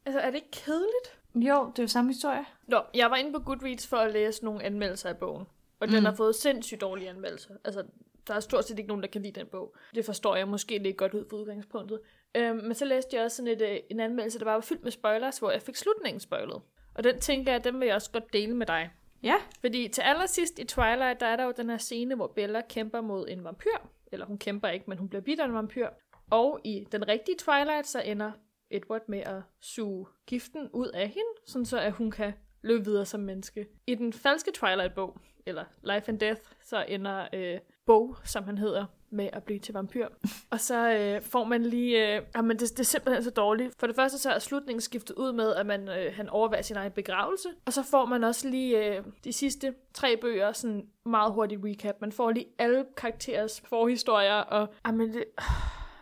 Altså, 0.05 0.19
er 0.19 0.25
det 0.25 0.35
ikke 0.35 0.51
kedeligt? 0.51 1.19
Jo, 1.35 1.71
det 1.71 1.79
er 1.79 1.83
jo 1.83 1.87
samme 1.87 2.11
historie. 2.11 2.45
Nå, 2.67 2.81
jeg 2.93 3.11
var 3.11 3.15
inde 3.15 3.33
på 3.33 3.39
Goodreads 3.39 3.87
for 3.87 3.97
at 3.97 4.11
læse 4.11 4.45
nogle 4.45 4.63
anmeldelser 4.63 5.09
af 5.09 5.17
bogen. 5.17 5.45
Og 5.81 5.87
mm. 5.87 5.93
den 5.93 6.05
har 6.05 6.15
fået 6.15 6.35
sindssygt 6.35 6.81
dårlige 6.81 7.09
anmeldelser. 7.09 7.53
Altså, 7.63 7.83
der 8.27 8.33
er 8.33 8.39
stort 8.39 8.65
set 8.65 8.79
ikke 8.79 8.87
nogen, 8.87 9.03
der 9.03 9.09
kan 9.09 9.21
lide 9.21 9.39
den 9.39 9.47
bog. 9.47 9.75
Det 9.95 10.05
forstår 10.05 10.35
jeg 10.35 10.47
måske 10.47 10.77
lidt 10.77 10.97
godt 10.97 11.13
ud 11.13 11.25
fra 11.29 11.37
udgangspunktet. 11.37 11.99
Øhm, 12.35 12.57
men 12.57 12.73
så 12.73 12.85
læste 12.85 13.15
jeg 13.15 13.23
også 13.23 13.37
sådan 13.37 13.51
et, 13.51 13.61
øh, 13.61 13.77
en 13.89 13.99
anmeldelse, 13.99 14.39
der 14.39 14.45
bare 14.45 14.55
var 14.55 14.61
fyldt 14.61 14.83
med 14.83 14.91
spoilers, 14.91 15.37
hvor 15.37 15.51
jeg 15.51 15.61
fik 15.61 15.75
slutningen 15.75 16.19
spoilet. 16.19 16.61
Og 16.95 17.03
den 17.03 17.19
tænker 17.19 17.51
jeg, 17.51 17.63
den 17.63 17.79
vil 17.79 17.85
jeg 17.85 17.95
også 17.95 18.11
godt 18.11 18.33
dele 18.33 18.55
med 18.55 18.65
dig. 18.65 18.91
Ja. 19.23 19.35
Fordi 19.61 19.87
til 19.87 20.01
allersidst 20.01 20.59
i 20.59 20.63
Twilight, 20.63 21.19
der 21.19 21.25
er 21.25 21.35
der 21.35 21.43
jo 21.43 21.53
den 21.57 21.69
her 21.69 21.77
scene, 21.77 22.15
hvor 22.15 22.27
Bella 22.27 22.61
kæmper 22.69 23.01
mod 23.01 23.27
en 23.29 23.43
vampyr. 23.43 23.77
Eller 24.11 24.25
hun 24.25 24.37
kæmper 24.37 24.67
ikke, 24.67 24.85
men 24.87 24.97
hun 24.97 25.09
bliver 25.09 25.21
bidt 25.21 25.39
af 25.39 25.45
en 25.45 25.53
vampyr. 25.53 25.87
Og 26.29 26.59
i 26.63 26.87
den 26.91 27.07
rigtige 27.07 27.37
Twilight, 27.37 27.87
så 27.87 28.01
ender 28.01 28.31
Edward 28.69 29.01
med 29.07 29.19
at 29.19 29.41
suge 29.61 30.05
giften 30.27 30.69
ud 30.73 30.87
af 30.87 31.07
hende, 31.07 31.29
sådan 31.45 31.65
så 31.65 31.79
at 31.79 31.91
hun 31.91 32.11
kan 32.11 32.33
løbe 32.61 32.85
videre 32.85 33.05
som 33.05 33.19
menneske. 33.19 33.67
I 33.87 33.95
den 33.95 34.13
falske 34.13 34.51
Twilight-bog, 34.51 35.17
eller 35.45 35.63
Life 35.83 36.09
and 36.09 36.19
Death, 36.19 36.41
så 36.63 36.85
ender 36.87 37.27
øh, 37.33 37.59
Bo, 37.85 38.15
som 38.23 38.43
han 38.43 38.57
hedder, 38.57 38.85
med 39.09 39.29
at 39.33 39.43
blive 39.43 39.59
til 39.59 39.73
vampyr. 39.73 40.07
Og 40.51 40.59
så 40.59 40.91
øh, 40.93 41.21
får 41.21 41.43
man 41.43 41.63
lige... 41.63 42.15
Øh, 42.15 42.23
jamen, 42.35 42.59
det, 42.59 42.69
det 42.69 42.79
er 42.79 42.83
simpelthen 42.83 43.23
så 43.23 43.29
dårligt. 43.29 43.73
For 43.79 43.87
det 43.87 43.95
første 43.95 44.17
så 44.17 44.31
er 44.31 44.39
slutningen 44.39 44.81
skiftet 44.81 45.15
ud 45.15 45.31
med, 45.31 45.55
at 45.55 45.65
man, 45.65 45.89
øh, 45.89 46.13
han 46.15 46.29
overværer 46.29 46.61
sin 46.61 46.75
egen 46.75 46.91
begravelse. 46.91 47.49
Og 47.65 47.73
så 47.73 47.83
får 47.83 48.05
man 48.05 48.23
også 48.23 48.49
lige 48.49 48.97
øh, 48.97 49.03
de 49.23 49.33
sidste 49.33 49.73
tre 49.93 50.17
bøger, 50.17 50.51
sådan 50.51 50.87
meget 51.05 51.33
hurtigt 51.33 51.61
recap. 51.63 51.95
Man 52.01 52.11
får 52.11 52.31
lige 52.31 52.47
alle 52.57 52.85
karakterers 52.97 53.61
forhistorier, 53.61 54.33
og 54.35 54.73
jamen, 54.87 55.13
det, 55.13 55.23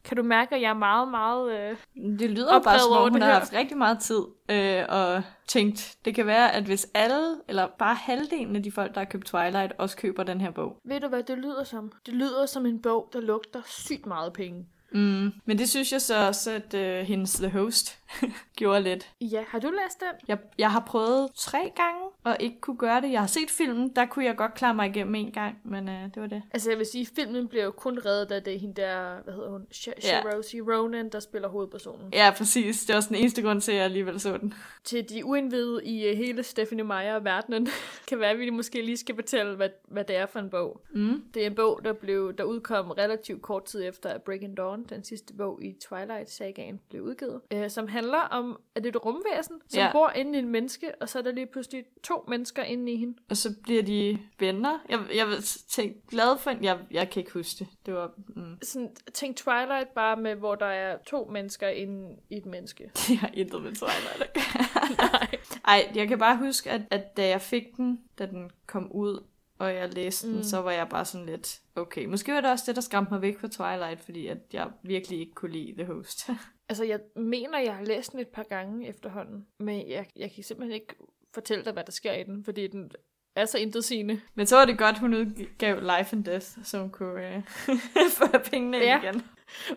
kan 0.03 0.17
du 0.17 0.23
mærke, 0.23 0.55
at 0.55 0.61
jeg 0.61 0.69
er 0.69 0.73
meget, 0.73 1.07
meget... 1.07 1.51
Øh, 1.51 1.77
det 2.19 2.29
lyder 2.29 2.61
bare 2.63 2.79
som 2.79 2.91
om, 2.91 3.11
hun 3.11 3.21
har 3.21 3.33
haft 3.33 3.53
rigtig 3.53 3.77
meget 3.77 3.99
tid 3.99 4.21
øh, 4.49 4.85
og 4.89 5.23
tænkt, 5.47 5.95
det 6.05 6.15
kan 6.15 6.25
være, 6.25 6.51
at 6.53 6.63
hvis 6.63 6.87
alle, 6.93 7.35
eller 7.47 7.67
bare 7.79 7.95
halvdelen 7.95 8.55
af 8.55 8.63
de 8.63 8.71
folk, 8.71 8.93
der 8.93 8.99
har 8.99 9.05
købt 9.05 9.25
Twilight, 9.25 9.73
også 9.77 9.97
køber 9.97 10.23
den 10.23 10.41
her 10.41 10.51
bog. 10.51 10.77
Ved 10.85 10.99
du, 10.99 11.07
hvad 11.07 11.23
det 11.23 11.37
lyder 11.37 11.63
som? 11.63 11.91
Det 12.05 12.13
lyder 12.13 12.45
som 12.45 12.65
en 12.65 12.81
bog, 12.81 13.09
der 13.13 13.21
lugter 13.21 13.61
sygt 13.65 14.05
meget 14.05 14.33
penge. 14.33 14.65
Mm. 14.91 15.31
Men 15.45 15.57
det 15.57 15.69
synes 15.69 15.91
jeg 15.91 16.01
så 16.01 16.27
også, 16.27 16.51
at 16.51 16.73
uh, 16.73 17.07
hendes 17.07 17.33
The 17.33 17.49
Host 17.49 17.99
gjorde 18.57 18.81
lidt. 18.81 19.09
Ja, 19.21 19.43
har 19.47 19.59
du 19.59 19.67
læst 19.67 19.99
den? 19.99 20.27
Jeg, 20.27 20.37
jeg 20.57 20.71
har 20.71 20.79
prøvet 20.79 21.29
tre 21.35 21.71
gange, 21.75 22.08
og 22.29 22.37
ikke 22.39 22.61
kunne 22.61 22.77
gøre 22.77 23.01
det. 23.01 23.11
Jeg 23.11 23.19
har 23.19 23.27
set 23.27 23.49
filmen, 23.49 23.89
der 23.95 24.05
kunne 24.05 24.25
jeg 24.25 24.35
godt 24.35 24.53
klare 24.53 24.73
mig 24.73 24.87
igennem 24.87 25.15
en 25.15 25.31
gang, 25.31 25.59
men 25.63 25.87
uh, 25.87 25.93
det 25.93 26.21
var 26.21 26.27
det. 26.27 26.41
Altså 26.51 26.69
jeg 26.69 26.77
vil 26.77 26.85
sige, 26.85 27.05
filmen 27.15 27.47
bliver 27.47 27.63
jo 27.63 27.71
kun 27.71 27.99
reddet 28.05 28.31
af 28.31 28.43
det 28.43 28.55
er 28.55 28.59
hende 28.59 28.81
der, 28.81 29.21
hvad 29.23 29.33
hedder 29.33 29.49
hun, 29.49 29.67
Shiroshi 29.71 30.57
ja. 30.57 30.63
Ronan, 30.63 31.09
der 31.09 31.19
spiller 31.19 31.47
hovedpersonen. 31.47 32.13
Ja, 32.13 32.33
præcis. 32.37 32.85
Det 32.85 32.95
var 32.95 33.01
den 33.01 33.15
eneste 33.15 33.41
grund 33.41 33.61
til, 33.61 33.71
at 33.71 33.77
jeg 33.77 33.85
alligevel 33.85 34.19
så 34.19 34.37
den. 34.37 34.53
Til 34.83 35.09
de 35.09 35.25
uindvidede 35.25 35.85
i 35.85 36.11
uh, 36.11 36.17
hele 36.17 36.43
Stephanie 36.43 36.83
Meyer-verdenen, 36.83 37.67
kan 38.07 38.19
være, 38.19 38.29
at 38.29 38.39
vi 38.39 38.49
måske 38.49 38.81
lige 38.81 38.97
skal 38.97 39.15
fortælle, 39.15 39.55
hvad, 39.55 39.69
hvad 39.87 40.03
det 40.03 40.15
er 40.15 40.25
for 40.25 40.39
en 40.39 40.49
bog. 40.49 40.81
Mm. 40.93 41.23
Det 41.33 41.43
er 41.43 41.47
en 41.47 41.55
bog, 41.55 41.81
der, 41.83 41.93
blev, 41.93 42.33
der 42.37 42.43
udkom 42.43 42.91
relativt 42.91 43.41
kort 43.41 43.65
tid 43.65 43.87
efter, 43.87 44.09
at 44.09 44.21
Breaking 44.21 44.57
Dawn, 44.57 44.83
den 44.83 45.03
sidste 45.03 45.33
bog 45.33 45.63
i 45.63 45.75
Twilight-sagaen, 45.83 46.79
blev 46.89 47.01
udgivet, 47.01 47.41
uh, 47.55 47.67
som 47.67 47.87
handler 47.87 48.17
om, 48.17 48.59
at 48.75 48.83
det 48.83 48.95
er 48.95 48.99
et 48.99 49.05
rumvæsen, 49.05 49.55
som 49.67 49.79
ja. 49.79 49.91
bor 49.91 50.11
inde 50.15 50.35
i 50.35 50.41
en 50.41 50.49
menneske, 50.49 50.91
og 51.01 51.09
så 51.09 51.19
er 51.19 51.23
der 51.23 51.31
lige 51.31 51.45
pludselig 51.45 51.85
to 52.03 52.18
mennesker 52.27 52.63
inde 52.63 52.91
i 52.91 52.95
hende. 52.95 53.17
Og 53.29 53.37
så 53.37 53.55
bliver 53.63 53.83
de 53.83 54.19
venner. 54.39 54.79
Jeg, 54.89 54.99
jeg 55.15 55.27
tænke 55.69 56.07
glad 56.07 56.37
for 56.37 56.49
en... 56.49 56.63
Jeg, 56.63 56.79
jeg 56.91 57.09
kan 57.09 57.19
ikke 57.19 57.33
huske 57.33 57.59
det. 57.59 57.67
Det 57.85 57.93
var... 57.93 58.11
Mm. 58.35 58.57
Sådan, 58.63 58.95
tænk 59.13 59.37
Twilight 59.37 59.89
bare 59.95 60.17
med, 60.17 60.35
hvor 60.35 60.55
der 60.55 60.65
er 60.65 60.97
to 61.07 61.29
mennesker 61.31 61.67
inde 61.67 62.15
i 62.29 62.37
et 62.37 62.45
menneske. 62.45 62.91
Jeg 63.09 63.19
har 63.19 63.31
intet 63.33 63.61
med 63.61 63.75
Twilight. 63.75 64.37
Nej. 64.97 65.27
Ej, 65.65 65.91
jeg 65.95 66.07
kan 66.07 66.19
bare 66.19 66.37
huske, 66.37 66.71
at, 66.71 66.81
at 66.91 67.17
da 67.17 67.27
jeg 67.27 67.41
fik 67.41 67.77
den, 67.77 67.99
da 68.19 68.25
den 68.25 68.51
kom 68.67 68.91
ud, 68.91 69.23
og 69.59 69.73
jeg 69.73 69.93
læste 69.93 70.27
mm. 70.27 70.33
den, 70.33 70.43
så 70.43 70.61
var 70.61 70.71
jeg 70.71 70.89
bare 70.89 71.05
sådan 71.05 71.25
lidt, 71.25 71.61
okay, 71.75 72.05
måske 72.05 72.33
var 72.33 72.41
det 72.41 72.51
også 72.51 72.63
det, 72.67 72.75
der 72.75 72.81
skræmte 72.81 73.13
mig 73.13 73.21
væk 73.21 73.39
fra 73.39 73.47
Twilight, 73.47 74.01
fordi 74.01 74.27
at 74.27 74.37
jeg 74.53 74.71
virkelig 74.83 75.19
ikke 75.19 75.33
kunne 75.33 75.51
lide 75.51 75.73
The 75.73 75.85
Host. 75.85 76.29
altså, 76.69 76.83
jeg 76.83 76.99
mener, 77.15 77.59
jeg 77.59 77.75
har 77.75 77.83
læst 77.83 78.11
den 78.11 78.19
et 78.19 78.27
par 78.27 78.43
gange 78.43 78.87
efterhånden, 78.87 79.47
men 79.59 79.89
jeg, 79.89 80.07
jeg 80.15 80.31
kan 80.31 80.43
simpelthen 80.43 80.75
ikke 80.75 80.95
fortælle 81.33 81.65
dig, 81.65 81.73
hvad 81.73 81.83
der 81.83 81.91
sker 81.91 82.13
i 82.13 82.23
den, 82.23 82.43
fordi 82.43 82.67
den 82.67 82.91
er 83.35 83.45
så 83.45 83.57
intet 83.57 83.83
sigende. 83.83 84.21
Men 84.35 84.45
så 84.45 84.55
var 84.55 84.65
det 84.65 84.77
godt, 84.77 84.97
hun 84.99 85.13
udgav 85.13 85.79
Life 85.79 86.15
and 86.15 86.25
Death, 86.25 86.47
så 86.63 86.79
hun 86.79 86.89
kunne 86.89 87.35
øh, 87.35 87.43
få 88.17 88.37
pengene 88.51 88.77
ja. 88.77 89.01
igen. 89.01 89.21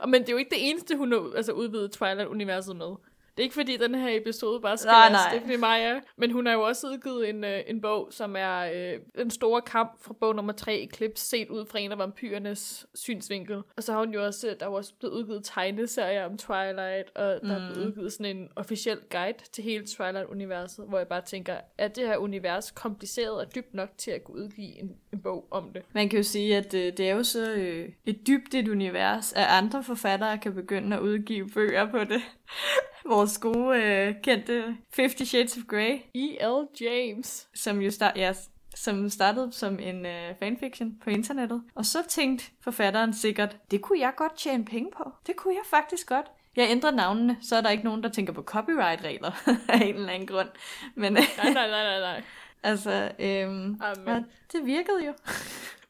Men 0.09 0.23
det 0.23 0.29
er 0.29 0.33
jo 0.33 0.39
ikke 0.39 0.51
det 0.51 0.71
eneste, 0.71 0.97
hun 0.97 1.13
har 1.13 1.33
altså, 1.37 1.53
udvidet 1.53 1.93
Twilight-universet 1.93 2.77
med. 2.77 2.97
Det 3.37 3.39
er 3.39 3.43
ikke 3.43 3.55
fordi, 3.55 3.77
den 3.77 3.95
her 3.95 4.21
episode 4.21 4.61
bare 4.61 4.77
skal 4.77 4.89
nej, 4.89 5.11
være 5.11 5.19
Stephanie 5.31 5.57
Meyer, 5.57 6.01
men 6.17 6.31
hun 6.31 6.47
har 6.47 6.53
jo 6.53 6.63
også 6.63 6.87
udgivet 6.87 7.29
en, 7.29 7.45
øh, 7.45 7.61
en 7.67 7.81
bog, 7.81 8.09
som 8.11 8.37
er 8.39 8.59
øh, 8.75 9.01
den 9.19 9.31
store 9.31 9.63
kamp 9.63 10.03
fra 10.03 10.15
bog 10.21 10.37
nummer 10.37 10.53
3, 10.53 10.81
Eclipse, 10.81 11.27
set 11.27 11.49
ud 11.49 11.67
fra 11.67 11.79
en 11.79 11.93
af 11.93 11.99
vampyrernes 11.99 12.87
synsvinkel. 12.95 13.63
Og 13.77 13.83
så 13.83 13.93
har 13.93 13.99
hun 13.99 14.15
jo 14.15 14.25
også, 14.25 14.57
der 14.61 14.67
er 14.67 14.71
også 14.71 14.95
blevet 14.99 15.15
udgivet 15.15 15.45
tegneserier 15.45 16.25
om 16.25 16.39
Twilight, 16.39 17.17
og 17.17 17.25
der 17.25 17.39
mm. 17.43 17.51
er 17.51 17.73
blevet 17.73 17.87
udgivet 17.87 18.13
sådan 18.13 18.37
en 18.37 18.49
officiel 18.57 18.99
guide 19.11 19.39
til 19.53 19.65
hele 19.65 19.87
Twilight-universet, 19.87 20.85
hvor 20.89 20.99
jeg 20.99 21.09
bare 21.09 21.23
tænker, 21.23 21.57
er 21.79 21.89
det 21.89 22.07
her 22.07 22.17
univers 22.17 22.71
kompliceret 22.71 23.41
og 23.41 23.55
dybt 23.55 23.75
nok 23.75 23.89
til 23.99 24.11
at 24.11 24.25
kunne 24.25 24.43
udgive 24.43 24.81
en, 24.81 24.97
en 25.13 25.21
bog 25.21 25.49
om 25.51 25.73
det? 25.73 25.83
Man 25.93 26.09
kan 26.09 26.17
jo 26.17 26.23
sige, 26.23 26.57
at 26.57 26.75
øh, 26.75 26.93
det 26.97 27.01
er 27.01 27.15
jo 27.15 27.23
så 27.23 27.53
øh, 27.53 27.89
et 28.07 28.27
dybt 28.27 28.55
et 28.55 28.69
univers, 28.69 29.33
at 29.33 29.47
andre 29.49 29.85
forfattere 29.85 30.39
kan 30.39 30.55
begynde 30.55 30.97
at 30.97 31.03
udgive 31.03 31.49
bøger 31.55 31.91
på 31.91 31.99
det 31.99 32.23
vores 33.15 33.39
gode, 33.39 33.83
øh, 33.83 34.15
kendte 34.23 34.77
Fifty 34.95 35.23
Shades 35.23 35.57
of 35.57 35.63
Grey. 35.69 35.99
E.L. 36.15 36.69
James. 36.81 37.49
Som 37.55 37.81
jo 37.81 37.91
start, 37.91 38.17
ja, 38.17 38.33
som 38.75 39.11
startede 39.11 39.53
som 39.53 39.79
en 39.79 40.07
øh, 40.07 40.35
fanfiction 40.39 40.97
på 41.05 41.11
internettet. 41.11 41.63
Og 41.75 41.87
så 41.87 41.99
tænkte 42.09 42.45
forfatteren 42.61 43.15
sikkert, 43.15 43.57
det 43.71 43.83
kunne 43.83 44.01
jeg 44.01 44.13
godt 44.17 44.37
tjene 44.37 44.65
penge 44.65 44.91
på. 44.97 45.13
Det 45.27 45.37
kunne 45.37 45.55
jeg 45.55 45.65
faktisk 45.67 46.09
godt. 46.09 46.27
Jeg 46.57 46.71
ændrer 46.71 46.91
navnene, 46.91 47.37
så 47.41 47.57
er 47.57 47.61
der 47.61 47.71
ikke 47.71 47.85
nogen, 47.85 48.03
der 48.03 48.09
tænker 48.09 48.33
på 48.33 48.43
copyright-regler 48.43 49.31
af 49.69 49.79
en 49.79 49.95
eller 49.95 50.13
anden 50.13 50.29
grund. 50.29 50.49
Men, 50.95 51.13
nej, 51.13 51.25
nej, 51.39 51.53
nej, 51.53 51.69
nej, 51.69 52.01
nej. 52.01 52.23
altså, 52.71 53.11
øhm, 53.19 53.81
ja, 54.07 54.21
det 54.53 54.67
virkede 54.67 55.07
jo. 55.07 55.13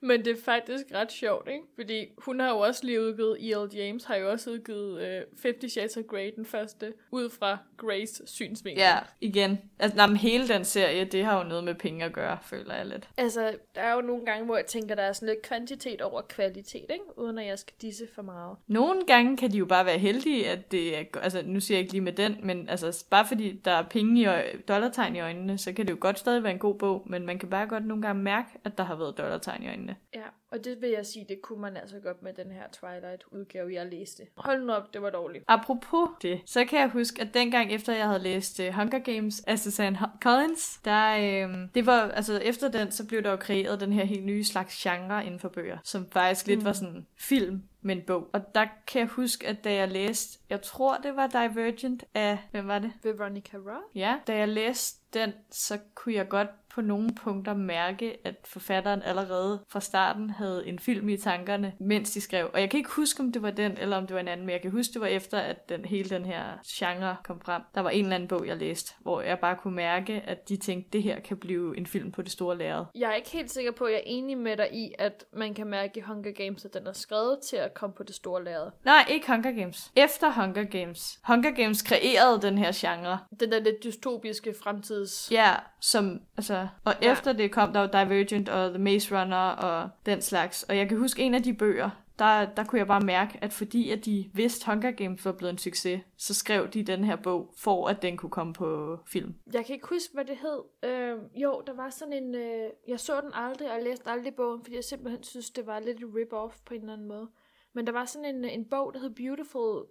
Men 0.05 0.25
det 0.25 0.39
er 0.39 0.43
faktisk 0.45 0.85
ret 0.95 1.13
sjovt, 1.13 1.49
ikke? 1.49 1.65
Fordi 1.75 2.07
hun 2.19 2.41
har 2.41 2.49
jo 2.49 2.59
også 2.59 2.87
lige 2.87 3.01
udgivet, 3.01 3.37
E.L. 3.41 3.77
James 3.77 4.05
har 4.05 4.17
jo 4.17 4.31
også 4.31 4.51
udgivet 4.51 4.93
uh, 4.93 5.39
Fifty 5.39 5.67
Shades 5.67 5.97
of 5.97 6.05
Grey, 6.05 6.31
den 6.37 6.45
første, 6.45 6.93
ud 7.11 7.31
fra 7.31 7.59
Grace 7.77 8.23
synsvinkel. 8.27 8.83
Ja, 8.83 8.99
igen. 9.21 9.59
Altså, 9.79 9.97
nej, 9.97 10.15
hele 10.15 10.49
den 10.49 10.65
serie, 10.65 11.05
det 11.05 11.25
har 11.25 11.43
jo 11.43 11.49
noget 11.49 11.65
med 11.65 11.75
penge 11.75 12.05
at 12.05 12.13
gøre, 12.13 12.39
føler 12.43 12.75
jeg 12.75 12.87
lidt. 12.87 13.09
Altså, 13.17 13.55
der 13.75 13.81
er 13.81 13.95
jo 13.95 14.01
nogle 14.01 14.25
gange, 14.25 14.45
hvor 14.45 14.57
jeg 14.57 14.67
tænker, 14.67 14.95
der 14.95 15.03
er 15.03 15.13
sådan 15.13 15.29
lidt 15.29 15.43
kvantitet 15.43 16.01
over 16.01 16.23
kvalitet, 16.23 16.87
ikke? 16.91 17.19
Uden 17.19 17.39
at 17.39 17.47
jeg 17.47 17.59
skal 17.59 17.75
disse 17.83 18.09
for 18.15 18.23
meget. 18.23 18.57
Nogle 18.67 19.07
gange 19.07 19.37
kan 19.37 19.53
de 19.53 19.59
jo 19.59 19.65
bare 19.65 19.87
være 19.87 19.99
heldige, 19.99 20.49
at 20.49 20.73
det 20.73 20.99
er, 20.99 21.05
altså 21.23 21.43
nu 21.47 21.61
siger 21.61 21.79
jeg 21.79 21.81
ikke 21.81 21.93
lige 21.93 22.03
med 22.03 22.13
den, 22.13 22.37
men 22.43 22.69
altså 22.69 23.05
bare 23.11 23.27
fordi 23.27 23.61
der 23.65 23.71
er 23.71 23.83
penge 23.83 24.23
i 24.23 24.27
dollartegn 24.69 25.17
i 25.17 25.21
øjnene, 25.21 25.59
så 25.59 25.73
kan 25.73 25.87
det 25.87 25.93
jo 25.93 25.99
godt 26.01 26.19
stadig 26.19 26.43
være 26.43 26.53
en 26.53 26.59
god 26.59 26.75
bog, 26.75 27.03
men 27.07 27.27
man 27.27 27.39
kan 27.39 27.51
bare 27.51 27.67
godt 27.67 27.87
nogle 27.87 28.03
gange 28.03 28.23
mærke, 28.23 28.49
at 28.65 28.79
der 28.79 28.85
har 28.85 28.97
været 28.97 29.19
dollartegn 29.19 29.63
i 29.63 29.69
øjnene 29.69 29.92
spændende. 29.93 30.27
Ja, 30.27 30.29
og 30.51 30.65
det 30.65 30.81
vil 30.81 30.91
jeg 30.91 31.07
sige, 31.07 31.27
det 31.29 31.43
kunne 31.43 31.61
man 31.61 31.77
altså 31.77 32.01
godt 32.01 32.23
med 32.23 32.33
den 32.33 32.51
her 32.51 32.63
Twilight-udgave, 32.73 33.75
jeg 33.75 33.87
læste. 33.87 34.23
Hold 34.37 34.65
nu 34.65 34.73
op, 34.73 34.95
det 34.95 35.03
var 35.03 35.11
dårligt. 35.11 35.45
Apropos 35.49 36.09
det, 36.23 36.41
så 36.47 36.65
kan 36.65 36.81
jeg 36.81 36.89
huske, 36.89 37.21
at 37.23 37.35
dengang 37.35 37.73
efter 37.73 37.93
jeg 37.95 38.07
havde 38.07 38.23
læst 38.23 38.61
uh, 38.61 38.67
Hunger 38.67 38.99
Games 38.99 39.41
af 39.41 39.59
Susanne 39.59 39.99
Collins, 40.23 40.81
der, 40.85 41.17
øh, 41.17 41.69
det 41.75 41.87
var, 41.87 42.11
altså 42.11 42.39
efter 42.39 42.69
den, 42.69 42.91
så 42.91 43.07
blev 43.07 43.23
der 43.23 43.31
jo 43.31 43.37
kreeret 43.37 43.81
den 43.81 43.93
her 43.93 44.05
helt 44.05 44.25
nye 44.25 44.45
slags 44.45 44.83
genre 44.83 45.27
inden 45.27 45.41
for 45.41 45.49
bøger, 45.49 45.79
som 45.85 46.11
faktisk 46.11 46.47
lidt 46.47 46.61
mm. 46.61 46.65
var 46.65 46.73
sådan 46.73 47.07
film 47.17 47.63
med 47.81 47.97
en 47.97 48.03
bog. 48.03 48.29
Og 48.33 48.55
der 48.55 48.67
kan 48.87 49.01
jeg 49.01 49.09
huske, 49.09 49.49
at 49.49 49.65
da 49.65 49.75
jeg 49.75 49.89
læste, 49.89 50.39
jeg 50.51 50.63
tror 50.63 50.97
det 50.97 51.17
var 51.17 51.27
Divergent 51.27 52.05
af, 52.15 52.39
hvem 52.51 52.69
var 52.69 52.79
det? 52.79 52.93
Veronica 53.03 53.57
Roth? 53.57 53.97
Ja, 53.97 54.17
da 54.27 54.37
jeg 54.37 54.49
læste 54.49 54.99
den, 55.15 55.33
så 55.51 55.79
kunne 55.95 56.15
jeg 56.15 56.29
godt 56.29 56.49
på 56.75 56.81
nogle 56.81 57.11
punkter 57.15 57.55
mærke, 57.55 58.17
at 58.25 58.35
forfatteren 58.45 59.03
allerede 59.03 59.61
fra 59.69 59.81
starten 59.81 60.31
havde 60.31 60.67
en 60.67 60.79
film 60.79 61.09
i 61.09 61.17
tankerne, 61.17 61.73
mens 61.81 62.11
de 62.11 62.21
skrev. 62.21 62.51
Og 62.55 62.61
jeg 62.61 62.71
kan 62.71 62.79
ikke 62.79 62.91
huske, 62.91 63.21
om 63.21 63.33
det 63.33 63.43
var 63.43 63.51
den, 63.51 63.79
eller 63.79 63.97
om 63.97 64.07
det 64.07 64.15
var 64.15 64.21
en 64.21 64.29
anden, 64.29 64.47
men 64.47 64.53
jeg 64.53 64.63
kan 64.63 64.71
huske, 64.71 64.93
det 64.93 65.01
var 65.01 65.07
efter, 65.07 65.39
at 65.39 65.69
den, 65.69 65.85
hele 65.85 66.11
den 66.11 66.25
her 66.25 66.45
genre 66.67 67.17
kom 67.25 67.41
frem. 67.41 67.63
Der 67.75 67.81
var 67.81 67.91
en 67.91 68.05
eller 68.05 68.15
anden 68.15 68.29
bog, 68.29 68.47
jeg 68.47 68.57
læste, 68.57 68.95
hvor 69.01 69.21
jeg 69.21 69.39
bare 69.39 69.57
kunne 69.57 69.75
mærke, 69.75 70.23
at 70.27 70.49
de 70.49 70.57
tænkte, 70.57 70.91
det 70.93 71.03
her 71.03 71.21
kan 71.21 71.37
blive 71.37 71.79
en 71.79 71.87
film 71.87 72.13
på 72.13 72.23
det 72.23 72.33
store 72.33 72.59
lærred. 72.59 72.85
Jeg 72.95 73.11
er 73.11 73.15
ikke 73.15 73.31
helt 73.31 73.51
sikker 73.51 73.73
på, 73.73 73.85
at 73.85 73.93
jeg 73.93 73.99
er 73.99 74.05
enig 74.07 74.39
med 74.39 74.57
dig 74.57 74.69
i, 74.73 74.93
at 74.99 75.25
man 75.33 75.55
kan 75.55 75.67
mærke 75.67 75.99
i 75.99 76.01
Hunger 76.01 76.33
Games, 76.33 76.65
at 76.65 76.75
den 76.75 76.87
er 76.87 76.93
skrevet 76.93 77.39
til 77.49 77.57
at 77.57 77.75
komme 77.75 77.95
på 77.95 78.03
det 78.03 78.15
store 78.15 78.45
lærred. 78.45 78.71
Nej, 78.85 79.07
ikke 79.11 79.27
Hunger 79.27 79.53
Games. 79.53 79.93
Efter 79.97 80.33
Hunger 80.33 80.65
Games. 80.65 81.19
Hunger 81.25 81.51
Games 81.51 81.83
kreerede 81.83 82.43
den 82.43 82.59
her 82.59 82.73
genre. 82.75 83.19
Den 83.41 83.53
der 83.53 83.61
lidt 83.61 83.85
dystopiske 83.85 84.55
fremtids... 84.63 85.29
Ja, 85.33 85.55
som, 85.81 86.21
altså, 86.37 86.62
og 86.85 86.93
ja. 87.03 87.13
efter 87.13 87.33
det 87.33 87.53
kom 87.53 87.73
der 87.73 87.81
jo 87.81 87.87
Divergent 87.87 88.49
og 88.49 88.71
The 88.71 88.83
Maze 88.83 89.21
Runner 89.21 89.37
og 89.37 89.91
den 90.07 90.23
slags. 90.23 90.63
Og 90.63 90.77
jeg 90.77 90.89
kan 90.89 90.99
huske 90.99 91.23
en 91.23 91.35
af 91.35 91.43
de 91.43 91.55
bøger, 91.55 91.91
der, 92.19 92.45
der 92.45 92.65
kunne 92.65 92.79
jeg 92.79 92.87
bare 92.87 93.01
mærke, 93.01 93.39
at 93.43 93.53
fordi 93.53 93.91
at 93.91 94.05
de 94.05 94.31
vidste 94.35 94.67
Hunger 94.67 94.91
Games 94.91 95.25
var 95.25 95.33
blevet 95.33 95.53
en 95.53 95.59
succes, 95.59 96.01
så 96.17 96.35
skrev 96.35 96.69
de 96.69 96.83
den 96.83 97.05
her 97.05 97.17
bog, 97.17 97.55
for 97.57 97.89
at 97.89 98.03
den 98.03 98.17
kunne 98.17 98.31
komme 98.31 98.53
på 98.53 98.99
film. 99.07 99.35
Jeg 99.53 99.67
kan 99.67 99.75
ikke 99.75 99.89
huske, 99.89 100.15
hvad 100.15 100.25
det 100.25 100.37
hed. 100.37 100.91
Øh, 100.91 101.19
jo, 101.35 101.63
der 101.67 101.75
var 101.75 101.91
sådan 101.91 102.13
en... 102.13 102.35
Øh, 102.35 102.71
jeg 102.89 103.01
så 103.01 103.21
den 103.21 103.31
aldrig, 103.35 103.73
og 103.73 103.83
læste 103.83 104.09
aldrig 104.09 104.35
bogen, 104.35 104.63
fordi 104.63 104.77
jeg 104.77 104.85
simpelthen 104.85 105.23
synes, 105.23 105.51
det 105.51 105.67
var 105.67 105.81
lidt 105.81 105.99
rip-off 106.03 106.63
på 106.65 106.75
en 106.75 106.81
eller 106.81 106.93
anden 106.93 107.09
måde. 107.09 107.29
Men 107.73 107.87
der 107.87 107.93
var 107.93 108.05
sådan 108.05 108.35
en, 108.35 108.45
en 108.45 108.65
bog, 108.71 108.95
der 108.95 109.01
hed 109.01 109.11
Beautiful 109.11 109.87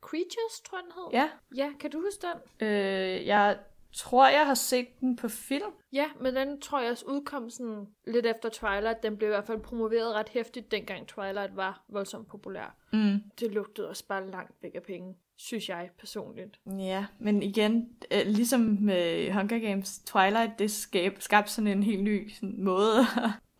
Creatures, 0.00 0.60
tror 0.64 0.78
jeg 0.78 0.84
den 0.84 0.92
hed. 0.92 1.08
Ja. 1.12 1.30
Ja, 1.56 1.72
kan 1.80 1.90
du 1.90 2.00
huske 2.00 2.26
den? 2.26 2.68
Øh, 2.68 3.26
jeg 3.26 3.58
tror, 3.92 4.28
jeg 4.28 4.46
har 4.46 4.54
set 4.54 5.00
den 5.00 5.16
på 5.16 5.28
film. 5.28 5.72
Ja, 5.92 6.06
men 6.20 6.36
den 6.36 6.60
tror 6.60 6.80
jeg 6.80 6.90
også 6.90 7.04
udkom 7.06 7.50
sådan 7.50 7.86
lidt 8.06 8.26
efter 8.26 8.48
Twilight. 8.48 9.02
Den 9.02 9.16
blev 9.16 9.28
i 9.28 9.32
hvert 9.32 9.46
fald 9.46 9.60
promoveret 9.60 10.14
ret 10.14 10.28
hæftigt, 10.28 10.70
dengang 10.70 11.06
Twilight 11.06 11.56
var 11.56 11.84
voldsomt 11.88 12.28
populær. 12.28 12.76
Mm. 12.92 13.22
Det 13.40 13.54
lugtede 13.54 13.88
også 13.88 14.06
bare 14.06 14.30
langt 14.30 14.62
væk 14.62 14.72
af 14.74 14.82
penge, 14.82 15.14
synes 15.36 15.68
jeg 15.68 15.90
personligt. 15.98 16.60
Ja, 16.78 17.06
men 17.18 17.42
igen, 17.42 17.88
øh, 18.12 18.26
ligesom 18.26 18.60
med 18.60 19.32
Hunger 19.32 19.58
Games, 19.58 19.98
Twilight, 19.98 20.58
det 20.58 20.70
skab, 20.70 21.16
skabte 21.20 21.52
sådan 21.52 21.68
en 21.68 21.82
helt 21.82 22.02
ny 22.02 22.30
sådan, 22.32 22.64
måde 22.64 22.96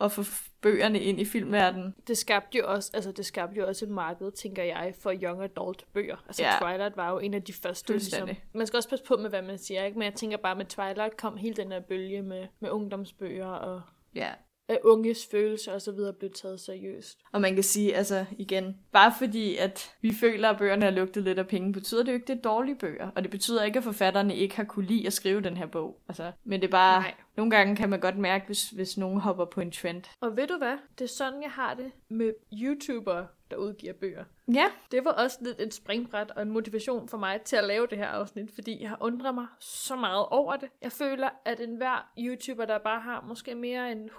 at 0.00 0.12
få 0.12 0.22
bøgerne 0.60 1.00
ind 1.00 1.20
i 1.20 1.24
filmverdenen. 1.24 1.94
Det 2.06 2.18
skabte 2.18 2.58
jo 2.58 2.64
også, 2.66 2.90
altså 2.94 3.12
det 3.12 3.26
skabte 3.26 3.56
jo 3.60 3.66
også 3.66 3.84
et 3.84 3.90
marked, 3.90 4.30
tænker 4.32 4.62
jeg, 4.62 4.94
for 5.00 5.12
young 5.22 5.42
adult 5.42 5.84
bøger. 5.92 6.16
Altså 6.26 6.42
Ja. 6.42 6.52
Twilight 6.60 6.96
var 6.96 7.10
jo 7.10 7.18
en 7.18 7.34
af 7.34 7.42
de 7.42 7.52
første, 7.52 7.92
ligesom. 7.92 8.28
Man 8.54 8.66
skal 8.66 8.76
også 8.76 8.88
passe 8.88 9.04
på 9.04 9.16
med, 9.16 9.30
hvad 9.30 9.42
man 9.42 9.58
siger, 9.58 9.84
ikke? 9.84 9.98
Men 9.98 10.04
jeg 10.04 10.14
tænker 10.14 10.36
bare, 10.36 10.56
med 10.56 10.64
Twilight 10.64 11.16
kom 11.16 11.36
hele 11.36 11.54
den 11.54 11.72
her 11.72 11.80
bølge 11.80 12.22
med, 12.22 12.46
med 12.60 12.70
ungdomsbøger 12.70 13.46
og 13.46 13.82
Ja. 14.14 14.30
At 14.70 14.78
unges 14.84 15.26
følelser 15.30 15.72
og 15.72 15.82
så 15.82 15.92
videre 15.92 16.12
blev 16.12 16.30
taget 16.30 16.60
seriøst. 16.60 17.18
Og 17.32 17.40
man 17.40 17.54
kan 17.54 17.62
sige, 17.64 17.96
altså 17.96 18.24
igen, 18.38 18.76
bare 18.92 19.12
fordi 19.18 19.56
at 19.56 19.94
vi 20.00 20.14
føler, 20.14 20.48
at 20.48 20.58
bøgerne 20.58 20.84
har 20.84 20.90
lugtet 20.92 21.22
lidt 21.22 21.38
af 21.38 21.46
penge, 21.46 21.72
betyder 21.72 22.02
det 22.02 22.08
jo 22.08 22.14
ikke, 22.14 22.26
det 22.26 22.38
er 22.38 22.42
dårlige 22.42 22.76
bøger. 22.76 23.10
Og 23.14 23.22
det 23.22 23.30
betyder 23.30 23.64
ikke, 23.64 23.76
at 23.76 23.84
forfatterne 23.84 24.36
ikke 24.36 24.56
har 24.56 24.64
kunne 24.64 24.86
lide 24.86 25.06
at 25.06 25.12
skrive 25.12 25.40
den 25.40 25.56
her 25.56 25.66
bog. 25.66 26.00
Altså, 26.08 26.32
men 26.44 26.60
det 26.60 26.66
er 26.66 26.70
bare, 26.70 27.00
Nej. 27.00 27.14
nogle 27.36 27.50
gange 27.50 27.76
kan 27.76 27.90
man 27.90 28.00
godt 28.00 28.18
mærke, 28.18 28.46
hvis, 28.46 28.70
hvis 28.70 28.98
nogen 28.98 29.20
hopper 29.20 29.44
på 29.44 29.60
en 29.60 29.70
trend. 29.70 30.02
Og 30.20 30.36
ved 30.36 30.46
du 30.46 30.58
hvad? 30.58 30.76
Det 30.98 31.04
er 31.04 31.08
sådan, 31.08 31.42
jeg 31.42 31.50
har 31.50 31.74
det 31.74 31.92
med 32.08 32.32
YouTubere, 32.62 33.26
der 33.50 33.56
udgiver 33.56 33.92
bøger. 33.92 34.24
Ja, 34.54 34.64
Det 34.90 35.04
var 35.04 35.10
også 35.10 35.38
lidt 35.40 35.60
et 35.60 35.74
springbræt 35.74 36.30
og 36.30 36.42
en 36.42 36.50
motivation 36.50 37.08
for 37.08 37.18
mig 37.18 37.40
til 37.42 37.56
at 37.56 37.64
lave 37.64 37.86
det 37.86 37.98
her 37.98 38.06
afsnit, 38.06 38.50
fordi 38.54 38.82
jeg 38.82 38.88
har 38.88 38.98
undret 39.00 39.34
mig 39.34 39.46
så 39.60 39.96
meget 39.96 40.26
over 40.26 40.56
det. 40.56 40.68
Jeg 40.82 40.92
føler, 40.92 41.28
at 41.44 41.60
enhver 41.60 42.10
YouTuber, 42.18 42.64
der 42.64 42.78
bare 42.78 43.00
har 43.00 43.24
måske 43.28 43.54
mere 43.54 43.92
end 43.92 44.10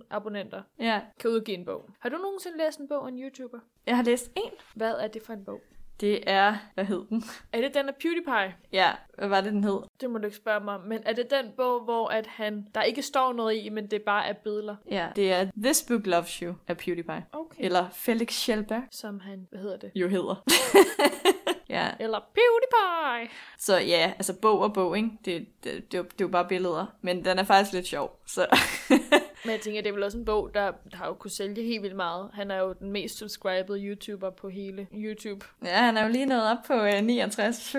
100.000 0.00 0.06
abonnenter, 0.10 0.62
ja. 0.78 1.00
kan 1.18 1.30
udgive 1.30 1.58
en 1.58 1.64
bog. 1.64 1.90
Har 1.98 2.08
du 2.08 2.16
nogensinde 2.16 2.58
læst 2.58 2.80
en 2.80 2.88
bog 2.88 3.04
af 3.04 3.08
en 3.08 3.18
YouTuber? 3.22 3.58
Jeg 3.86 3.96
har 3.96 4.02
læst 4.02 4.30
en. 4.36 4.52
Hvad 4.74 4.92
er 4.92 5.08
det 5.08 5.22
for 5.22 5.32
en 5.32 5.44
bog? 5.44 5.60
Det 6.00 6.20
er, 6.26 6.56
hvad 6.74 6.84
hed 6.84 7.04
den? 7.08 7.24
Er 7.52 7.60
det 7.60 7.74
den 7.74 7.88
af 7.88 7.94
PewDiePie? 7.94 8.54
Ja, 8.72 8.92
hvad 9.18 9.28
var 9.28 9.40
det, 9.40 9.52
den 9.52 9.64
hed? 9.64 9.78
Det 10.00 10.10
må 10.10 10.18
du 10.18 10.24
ikke 10.24 10.36
spørge 10.36 10.64
mig. 10.64 10.80
Men 10.86 10.98
er 11.06 11.12
det 11.12 11.30
den 11.30 11.52
bog, 11.56 11.84
hvor 11.84 12.08
at 12.08 12.26
han, 12.26 12.66
der 12.74 12.82
ikke 12.82 13.02
står 13.02 13.32
noget 13.32 13.56
i, 13.56 13.68
men 13.68 13.86
det 13.90 14.02
bare 14.02 14.26
er 14.26 14.32
billeder? 14.32 14.76
Ja, 14.90 15.08
det 15.16 15.32
er 15.32 15.50
This 15.62 15.82
Book 15.88 16.06
Loves 16.06 16.34
You 16.36 16.54
af 16.68 16.76
PewDiePie. 16.76 17.24
Okay. 17.32 17.56
Eller 17.64 17.86
Felix 17.92 18.32
Schellberg 18.32 18.82
Som 18.90 19.20
han, 19.20 19.46
hvad 19.50 19.60
hedder 19.60 19.76
det? 19.76 19.90
jo 19.94 20.08
hedder. 20.08 20.44
ja, 21.68 21.88
Eller 22.00 22.18
PewDiePie! 22.18 23.30
så 23.58 23.78
ja, 23.78 24.12
altså 24.16 24.32
bog 24.42 24.60
og 24.60 24.72
bog, 24.74 24.96
ikke? 24.96 25.10
Det, 25.24 25.46
det, 25.64 25.92
det, 25.92 25.94
er 25.94 25.98
jo- 25.98 26.04
det 26.04 26.20
er 26.20 26.24
jo 26.24 26.28
bare 26.28 26.48
billeder. 26.48 26.86
Men 27.02 27.24
den 27.24 27.38
er 27.38 27.44
faktisk 27.44 27.72
lidt 27.72 27.86
sjov, 27.86 28.20
så... 28.26 28.46
Men 29.44 29.52
jeg 29.52 29.60
tænker, 29.60 29.80
det 29.82 29.88
er 29.88 29.92
vel 29.94 30.02
også 30.02 30.18
en 30.18 30.24
bog, 30.24 30.50
der, 30.54 30.72
har 30.92 31.06
jo 31.06 31.14
kunne 31.14 31.30
sælge 31.30 31.62
helt 31.62 31.82
vildt 31.82 31.96
meget. 31.96 32.30
Han 32.34 32.50
er 32.50 32.58
jo 32.58 32.72
den 32.72 32.92
mest 32.92 33.18
subscribed 33.18 33.76
YouTuber 33.84 34.30
på 34.30 34.48
hele 34.48 34.86
YouTube. 34.94 35.46
ja, 35.64 35.76
han 35.76 35.96
er 35.96 36.02
jo 36.02 36.08
lige 36.12 36.26
nået 36.26 36.42
op 36.50 36.56
på 36.66 36.74
øh, 36.74 37.02
69 37.02 37.76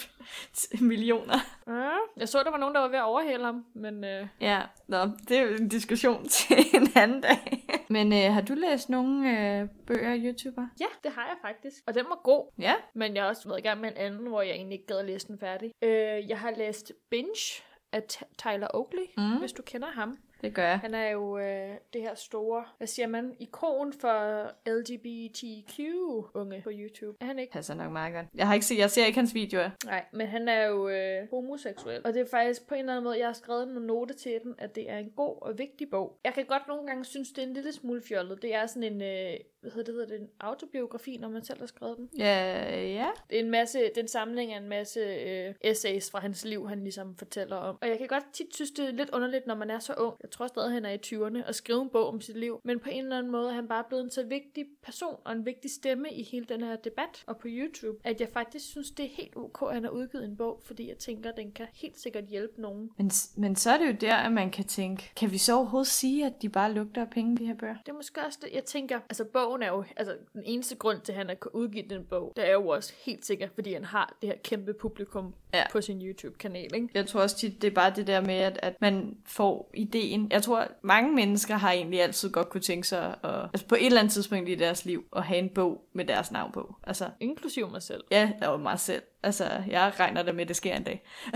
millioner. 0.80 1.34
Ja, 1.66 1.90
jeg 2.16 2.28
så, 2.28 2.42
der 2.44 2.50
var 2.50 2.58
nogen, 2.58 2.74
der 2.74 2.80
var 2.80 2.88
ved 2.88 2.98
at 2.98 3.04
overhale 3.04 3.44
ham, 3.44 3.64
men 3.74 4.04
øh, 4.04 4.26
Ja, 4.40 4.60
nå, 4.88 4.98
det 5.28 5.38
er 5.38 5.42
jo 5.42 5.54
en 5.54 5.68
diskussion 5.68 6.28
til 6.38 6.56
en 6.74 6.88
anden 6.96 7.20
dag. 7.20 7.64
Men 7.90 8.12
øh, 8.12 8.32
har 8.34 8.40
du 8.40 8.54
læst 8.54 8.88
nogle 8.90 9.30
øh, 9.60 9.68
bøger 9.86 10.12
af 10.12 10.16
YouTuber? 10.24 10.66
ja, 10.80 10.86
det 11.04 11.12
har 11.12 11.26
jeg 11.26 11.36
faktisk. 11.42 11.76
Og 11.86 11.94
den 11.94 12.04
var 12.08 12.20
god. 12.24 12.52
Ja. 12.58 12.74
Men 12.94 13.14
jeg 13.14 13.22
har 13.22 13.28
også 13.28 13.48
været 13.48 13.58
i 13.58 13.62
gang 13.62 13.80
med 13.80 13.88
en 13.90 13.96
anden, 13.96 14.26
hvor 14.26 14.42
jeg 14.42 14.54
egentlig 14.54 14.74
ikke 14.78 14.86
gad 14.86 14.98
at 14.98 15.04
læse 15.04 15.28
den 15.28 15.38
færdig. 15.38 15.72
Øh, 15.82 16.28
jeg 16.28 16.38
har 16.38 16.52
læst 16.58 16.92
Binge 17.10 17.62
af 17.92 18.02
Tyler 18.38 18.68
Oakley, 18.74 19.06
Mm. 19.18 19.38
hvis 19.38 19.52
du 19.52 19.62
kender 19.62 19.88
ham. 19.90 20.16
Det 20.44 20.54
gør 20.54 20.62
jeg. 20.62 20.78
Han 20.78 20.94
er 20.94 21.10
jo 21.10 21.38
øh, 21.38 21.74
det 21.92 22.00
her 22.00 22.14
store, 22.14 22.64
hvad 22.78 22.86
siger 22.86 23.06
man, 23.06 23.34
ikon 23.40 23.92
for 23.92 24.50
LGBTQ-unge 24.66 26.60
på 26.62 26.70
YouTube. 26.72 27.16
Er 27.20 27.26
han 27.26 27.38
ikke? 27.38 27.52
Passer 27.52 27.74
nok 27.74 27.92
meget 27.92 28.14
godt. 28.14 28.26
Jeg 28.34 28.46
har 28.46 28.54
ikke 28.54 28.66
set, 28.66 28.78
jeg 28.78 28.90
ser 28.90 29.06
ikke 29.06 29.18
hans 29.18 29.34
videoer. 29.34 29.70
Nej, 29.84 30.04
men 30.12 30.26
han 30.26 30.48
er 30.48 30.66
jo 30.66 30.88
øh, 30.88 31.30
homoseksuel. 31.30 32.00
Og 32.04 32.14
det 32.14 32.20
er 32.20 32.26
faktisk 32.30 32.68
på 32.68 32.74
en 32.74 32.80
eller 32.80 32.92
anden 32.92 33.04
måde, 33.04 33.18
jeg 33.18 33.26
har 33.26 33.32
skrevet 33.32 33.62
en 33.62 33.82
note 33.82 34.14
til 34.14 34.40
den, 34.44 34.54
at 34.58 34.74
det 34.74 34.90
er 34.90 34.98
en 34.98 35.10
god 35.10 35.42
og 35.42 35.58
vigtig 35.58 35.90
bog. 35.90 36.18
Jeg 36.24 36.34
kan 36.34 36.44
godt 36.44 36.68
nogle 36.68 36.86
gange 36.86 37.04
synes, 37.04 37.32
det 37.32 37.44
er 37.44 37.46
en 37.46 37.54
lille 37.54 37.72
smule 37.72 38.02
fjollet. 38.02 38.42
Det 38.42 38.54
er 38.54 38.66
sådan 38.66 38.82
en, 38.82 39.02
øh, 39.02 39.36
hvad 39.60 39.72
hedder 39.72 39.92
det, 39.92 39.94
hedder 39.94 40.06
det, 40.06 40.20
en 40.20 40.28
autobiografi, 40.40 41.16
når 41.20 41.28
man 41.28 41.44
selv 41.44 41.58
har 41.58 41.66
skrevet 41.66 41.96
den. 41.96 42.08
Ja, 42.18 42.80
ja. 42.86 43.08
Det 43.30 43.38
er 43.38 43.42
en 43.44 43.50
masse, 43.50 43.78
det 43.78 43.96
er 43.96 44.02
en 44.02 44.08
samling 44.08 44.52
af 44.52 44.58
en 44.58 44.68
masse 44.68 45.00
øh, 45.00 45.54
essays 45.60 46.10
fra 46.10 46.20
hans 46.20 46.44
liv, 46.44 46.68
han 46.68 46.82
ligesom 46.82 47.16
fortæller 47.16 47.56
om. 47.56 47.78
Og 47.82 47.88
jeg 47.88 47.98
kan 47.98 48.06
godt 48.06 48.24
tit 48.32 48.54
synes, 48.54 48.70
det 48.70 48.88
er 48.88 48.92
lidt 48.92 49.10
underligt, 49.10 49.46
når 49.46 49.54
man 49.54 49.70
er 49.70 49.78
så 49.78 49.94
ung. 49.94 50.14
Jeg 50.22 50.30
tror 50.34 50.46
stadig, 50.46 50.72
han 50.72 50.84
er 50.84 50.90
i 50.90 50.98
20'erne 51.06 51.48
og 51.48 51.54
skrive 51.54 51.82
en 51.82 51.88
bog 51.88 52.08
om 52.08 52.20
sit 52.20 52.36
liv. 52.36 52.60
Men 52.64 52.80
på 52.80 52.88
en 52.88 53.04
eller 53.04 53.18
anden 53.18 53.32
måde 53.32 53.48
er 53.50 53.54
han 53.54 53.68
bare 53.68 53.84
blevet 53.88 54.04
en 54.04 54.10
så 54.10 54.22
vigtig 54.22 54.64
person 54.82 55.16
og 55.24 55.32
en 55.32 55.46
vigtig 55.46 55.70
stemme 55.70 56.12
i 56.12 56.22
hele 56.22 56.44
den 56.44 56.60
her 56.60 56.76
debat 56.76 57.24
og 57.26 57.36
på 57.36 57.48
YouTube, 57.50 57.98
at 58.04 58.20
jeg 58.20 58.28
faktisk 58.32 58.64
synes, 58.66 58.90
det 58.90 59.04
er 59.04 59.10
helt 59.16 59.36
ok, 59.36 59.62
at 59.68 59.74
han 59.74 59.84
har 59.84 59.90
udgivet 59.90 60.24
en 60.24 60.36
bog, 60.36 60.60
fordi 60.64 60.88
jeg 60.88 60.98
tænker, 60.98 61.30
at 61.30 61.36
den 61.36 61.52
kan 61.52 61.66
helt 61.74 61.98
sikkert 61.98 62.24
hjælpe 62.24 62.60
nogen. 62.60 62.90
Men, 62.98 63.10
men 63.36 63.56
så 63.56 63.70
er 63.70 63.78
det 63.78 63.86
jo 63.86 63.96
der, 64.00 64.14
at 64.14 64.32
man 64.32 64.50
kan 64.50 64.64
tænke, 64.64 65.12
kan 65.16 65.30
vi 65.30 65.38
så 65.38 65.56
overhovedet 65.56 65.88
sige, 65.88 66.26
at 66.26 66.42
de 66.42 66.48
bare 66.48 66.72
lugter 66.72 67.00
af 67.00 67.10
penge, 67.10 67.36
de 67.36 67.46
her 67.46 67.54
bøger? 67.54 67.76
Det 67.86 67.88
er 67.88 67.96
måske 67.96 68.20
også 68.26 68.38
det, 68.42 68.52
jeg 68.52 68.64
tænker, 68.64 69.00
altså 69.08 69.24
bogen 69.24 69.62
er 69.62 69.68
jo, 69.68 69.84
altså 69.96 70.16
den 70.32 70.42
eneste 70.44 70.76
grund 70.76 71.00
til, 71.00 71.12
at 71.12 71.18
han 71.18 71.28
har 71.28 71.34
kunnet 71.34 71.54
udgive 71.54 71.84
den 71.90 72.04
bog, 72.04 72.32
det 72.36 72.48
er 72.48 72.52
jo 72.52 72.68
også 72.68 72.92
helt 73.04 73.26
sikkert, 73.26 73.50
fordi 73.54 73.72
han 73.72 73.84
har 73.84 74.16
det 74.22 74.28
her 74.28 74.36
kæmpe 74.36 74.74
publikum 74.74 75.34
Ja. 75.54 75.64
på 75.72 75.80
sin 75.80 76.02
YouTube-kanal, 76.02 76.70
ikke? 76.74 76.88
Jeg 76.94 77.06
tror 77.06 77.20
også 77.20 77.36
tit, 77.36 77.62
det 77.62 77.70
er 77.70 77.74
bare 77.74 77.92
det 77.96 78.06
der 78.06 78.20
med, 78.20 78.34
at, 78.34 78.58
at 78.62 78.74
man 78.80 79.16
får 79.26 79.70
ideen. 79.74 80.28
Jeg 80.30 80.42
tror, 80.42 80.68
mange 80.82 81.14
mennesker 81.14 81.56
har 81.56 81.72
egentlig 81.72 82.02
altid 82.02 82.30
godt 82.30 82.48
kunne 82.48 82.60
tænke 82.60 82.88
sig, 82.88 83.14
at, 83.22 83.30
altså 83.52 83.66
på 83.66 83.74
et 83.74 83.86
eller 83.86 84.00
andet 84.00 84.12
tidspunkt 84.12 84.48
i 84.48 84.54
deres 84.54 84.84
liv, 84.84 85.04
at 85.16 85.22
have 85.22 85.38
en 85.38 85.48
bog 85.48 85.84
med 85.92 86.04
deres 86.04 86.30
navn 86.30 86.52
på. 86.52 86.74
Altså, 86.82 87.08
Inklusiv 87.20 87.70
mig 87.70 87.82
selv. 87.82 88.04
ja, 88.10 88.32
var 88.40 88.56
mig 88.56 88.80
selv. 88.80 89.02
Altså, 89.22 89.44
jeg 89.70 89.92
regner 90.00 90.22
da 90.22 90.32
med, 90.32 90.42
at 90.42 90.48
det 90.48 90.56
sker 90.56 90.74
en 90.74 90.84
dag. 90.84 91.02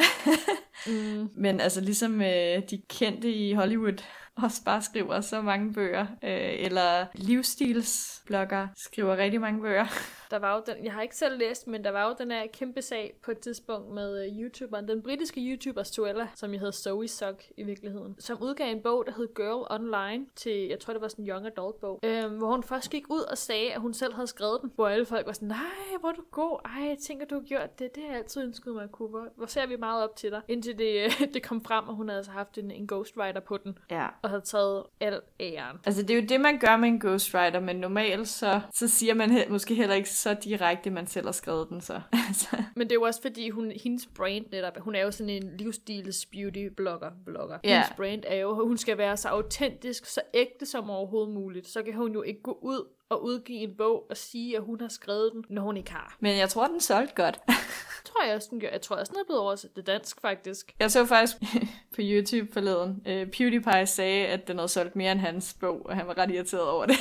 Mm. 0.87 1.29
Men 1.37 1.61
altså, 1.61 1.81
ligesom 1.81 2.23
øh, 2.23 2.63
de 2.71 2.83
kendte 2.89 3.33
i 3.33 3.53
Hollywood 3.53 4.03
også 4.43 4.65
bare 4.65 4.83
skriver 4.83 5.21
så 5.21 5.43
mange 5.43 5.73
bøger, 5.73 6.07
øh, 6.23 6.55
eller 6.59 7.07
livsstilsblogger 7.15 8.69
skriver 8.77 9.17
rigtig 9.17 9.41
mange 9.41 9.61
bøger. 9.63 9.87
Der 10.31 10.39
var 10.39 10.57
jo 10.57 10.63
den, 10.67 10.85
jeg 10.85 10.93
har 10.93 11.03
ikke 11.03 11.17
selv 11.17 11.39
læst, 11.39 11.67
men 11.67 11.85
der 11.85 11.91
var 11.91 12.09
jo 12.09 12.15
den 12.19 12.31
her 12.31 12.47
kæmpe 12.53 12.83
sag 12.83 13.15
på 13.23 13.31
et 13.31 13.39
tidspunkt 13.39 13.95
med 13.95 14.29
uh, 14.31 14.39
YouTuberen, 14.41 14.89
den 14.89 15.03
britiske 15.03 15.41
YouTuber 15.41 15.83
Suella, 15.83 16.29
som 16.35 16.53
jo 16.53 16.59
hed 16.59 16.73
Zoe 16.73 17.09
Sock 17.09 17.45
i 17.57 17.63
virkeligheden, 17.63 18.17
som 18.19 18.43
udgav 18.43 18.71
en 18.73 18.81
bog, 18.83 19.05
der 19.07 19.13
hed 19.17 19.29
Girl 19.35 19.67
Online, 19.71 20.27
til, 20.37 20.53
jeg 20.69 20.81
tror 20.81 20.93
det 20.93 21.03
var 21.03 21.09
sådan 21.09 21.25
en 21.25 21.31
young 21.31 21.47
adult 21.47 21.81
bog, 21.81 22.01
øhm, 22.03 22.37
hvor 22.39 22.51
hun 22.51 22.63
først 22.63 22.91
gik 22.91 23.05
ud 23.11 23.21
og 23.21 23.39
sagde, 23.39 23.73
at 23.73 23.81
hun 23.81 23.95
selv 23.95 24.15
havde 24.15 24.27
skrevet 24.27 24.59
den, 24.63 24.73
hvor 24.75 24.89
alle 24.89 25.07
folk 25.07 25.27
var 25.27 25.33
sådan, 25.33 25.49
nej, 25.49 25.97
hvor 26.01 26.09
er 26.09 26.13
du 26.13 26.23
god, 26.31 26.59
ej, 26.65 26.89
jeg 26.89 26.97
tænker, 26.99 27.27
du 27.27 27.35
har 27.35 27.43
gjort 27.43 27.79
det, 27.79 27.95
det 27.95 28.03
har 28.03 28.11
jeg 28.11 28.19
altid 28.19 28.43
ønsket 28.43 28.75
mig 28.75 28.85
at 28.85 28.93
kunne, 28.93 29.09
hvor, 29.09 29.27
hvor 29.37 29.47
ser 29.47 29.67
vi 29.67 29.77
meget 29.77 30.05
op 30.05 30.17
til 30.17 30.31
dig, 30.31 30.41
indtil 30.49 30.79
det, 30.79 31.05
øh, 31.05 31.11
det 31.35 31.43
kom 31.43 31.65
frem, 31.65 31.89
og 31.89 31.95
hun 31.95 32.09
havde 32.09 32.19
altså 32.19 32.33
haft 32.33 32.59
en, 32.59 32.71
en 32.71 32.87
ghostwriter 32.87 33.41
på 33.41 33.57
den, 33.57 33.79
Ja. 33.91 34.07
og 34.23 34.29
havde 34.31 34.43
taget 34.43 34.85
al 35.01 35.21
æren. 35.41 35.77
Altså, 35.87 36.03
det 36.03 36.11
er 36.11 36.21
jo 36.21 36.27
det, 36.29 36.41
man 36.41 36.59
gør 36.59 36.77
med 36.77 36.89
en 36.89 37.01
ghostwriter, 37.01 37.61
men 37.61 37.77
normalt 37.77 38.29
så, 38.29 38.61
så 38.75 38.89
siger 38.89 39.15
man 39.15 39.31
he- 39.31 39.49
måske 39.51 39.75
heller 39.75 39.95
ikke 39.95 40.09
så 40.19 40.35
direkte, 40.35 40.91
man 40.91 41.07
selv 41.07 41.27
har 41.27 41.33
skrevet 41.33 41.69
den, 41.69 41.81
så. 41.81 42.01
Altså, 42.29 42.57
Men 42.77 42.87
det 42.87 42.93
er 42.93 42.97
jo 42.97 43.03
også 43.03 43.23
fordi, 43.23 43.51
hun, 43.51 43.73
hendes 43.83 44.09
brand 44.15 44.45
netop, 44.53 44.79
hun 44.79 44.95
er 44.95 45.01
jo 45.01 45.11
sådan 45.11 45.31
en 45.31 45.57
livsstils 45.59 46.27
beauty 46.27 46.67
blogger. 46.77 47.11
blogger. 47.25 47.59
Ja. 47.65 47.75
Hendes 47.75 47.93
brand 47.97 48.23
er 48.27 48.37
jo, 48.37 48.67
hun 48.67 48.77
skal 48.77 48.99
være 48.99 49.17
så 49.17 49.29
autentisk, 49.29 50.07
så 50.07 50.21
ægte 50.35 50.67
som 50.67 50.91
overhovedet 50.91 51.35
muligt. 51.35 51.69
Så 51.69 51.83
kan 51.83 51.95
hun 51.95 52.13
jo 52.13 52.23
ikke 52.23 52.43
gå 52.43 52.59
ud 52.63 52.89
og 53.11 53.25
udgive 53.25 53.59
en 53.59 53.77
bog 53.77 54.07
og 54.11 54.17
sige, 54.17 54.57
at 54.57 54.63
hun 54.63 54.81
har 54.81 54.89
skrevet 54.89 55.33
den, 55.33 55.45
når 55.49 55.63
hun 55.63 55.77
ikke 55.77 55.93
har. 55.93 56.17
men 56.21 56.39
jeg 56.39 56.49
tror, 56.49 56.67
den 56.67 56.81
solgte 56.81 57.15
godt. 57.15 57.41
Tror 58.05 58.25
jeg 58.27 58.35
også, 58.35 58.49
den 58.51 58.61
gør. 58.61 58.69
Jeg 58.69 58.81
tror 58.81 58.97
også, 58.97 59.13
den 59.13 59.21
er 59.21 59.25
blevet 59.25 59.41
oversat 59.41 59.71
til 59.75 59.87
dansk, 59.87 60.21
faktisk. 60.21 60.75
Jeg 60.81 60.91
så 60.91 61.07
faktisk 61.07 61.37
på 61.95 62.01
YouTube 62.01 62.53
forleden, 62.53 62.91
uh, 62.91 63.31
PewDiePie 63.31 63.87
sagde, 63.87 64.27
at 64.27 64.49
den 64.49 64.57
havde 64.59 64.69
solgt 64.69 64.97
mere 64.97 65.13
end 65.13 65.21
hans 65.21 65.57
bog, 65.61 65.87
og 65.87 65.97
han 65.97 66.07
var 66.07 66.19
ret 66.19 66.31
irriteret 66.31 66.69
over 66.69 66.87
det. 66.87 66.97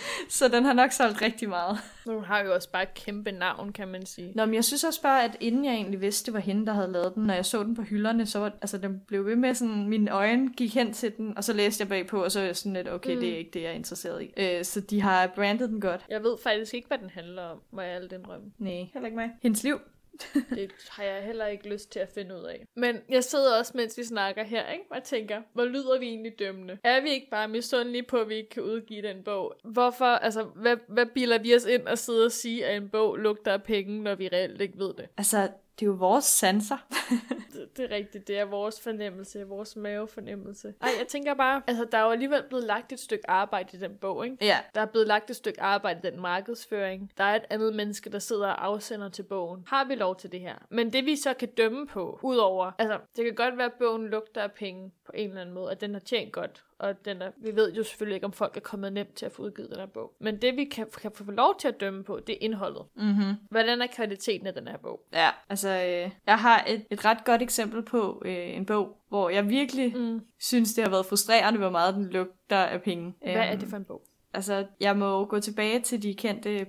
så 0.28 0.48
den 0.48 0.64
har 0.64 0.72
nok 0.72 0.92
solgt 0.92 1.22
rigtig 1.22 1.48
meget. 1.48 1.78
Hun 2.06 2.24
har 2.24 2.42
jo 2.42 2.54
også 2.54 2.70
bare 2.70 2.82
et 2.82 2.94
kæmpe 2.94 3.32
navn, 3.32 3.72
kan 3.72 3.88
man 3.88 4.06
sige. 4.06 4.32
Nå, 4.34 4.44
men 4.44 4.54
jeg 4.54 4.64
synes 4.64 4.84
også 4.84 5.02
bare, 5.02 5.24
at 5.24 5.36
inden 5.40 5.64
jeg 5.64 5.74
egentlig 5.74 6.00
vidste, 6.00 6.26
det 6.26 6.34
var 6.34 6.40
hende, 6.40 6.66
der 6.66 6.72
havde 6.72 6.92
lavet 6.92 7.14
den, 7.14 7.24
når 7.24 7.34
jeg 7.34 7.46
så 7.46 7.62
den 7.62 7.74
på 7.74 7.82
hylderne, 7.82 8.26
så 8.26 8.38
var, 8.38 8.52
altså, 8.62 8.78
den 8.78 9.00
blev 9.06 9.26
ved 9.26 9.36
med 9.36 9.54
sådan, 9.54 9.88
mine 9.88 10.10
øjne 10.10 10.52
gik 10.52 10.74
hen 10.74 10.92
til 10.92 11.16
den, 11.16 11.36
og 11.36 11.44
så 11.44 11.52
læste 11.52 11.82
jeg 11.82 11.88
bagpå, 11.88 12.24
og 12.24 12.32
så 12.32 12.38
var 12.40 12.46
jeg 12.46 12.56
sådan 12.56 12.72
lidt, 12.72 12.88
okay, 12.88 13.14
mm. 13.14 13.20
det 13.20 13.28
er 13.28 13.36
ikke 13.36 13.50
det, 13.50 13.62
jeg 13.62 13.70
er 13.70 13.74
interesseret 13.74 14.22
i. 14.22 14.30
Øh, 14.36 14.64
så 14.64 14.80
de 14.80 15.00
har 15.00 15.26
brandet 15.26 15.68
den 15.68 15.80
godt. 15.80 16.06
Jeg 16.08 16.22
ved 16.22 16.36
faktisk 16.42 16.74
ikke, 16.74 16.88
hvad 16.88 16.98
den 16.98 17.10
handler 17.10 17.42
om, 17.42 17.60
må 17.70 17.80
jeg 17.80 17.90
alt 17.90 18.12
indrømme. 18.12 18.52
Nej, 18.58 18.88
heller 18.92 19.06
ikke 19.06 19.16
mig. 19.16 19.30
Hendes 19.42 19.62
liv. 19.62 19.80
Det 20.56 20.70
har 20.88 21.04
jeg 21.04 21.22
heller 21.22 21.46
ikke 21.46 21.68
lyst 21.68 21.92
til 21.92 21.98
at 21.98 22.08
finde 22.08 22.34
ud 22.34 22.42
af. 22.42 22.66
Men 22.76 23.00
jeg 23.08 23.24
sidder 23.24 23.58
også, 23.58 23.72
mens 23.74 23.98
vi 23.98 24.04
snakker 24.04 24.44
her, 24.44 24.72
ikke? 24.72 24.84
og 24.90 25.02
tænker, 25.02 25.42
hvor 25.52 25.64
lyder 25.64 25.98
vi 25.98 26.06
egentlig 26.06 26.38
dømmende? 26.38 26.78
Er 26.84 27.00
vi 27.00 27.10
ikke 27.10 27.30
bare 27.30 27.48
misundelige 27.48 28.02
på, 28.02 28.16
at 28.16 28.28
vi 28.28 28.34
ikke 28.34 28.50
kan 28.50 28.62
udgive 28.62 29.02
den 29.02 29.22
bog? 29.22 29.54
Hvorfor, 29.64 30.04
altså, 30.04 30.42
hvad, 30.42 30.76
hvad 30.88 31.06
bilder 31.06 31.38
vi 31.38 31.54
os 31.54 31.64
ind 31.64 31.86
og 31.86 31.98
sidde 31.98 32.24
og 32.24 32.32
sige, 32.32 32.66
at 32.66 32.76
en 32.76 32.88
bog 32.88 33.16
lugter 33.16 33.52
af 33.52 33.62
penge, 33.62 34.02
når 34.02 34.14
vi 34.14 34.28
reelt 34.28 34.60
ikke 34.60 34.78
ved 34.78 34.94
det? 34.94 35.06
Altså, 35.16 35.48
det 35.80 35.86
er 35.86 35.90
jo 35.90 35.92
vores 35.92 36.24
sanser. 36.24 36.76
Det 37.76 37.84
er 37.92 37.96
rigtigt, 37.96 38.28
det 38.28 38.38
er 38.38 38.44
vores 38.44 38.80
fornemmelse, 38.80 39.46
vores 39.48 39.76
mavefornemmelse. 39.76 40.74
Ej, 40.80 40.88
jeg 40.98 41.06
tænker 41.08 41.34
bare, 41.34 41.62
altså 41.66 41.84
der 41.92 41.98
er 41.98 42.02
jo 42.02 42.10
alligevel 42.10 42.42
blevet 42.42 42.64
lagt 42.64 42.92
et 42.92 43.00
stykke 43.00 43.30
arbejde 43.30 43.76
i 43.76 43.80
den 43.80 43.96
bog, 43.96 44.24
ikke? 44.24 44.36
Ja, 44.40 44.58
Der 44.74 44.80
er 44.80 44.86
blevet 44.86 45.06
lagt 45.08 45.30
et 45.30 45.36
stykke 45.36 45.62
arbejde 45.62 46.00
i 46.04 46.10
den 46.10 46.20
markedsføring. 46.20 47.12
Der 47.18 47.24
er 47.24 47.36
et 47.36 47.44
andet 47.50 47.74
menneske, 47.74 48.10
der 48.10 48.18
sidder 48.18 48.46
og 48.46 48.64
afsender 48.64 49.08
til 49.08 49.22
bogen. 49.22 49.64
Har 49.66 49.84
vi 49.84 49.94
lov 49.94 50.16
til 50.16 50.32
det 50.32 50.40
her? 50.40 50.54
Men 50.70 50.92
det 50.92 51.06
vi 51.06 51.16
så 51.16 51.34
kan 51.34 51.48
dømme 51.48 51.86
på, 51.86 52.18
udover, 52.22 52.72
altså 52.78 52.98
det 53.16 53.24
kan 53.24 53.34
godt 53.34 53.58
være, 53.58 53.66
at 53.66 53.72
bogen 53.78 54.08
lugter 54.08 54.42
af 54.42 54.52
penge 54.52 54.92
på 55.06 55.12
en 55.14 55.28
eller 55.28 55.40
anden 55.40 55.54
måde, 55.54 55.70
at 55.70 55.80
den 55.80 55.92
har 55.92 56.00
tjent 56.00 56.32
godt, 56.32 56.64
og 56.82 57.04
den 57.04 57.22
er, 57.22 57.30
vi 57.36 57.56
ved 57.56 57.72
jo 57.72 57.82
selvfølgelig 57.84 58.14
ikke, 58.14 58.26
om 58.26 58.32
folk 58.32 58.56
er 58.56 58.60
kommet 58.60 58.92
nemt 58.92 59.14
til 59.14 59.26
at 59.26 59.32
få 59.32 59.42
udgivet 59.42 59.70
den 59.70 59.78
her 59.78 59.86
bog. 59.86 60.12
Men 60.20 60.42
det 60.42 60.56
vi 60.56 60.64
kan, 60.64 60.86
kan 61.00 61.10
få 61.14 61.30
lov 61.30 61.54
til 61.60 61.68
at 61.68 61.80
dømme 61.80 62.04
på, 62.04 62.20
det 62.26 62.32
er 62.32 62.38
indholdet. 62.40 62.82
mm-hmm. 62.96 63.34
Hvordan 63.50 63.82
er 63.82 63.86
kvaliteten 63.86 64.46
af 64.46 64.54
den 64.54 64.68
her 64.68 64.76
bog? 64.76 65.00
ja. 65.12 65.30
altså 65.48 65.68
øh, 65.68 66.10
jeg 66.26 66.38
har 66.38 66.64
et, 66.68 66.84
et 66.90 67.04
ret 67.04 67.24
godt 67.24 67.42
eksempel 67.42 67.82
på 67.82 68.22
øh, 68.24 68.56
en 68.56 68.66
bog, 68.66 68.96
hvor 69.08 69.30
jeg 69.30 69.48
virkelig 69.48 69.96
Mm. 69.96 70.20
synes, 70.40 70.74
det 70.74 70.84
har 70.84 70.90
været 70.90 71.06
frustrerende, 71.06 71.58
hvor 71.58 71.70
meget 71.70 71.94
den 71.94 72.04
lugter 72.10 72.56
af 72.56 72.82
penge. 72.82 73.14
Hvad 73.22 73.32
er 73.34 73.50
Øhm, 73.50 73.60
det 73.60 73.68
for 73.68 73.76
en 73.76 73.84
bog? 73.84 74.02
Altså, 74.34 74.66
jeg 74.80 74.96
må 74.96 75.24
gå 75.24 75.40
tilbage 75.40 75.80
til 75.80 76.02
de 76.02 76.14
kendte 76.14 76.66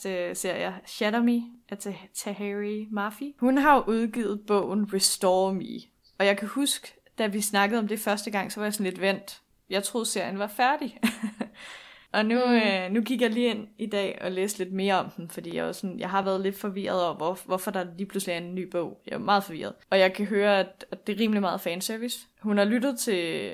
podcast-serier 0.00 0.72
Shatter 0.86 1.22
Me 1.22 1.42
af 1.68 1.76
Tah- 1.86 2.12
Tahari 2.14 2.88
Mafi. 2.90 3.34
Hun 3.40 3.58
har 3.58 3.84
udgivet 3.88 4.40
bogen 4.46 4.94
Restore 4.94 5.54
Me. 5.54 5.66
Og 6.18 6.26
jeg 6.26 6.38
kan 6.38 6.48
huske, 6.48 6.92
da 7.18 7.26
vi 7.26 7.40
snakkede 7.40 7.78
om 7.78 7.88
det 7.88 7.98
første 8.00 8.30
gang, 8.30 8.52
så 8.52 8.60
var 8.60 8.66
jeg 8.66 8.74
sådan 8.74 8.84
lidt 8.84 9.00
vent. 9.00 9.42
Jeg 9.70 9.82
troede, 9.84 10.06
serien 10.06 10.38
var 10.38 10.46
færdig. 10.46 11.00
og 12.12 12.26
nu, 12.26 12.46
Mm. 12.46 12.52
øh, 12.52 12.90
nu 12.92 13.00
gik 13.00 13.20
jeg 13.20 13.30
lige 13.30 13.48
ind 13.50 13.68
i 13.78 13.86
dag 13.86 14.18
og 14.20 14.32
læste 14.32 14.58
lidt 14.58 14.72
mere 14.72 14.94
om 14.94 15.10
den, 15.10 15.30
fordi 15.30 15.54
jeg, 15.56 15.64
var 15.64 15.72
sådan, 15.72 15.98
jeg 16.00 16.10
har 16.10 16.22
været 16.22 16.40
lidt 16.40 16.58
forvirret 16.58 17.04
over, 17.04 17.14
hvor, 17.14 17.38
hvorfor 17.44 17.70
der 17.70 17.86
lige 17.96 18.06
pludselig 18.06 18.32
er 18.32 18.36
en 18.38 18.54
ny 18.54 18.62
bog. 18.70 19.00
Jeg 19.06 19.14
er 19.14 19.18
meget 19.18 19.44
forvirret. 19.44 19.74
Og 19.90 19.98
jeg 19.98 20.12
kan 20.12 20.26
høre, 20.26 20.58
at, 20.60 20.84
at 20.90 21.06
det 21.06 21.14
er 21.16 21.20
rimelig 21.20 21.40
meget 21.40 21.60
fanservice. 21.60 22.18
Hun 22.40 22.58
har 22.58 22.64
lyttet 22.64 22.98
til 22.98 23.50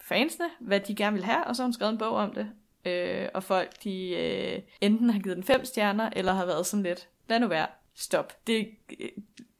fansene, 0.00 0.44
hvad 0.60 0.80
de 0.80 0.94
gerne 0.94 1.16
vil 1.16 1.24
have, 1.24 1.44
og 1.44 1.56
så 1.56 1.62
har 1.62 1.66
hun 1.66 1.72
skrevet 1.72 1.92
en 1.92 1.98
bog 1.98 2.12
om 2.16 2.32
det. 2.34 2.50
Øh, 2.84 3.28
og 3.34 3.42
folk, 3.42 3.84
de 3.84 4.08
øh, 4.08 4.62
enten 4.80 5.10
har 5.10 5.20
givet 5.20 5.36
den 5.36 5.44
fem 5.44 5.64
stjerner, 5.64 6.10
eller 6.16 6.32
har 6.32 6.46
været 6.46 6.66
sådan 6.66 6.82
lidt, 6.82 7.08
lad 7.28 7.40
nu 7.40 7.46
være, 7.48 7.66
stop. 7.94 8.46
Det 8.46 8.68
øh, 9.00 9.08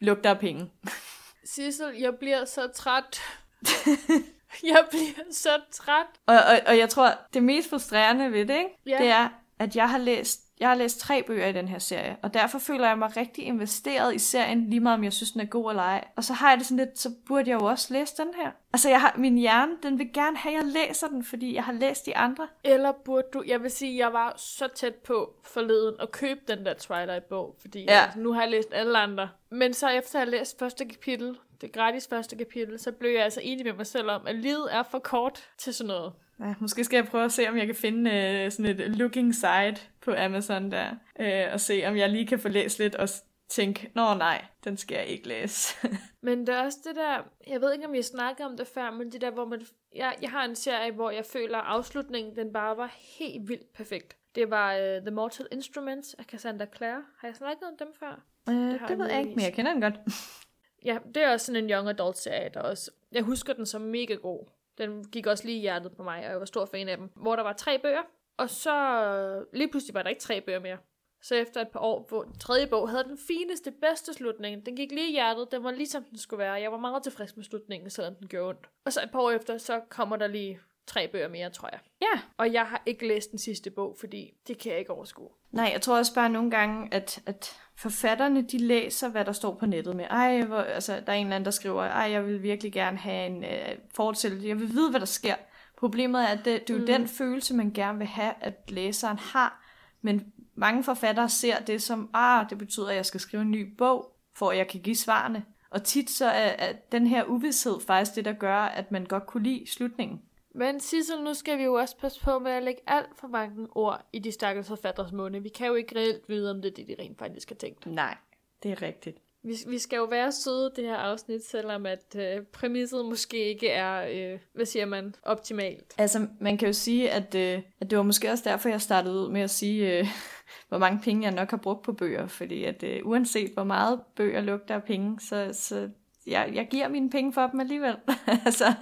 lugter 0.01 0.31
af 0.31 0.39
penge. 0.39 0.71
Sissel, 1.45 1.95
jeg 2.01 2.15
bliver 2.17 2.45
så 2.45 2.69
træt. 2.75 3.21
jeg 4.73 4.85
bliver 4.91 5.25
så 5.31 5.61
træt. 5.73 6.07
Og, 6.27 6.35
og, 6.35 6.61
og 6.67 6.79
jeg 6.79 6.89
tror, 6.89 7.11
det 7.35 7.43
mest 7.43 7.71
frustrerende 7.71 8.33
ved 8.33 8.47
det, 8.47 8.57
ikke? 8.57 8.79
Ja. 8.87 8.99
det 8.99 9.09
er, 9.09 9.29
at 9.59 9.77
jeg 9.77 9.91
har 9.91 9.99
læst 9.99 10.41
jeg 10.63 10.71
har 10.71 10.77
læst 10.77 11.01
tre 11.01 11.23
bøger 11.23 11.47
i 11.47 11.53
den 11.53 11.69
her 11.69 11.79
serie, 11.79 12.17
og 12.23 12.35
derfor 12.35 12.59
føler 12.59 12.89
jeg 12.89 12.99
mig 12.99 13.17
rigtig 13.17 13.45
investeret 13.45 14.15
i 14.15 14.19
serien, 14.19 14.71
lige 14.71 14.81
meget 14.81 14.99
om 14.99 15.05
jeg 15.05 15.13
synes, 15.13 15.33
den 15.33 15.41
er 15.41 15.45
god 15.45 15.71
eller 15.71 15.83
ej. 15.83 16.05
Og 16.17 16.25
så 16.25 16.33
har 16.33 16.51
jeg 16.51 16.59
det 16.59 16.67
sådan 16.67 16.85
lidt, 16.85 16.99
så 16.99 17.11
burde 17.27 17.51
jeg 17.51 17.61
jo 17.61 17.67
også 17.67 17.95
læse 17.95 18.17
den 18.17 18.29
her. 18.43 18.51
Altså, 18.73 18.89
jeg 18.89 19.01
har, 19.01 19.15
min 19.17 19.39
hjerne, 19.39 19.73
den 19.83 19.99
vil 19.99 20.13
gerne 20.13 20.37
have, 20.37 20.59
at 20.59 20.65
jeg 20.65 20.73
læser 20.73 21.09
den, 21.09 21.25
fordi 21.25 21.55
jeg 21.55 21.65
har 21.65 21.73
læst 21.73 22.07
de 22.07 22.17
andre. 22.17 22.49
Eller 22.65 22.93
burde 23.05 23.27
du... 23.33 23.43
Jeg 23.47 23.63
vil 23.63 23.71
sige, 23.71 23.99
jeg 23.99 24.13
var 24.13 24.35
så 24.37 24.69
tæt 24.75 24.95
på 24.95 25.35
forleden 25.45 25.95
at 26.01 26.13
købe 26.13 26.41
den 26.49 26.65
der 26.67 26.75
Twilight-bog, 26.75 27.57
fordi 27.61 27.85
Ja. 27.89 28.05
altså, 28.05 28.19
nu 28.19 28.33
har 28.33 28.41
jeg 28.43 28.51
læst 28.51 28.69
alle 28.73 28.99
andre. 28.99 29.29
Men 29.51 29.75
så 29.75 29.89
efter 29.89 30.19
at 30.21 30.27
have 30.27 30.39
læst 30.39 30.59
første 30.59 30.85
kapitel, 30.85 31.39
det 31.63 31.73
gratis 31.73 32.09
første 32.09 32.37
kapitel, 32.37 32.79
så 32.79 32.93
blev 32.93 33.11
jeg 33.11 33.25
altså 33.25 33.41
enig 33.43 33.67
med 33.67 33.73
mig 33.73 33.87
selv 33.87 34.11
om, 34.11 34.27
at 34.27 34.37
livet 34.37 34.69
er 34.75 34.83
for 34.83 34.99
kort 34.99 35.49
til 35.59 35.75
sådan 35.75 35.89
noget. 35.89 36.13
Ja, 36.41 36.55
måske 36.61 36.85
skal 36.85 36.97
jeg 36.97 37.07
prøve 37.07 37.25
at 37.25 37.33
se, 37.33 37.49
om 37.49 37.57
jeg 37.57 37.67
kan 37.67 37.75
finde 37.75 38.11
øh, 38.11 38.53
sådan 38.53 38.81
et 38.81 38.97
looking 38.97 39.35
site 39.35 39.77
på 40.01 40.15
Amazon 40.19 40.71
der, 40.71 40.91
øh, 41.21 41.53
og 41.53 41.61
se, 41.61 41.83
om 41.87 41.97
jeg 41.97 42.09
lige 42.11 42.27
kan 42.27 42.39
få 42.39 42.49
læst 42.49 42.79
lidt 42.79 42.95
og 42.95 43.09
tænke, 43.49 43.91
nå 43.95 44.15
nej, 44.15 44.45
den 44.65 44.77
skal 44.77 44.95
jeg 44.95 45.07
ikke 45.07 45.29
læse. 45.29 45.89
Men 46.27 46.47
det 46.47 46.49
er 46.49 46.63
også 46.65 46.79
det 46.85 46.97
der, 46.97 47.23
jeg 47.47 47.61
ved 47.61 47.73
ikke, 47.73 47.87
om 47.87 47.93
vi 47.93 47.99
har 47.99 48.03
snakket 48.03 48.47
om 48.47 48.57
det 48.57 48.67
før, 48.67 48.91
men 48.91 49.13
det 49.13 49.21
der, 49.21 49.31
hvor 49.31 49.45
man, 49.45 49.61
jeg, 49.95 50.15
jeg 50.23 50.31
har 50.31 50.45
en 50.45 50.55
serie, 50.57 50.93
hvor 50.93 51.11
jeg 51.11 51.25
føler, 51.25 51.59
at 51.59 51.65
afslutningen, 51.67 52.37
den 52.37 52.53
bare 52.53 52.77
var 52.77 52.97
helt 53.19 53.49
vildt 53.49 53.73
perfekt. 53.73 54.17
Det 54.35 54.51
var 54.51 54.75
uh, 54.75 55.03
The 55.03 55.11
Mortal 55.11 55.47
Instruments 55.53 56.15
af 56.15 56.25
Cassandra 56.25 56.67
Clare. 56.77 57.03
Har 57.19 57.29
jeg 57.29 57.37
snakket 57.37 57.63
om 57.69 57.77
dem 57.79 57.89
før? 58.01 58.25
øh, 58.49 58.55
det, 58.55 58.81
jeg 58.81 58.89
det 58.89 58.99
ved 58.99 59.07
jeg 59.07 59.21
ikke, 59.21 59.35
men 59.35 59.45
jeg 59.45 59.53
kender 59.53 59.73
den 59.73 59.81
godt. 59.81 59.95
Ja, 60.85 60.99
det 61.15 61.23
er 61.23 61.33
også 61.33 61.47
sådan 61.47 61.65
en 61.65 61.71
young 61.71 61.89
adult 61.89 62.19
serie, 62.19 62.51
der 62.55 62.61
også... 62.61 62.91
Jeg 63.13 63.23
husker 63.23 63.53
den 63.53 63.67
som 63.67 63.81
mega 63.81 64.15
god. 64.15 64.47
Den 64.79 65.05
gik 65.05 65.27
også 65.27 65.45
lige 65.45 65.59
i 65.59 65.61
hjertet 65.61 65.97
på 65.97 66.03
mig, 66.03 66.25
og 66.25 66.31
jeg 66.31 66.39
var 66.41 66.45
stor 66.45 66.65
fan 66.65 66.89
af 66.89 66.97
dem. 66.97 67.11
Hvor 67.15 67.37
der 67.37 67.43
var 67.43 67.53
tre 67.53 67.79
bøger, 67.79 68.03
og 68.37 68.51
så 68.51 69.05
øh, 69.05 69.47
lige 69.53 69.71
pludselig 69.71 69.95
var 69.95 70.03
der 70.03 70.11
ikke 70.11 70.23
tre 70.23 70.41
bøger 70.41 70.61
mere. 70.61 70.79
Så 71.23 71.35
efter 71.35 71.61
et 71.61 71.69
par 71.69 71.81
år, 71.81 72.07
hvor 72.09 72.23
den 72.23 72.39
tredje 72.39 72.67
bog 72.67 72.91
havde 72.91 73.05
den 73.05 73.19
fineste, 73.29 73.71
bedste 73.71 74.15
slutning. 74.15 74.67
Den 74.67 74.77
gik 74.77 74.93
lige 74.93 75.09
i 75.09 75.13
hjertet, 75.13 75.53
den 75.53 75.65
var 75.65 75.71
ligesom 75.71 76.05
den 76.05 76.19
skulle 76.19 76.39
være. 76.39 76.53
Jeg 76.53 76.73
var 76.73 76.79
meget 76.79 77.03
tilfreds 77.03 77.37
med 77.37 77.45
slutningen, 77.45 77.91
selvom 77.91 78.15
den 78.15 78.29
gjorde 78.29 78.49
ondt. 78.49 78.69
Og 78.85 78.93
så 78.93 79.01
et 79.03 79.11
par 79.11 79.21
år 79.21 79.31
efter, 79.31 79.59
så 79.59 79.81
kommer 79.89 80.17
der 80.17 80.27
lige 80.27 80.61
tre 80.87 81.09
bøger 81.09 81.29
mere, 81.29 81.51
tror 81.51 81.69
jeg. 81.73 81.81
Ja. 82.03 82.21
Og 82.37 82.53
jeg 82.53 82.67
har 82.67 82.83
ikke 82.87 83.09
læst 83.09 83.31
den 83.31 83.39
sidste 83.39 83.71
bog, 83.71 83.97
fordi 84.01 84.35
det 84.47 84.59
kan 84.59 84.73
jeg 84.73 84.79
ikke 84.79 84.93
overskue. 84.93 85.31
Nej, 85.53 85.71
jeg 85.73 85.81
tror 85.83 85.99
også 85.99 86.15
bare 86.15 86.29
nogle 86.29 86.51
gange, 86.51 86.89
at, 86.95 87.21
at 87.27 87.57
forfatterne, 87.77 88.43
de 88.43 88.59
læser, 88.59 89.09
hvad 89.09 89.25
der 89.25 89.33
står 89.33 89.55
på 89.55 89.67
nettet 89.67 89.97
med. 89.97 90.05
Ej, 90.11 90.43
hvor, 90.43 90.61
altså, 90.61 90.93
der 91.07 91.13
er 91.13 91.17
en 91.17 91.27
eller 91.27 91.37
anden, 91.37 91.45
der 91.45 91.51
skriver, 91.51 91.83
ej, 91.83 92.11
jeg 92.11 92.27
vil 92.27 92.43
virkelig 92.43 92.73
gerne 92.73 92.99
have 92.99 93.27
en 93.27 93.45
øh, 93.45 93.79
fortællelse. 93.95 94.49
Jeg 94.49 94.59
vil 94.61 94.69
vide, 94.69 94.91
hvad 94.91 95.01
der 95.01 95.07
sker. 95.07 95.35
Problemet 95.79 96.23
er, 96.23 96.27
at 96.27 96.39
det, 96.39 96.69
det 96.69 96.71
er 96.71 96.75
jo 96.75 96.81
Mm. 96.81 96.87
den 96.87 97.09
følelse, 97.09 97.55
man 97.55 97.73
gerne 97.73 97.99
vil 97.99 98.07
have, 98.07 98.33
at 98.41 98.55
læseren 98.69 99.19
har. 99.19 99.63
Men 100.03 100.33
mange 100.55 100.85
forfattere 100.85 101.29
ser 101.29 101.59
det 101.59 101.83
som, 101.83 102.11
ah, 102.15 102.47
det 102.51 102.59
betyder, 102.59 102.89
at 102.89 102.97
jeg 102.97 103.07
skal 103.07 103.21
skrive 103.21 103.43
en 103.43 103.51
ny 103.51 103.75
bog, 103.79 104.17
for 104.35 104.51
at 104.51 104.59
jeg 104.59 104.69
kan 104.69 104.81
give 104.81 104.97
svarene. 104.97 105.45
Og 105.71 105.83
tit 105.85 106.11
så 106.11 106.27
er, 106.27 106.51
er 106.59 106.73
den 106.93 107.07
her 107.07 107.25
uvidshed 107.25 107.81
faktisk 107.87 108.15
det, 108.17 108.25
der 108.25 108.33
gør, 108.33 108.57
at 108.59 108.93
man 108.93 109.05
godt 109.05 109.27
kunne 109.27 109.43
lide 109.43 109.65
slutningen. 109.71 110.23
Men 110.55 110.81
Sissel, 110.81 111.23
nu 111.23 111.35
skal 111.35 111.59
vi 111.59 111.63
jo 111.63 111.75
også 111.75 111.97
passe 111.97 112.21
på 112.21 112.39
med 112.39 112.51
at 112.51 112.63
lægge 112.63 112.81
alt 112.87 113.09
for 113.17 113.29
mange 113.29 113.67
ord 113.75 114.07
i 114.13 114.19
de 114.19 114.33
stakkels 114.33 114.69
forfatteres 114.69 115.13
munde. 115.13 115.43
Vi 115.43 115.49
kan 115.49 115.67
jo 115.67 115.75
ikke 115.75 115.99
reelt 115.99 116.29
vide, 116.29 116.51
om 116.51 116.63
det 116.63 116.71
er 116.71 116.75
det, 116.75 116.89
de 116.89 117.03
rent 117.03 117.19
faktisk 117.19 117.51
har 117.51 117.57
tænkt. 117.57 117.87
Nej, 117.87 118.17
det 118.63 118.71
er 118.71 118.83
rigtigt. 118.83 119.19
Vi, 119.45 119.55
vi 119.67 119.79
skal 119.79 119.97
jo 119.97 120.05
være 120.05 120.33
søde 120.33 120.73
det 120.77 120.85
her 120.85 120.97
afsnit, 120.97 121.45
selvom 121.45 121.87
at 121.87 122.17
øh, 122.17 122.43
præmisset 122.53 123.05
måske 123.05 123.49
ikke 123.49 123.69
er, 123.69 124.07
øh, 124.33 124.39
hvad 124.53 124.67
siger 124.67 124.87
man, 124.87 125.15
optimalt. 125.23 125.95
Altså, 125.99 126.27
man 126.41 126.59
kan 126.59 126.69
jo 126.69 126.73
sige, 126.73 127.11
at, 127.11 127.35
øh, 127.35 127.63
at 127.81 127.91
det 127.91 127.99
var 127.99 128.05
måske 128.05 128.31
også 128.31 128.45
derfor, 128.51 128.69
jeg 128.69 128.81
startede 128.81 129.15
ud 129.15 129.29
med 129.29 129.41
at 129.41 129.51
sige, 129.51 129.99
øh, 129.99 130.07
hvor 130.69 130.79
mange 130.79 131.01
penge 131.05 131.25
jeg 131.25 131.35
nok 131.35 131.51
har 131.51 131.57
brugt 131.57 131.83
på 131.83 131.93
bøger. 131.93 132.27
Fordi 132.27 132.65
at 132.65 132.83
øh, 132.83 133.01
uanset 133.05 133.51
hvor 133.55 133.65
meget 133.65 134.01
bøger 134.17 134.41
lugter 134.41 134.75
af 134.75 134.85
penge, 134.85 135.21
så, 135.21 135.51
så 135.53 135.91
jeg, 136.27 136.51
jeg 136.55 136.69
giver 136.71 136.89
mine 136.89 137.11
penge 137.11 137.33
for 137.33 137.47
dem 137.47 137.61
alligevel. 137.61 137.97
altså, 138.47 138.75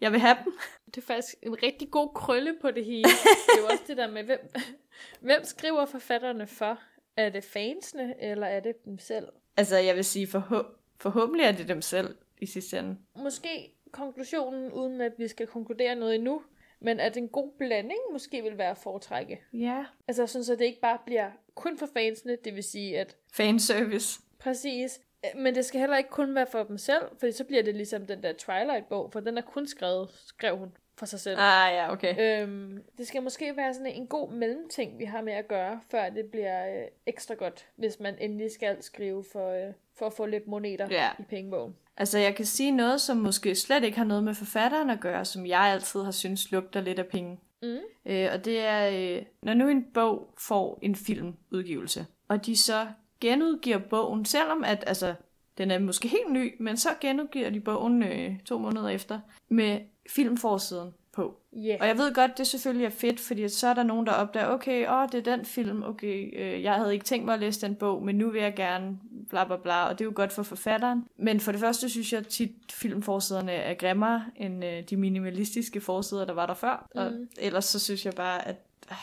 jeg 0.00 0.12
vil 0.12 0.20
have 0.20 0.36
dem. 0.44 0.52
Det 0.94 1.02
er 1.02 1.06
faktisk 1.06 1.34
en 1.42 1.62
rigtig 1.62 1.90
god 1.90 2.08
krølle 2.14 2.54
på 2.60 2.70
det 2.70 2.84
hele. 2.84 3.02
det 3.04 3.58
er 3.58 3.60
jo 3.60 3.66
også 3.66 3.84
det 3.86 3.96
der 3.96 4.10
med, 4.10 4.24
hvem, 4.24 4.38
hvem 5.20 5.44
skriver 5.44 5.84
forfatterne 5.86 6.46
for? 6.46 6.78
Er 7.16 7.28
det 7.28 7.44
fansene, 7.44 8.14
eller 8.22 8.46
er 8.46 8.60
det 8.60 8.84
dem 8.84 8.98
selv? 8.98 9.28
Altså, 9.56 9.76
jeg 9.76 9.96
vil 9.96 10.04
sige, 10.04 10.26
forhå- 10.26 10.76
forhåbentlig 11.00 11.44
er 11.46 11.52
det 11.52 11.68
dem 11.68 11.82
selv 11.82 12.16
i 12.40 12.46
sidste 12.46 12.78
ende. 12.78 12.96
Måske 13.16 13.74
konklusionen, 13.90 14.72
uden 14.72 15.00
at 15.00 15.12
vi 15.18 15.28
skal 15.28 15.46
konkludere 15.46 15.94
noget 15.94 16.14
endnu, 16.14 16.42
men 16.80 17.00
at 17.00 17.16
en 17.16 17.28
god 17.28 17.52
blanding 17.58 18.00
måske 18.12 18.42
vil 18.42 18.58
være 18.58 18.70
at 18.70 18.78
foretrække. 18.78 19.40
Ja. 19.52 19.84
Altså 20.08 20.26
sådan, 20.26 20.44
så 20.44 20.56
det 20.56 20.64
ikke 20.64 20.80
bare 20.80 20.98
bliver 21.06 21.30
kun 21.54 21.78
for 21.78 21.88
fansene, 21.92 22.36
det 22.44 22.54
vil 22.54 22.62
sige, 22.64 22.98
at 22.98 23.16
Fanservice. 23.32 24.20
præcis, 24.38 25.00
men 25.36 25.54
det 25.54 25.64
skal 25.64 25.80
heller 25.80 25.96
ikke 25.96 26.10
kun 26.10 26.34
være 26.34 26.46
for 26.52 26.62
dem 26.64 26.78
selv, 26.78 27.02
for 27.20 27.30
så 27.30 27.44
bliver 27.44 27.62
det 27.62 27.74
ligesom 27.76 28.06
den 28.06 28.22
der 28.22 28.32
Twilight-bog, 28.32 29.12
for 29.12 29.20
den 29.20 29.38
er 29.38 29.42
kun 29.42 29.66
skrevet, 29.66 30.10
skrev 30.26 30.56
hun 30.56 30.72
for 31.02 31.06
sig 31.06 31.20
selv. 31.20 31.38
Ah, 31.40 31.72
ja, 31.74 31.92
okay. 31.92 32.42
Øhm, 32.42 32.82
det 32.98 33.06
skal 33.06 33.22
måske 33.22 33.56
være 33.56 33.74
sådan 33.74 33.92
en 33.92 34.06
god 34.06 34.32
mellemting, 34.32 34.98
vi 34.98 35.04
har 35.04 35.22
med 35.22 35.32
at 35.32 35.48
gøre, 35.48 35.80
før 35.90 36.08
det 36.10 36.24
bliver 36.30 36.68
øh, 36.82 36.84
ekstra 37.06 37.34
godt, 37.34 37.66
hvis 37.76 38.00
man 38.00 38.14
endelig 38.20 38.50
skal 38.50 38.82
skrive 38.82 39.24
for, 39.32 39.50
øh, 39.50 39.72
for 39.98 40.06
at 40.06 40.12
få 40.12 40.26
lidt 40.26 40.46
moneter 40.46 40.86
Ja. 40.90 41.08
i 41.18 41.22
pengebogen. 41.22 41.76
Altså, 41.96 42.18
jeg 42.18 42.34
kan 42.34 42.44
sige 42.44 42.70
noget, 42.70 43.00
som 43.00 43.16
måske 43.16 43.54
slet 43.54 43.84
ikke 43.84 43.98
har 43.98 44.04
noget 44.04 44.24
med 44.24 44.34
forfatteren 44.34 44.90
at 44.90 45.00
gøre, 45.00 45.24
som 45.24 45.46
jeg 45.46 45.60
altid 45.60 46.02
har 46.02 46.10
synes 46.10 46.52
lugter 46.52 46.80
lidt 46.80 46.98
af 46.98 47.06
penge. 47.06 47.40
Mm. 47.62 47.76
Øh, 48.06 48.28
og 48.32 48.44
det 48.44 48.60
er, 48.60 48.88
øh, 49.16 49.22
når 49.42 49.54
nu 49.54 49.68
en 49.68 49.84
bog 49.94 50.34
får 50.38 50.78
en 50.82 50.94
filmudgivelse, 50.96 52.06
og 52.28 52.46
de 52.46 52.56
så 52.56 52.86
genudgiver 53.20 53.78
bogen, 53.78 54.24
selvom 54.24 54.64
at, 54.64 54.84
altså, 54.86 55.14
den 55.58 55.70
er 55.70 55.78
måske 55.78 56.08
helt 56.08 56.32
ny, 56.32 56.54
men 56.60 56.76
så 56.76 56.88
genudgiver 57.00 57.50
de 57.50 57.60
bogen 57.60 58.02
øh, 58.02 58.38
to 58.44 58.58
måneder 58.58 58.88
efter, 58.88 59.20
med 59.48 59.80
filmforsiden 60.10 60.94
på. 61.12 61.40
Yeah. 61.56 61.78
Og 61.80 61.86
jeg 61.86 61.98
ved 61.98 62.14
godt, 62.14 62.38
det 62.38 62.46
selvfølgelig 62.46 62.86
er 62.86 62.90
fedt, 62.90 63.20
fordi 63.20 63.48
så 63.48 63.68
er 63.68 63.74
der 63.74 63.82
nogen, 63.82 64.06
der 64.06 64.12
opdager, 64.12 64.46
okay, 64.46 64.88
åh, 64.90 65.08
det 65.12 65.26
er 65.26 65.36
den 65.36 65.44
film, 65.44 65.82
okay, 65.82 66.40
øh, 66.40 66.62
jeg 66.62 66.74
havde 66.74 66.92
ikke 66.92 67.04
tænkt 67.04 67.24
mig 67.24 67.34
at 67.34 67.40
læse 67.40 67.60
den 67.60 67.74
bog, 67.74 68.02
men 68.02 68.18
nu 68.18 68.30
vil 68.30 68.42
jeg 68.42 68.54
gerne, 68.54 68.98
bla 69.30 69.44
bla 69.44 69.56
bla, 69.56 69.84
og 69.84 69.98
det 69.98 70.04
er 70.04 70.08
jo 70.08 70.12
godt 70.14 70.32
for 70.32 70.42
forfatteren. 70.42 71.04
Men 71.16 71.40
for 71.40 71.52
det 71.52 71.60
første 71.60 71.88
synes 71.88 72.12
jeg 72.12 72.26
tit, 72.26 72.50
filmforsiderne 72.72 73.52
er 73.52 73.74
grimmere 73.74 74.24
end 74.36 74.64
øh, 74.64 74.82
de 74.90 74.96
minimalistiske 74.96 75.80
forsider, 75.80 76.24
der 76.24 76.34
var 76.34 76.46
der 76.46 76.54
før. 76.54 76.88
Mm. 76.94 77.00
Og 77.00 77.12
ellers 77.38 77.64
så 77.64 77.78
synes 77.78 78.06
jeg 78.06 78.12
bare, 78.14 78.48
at 78.48 78.56
øh, 78.90 78.96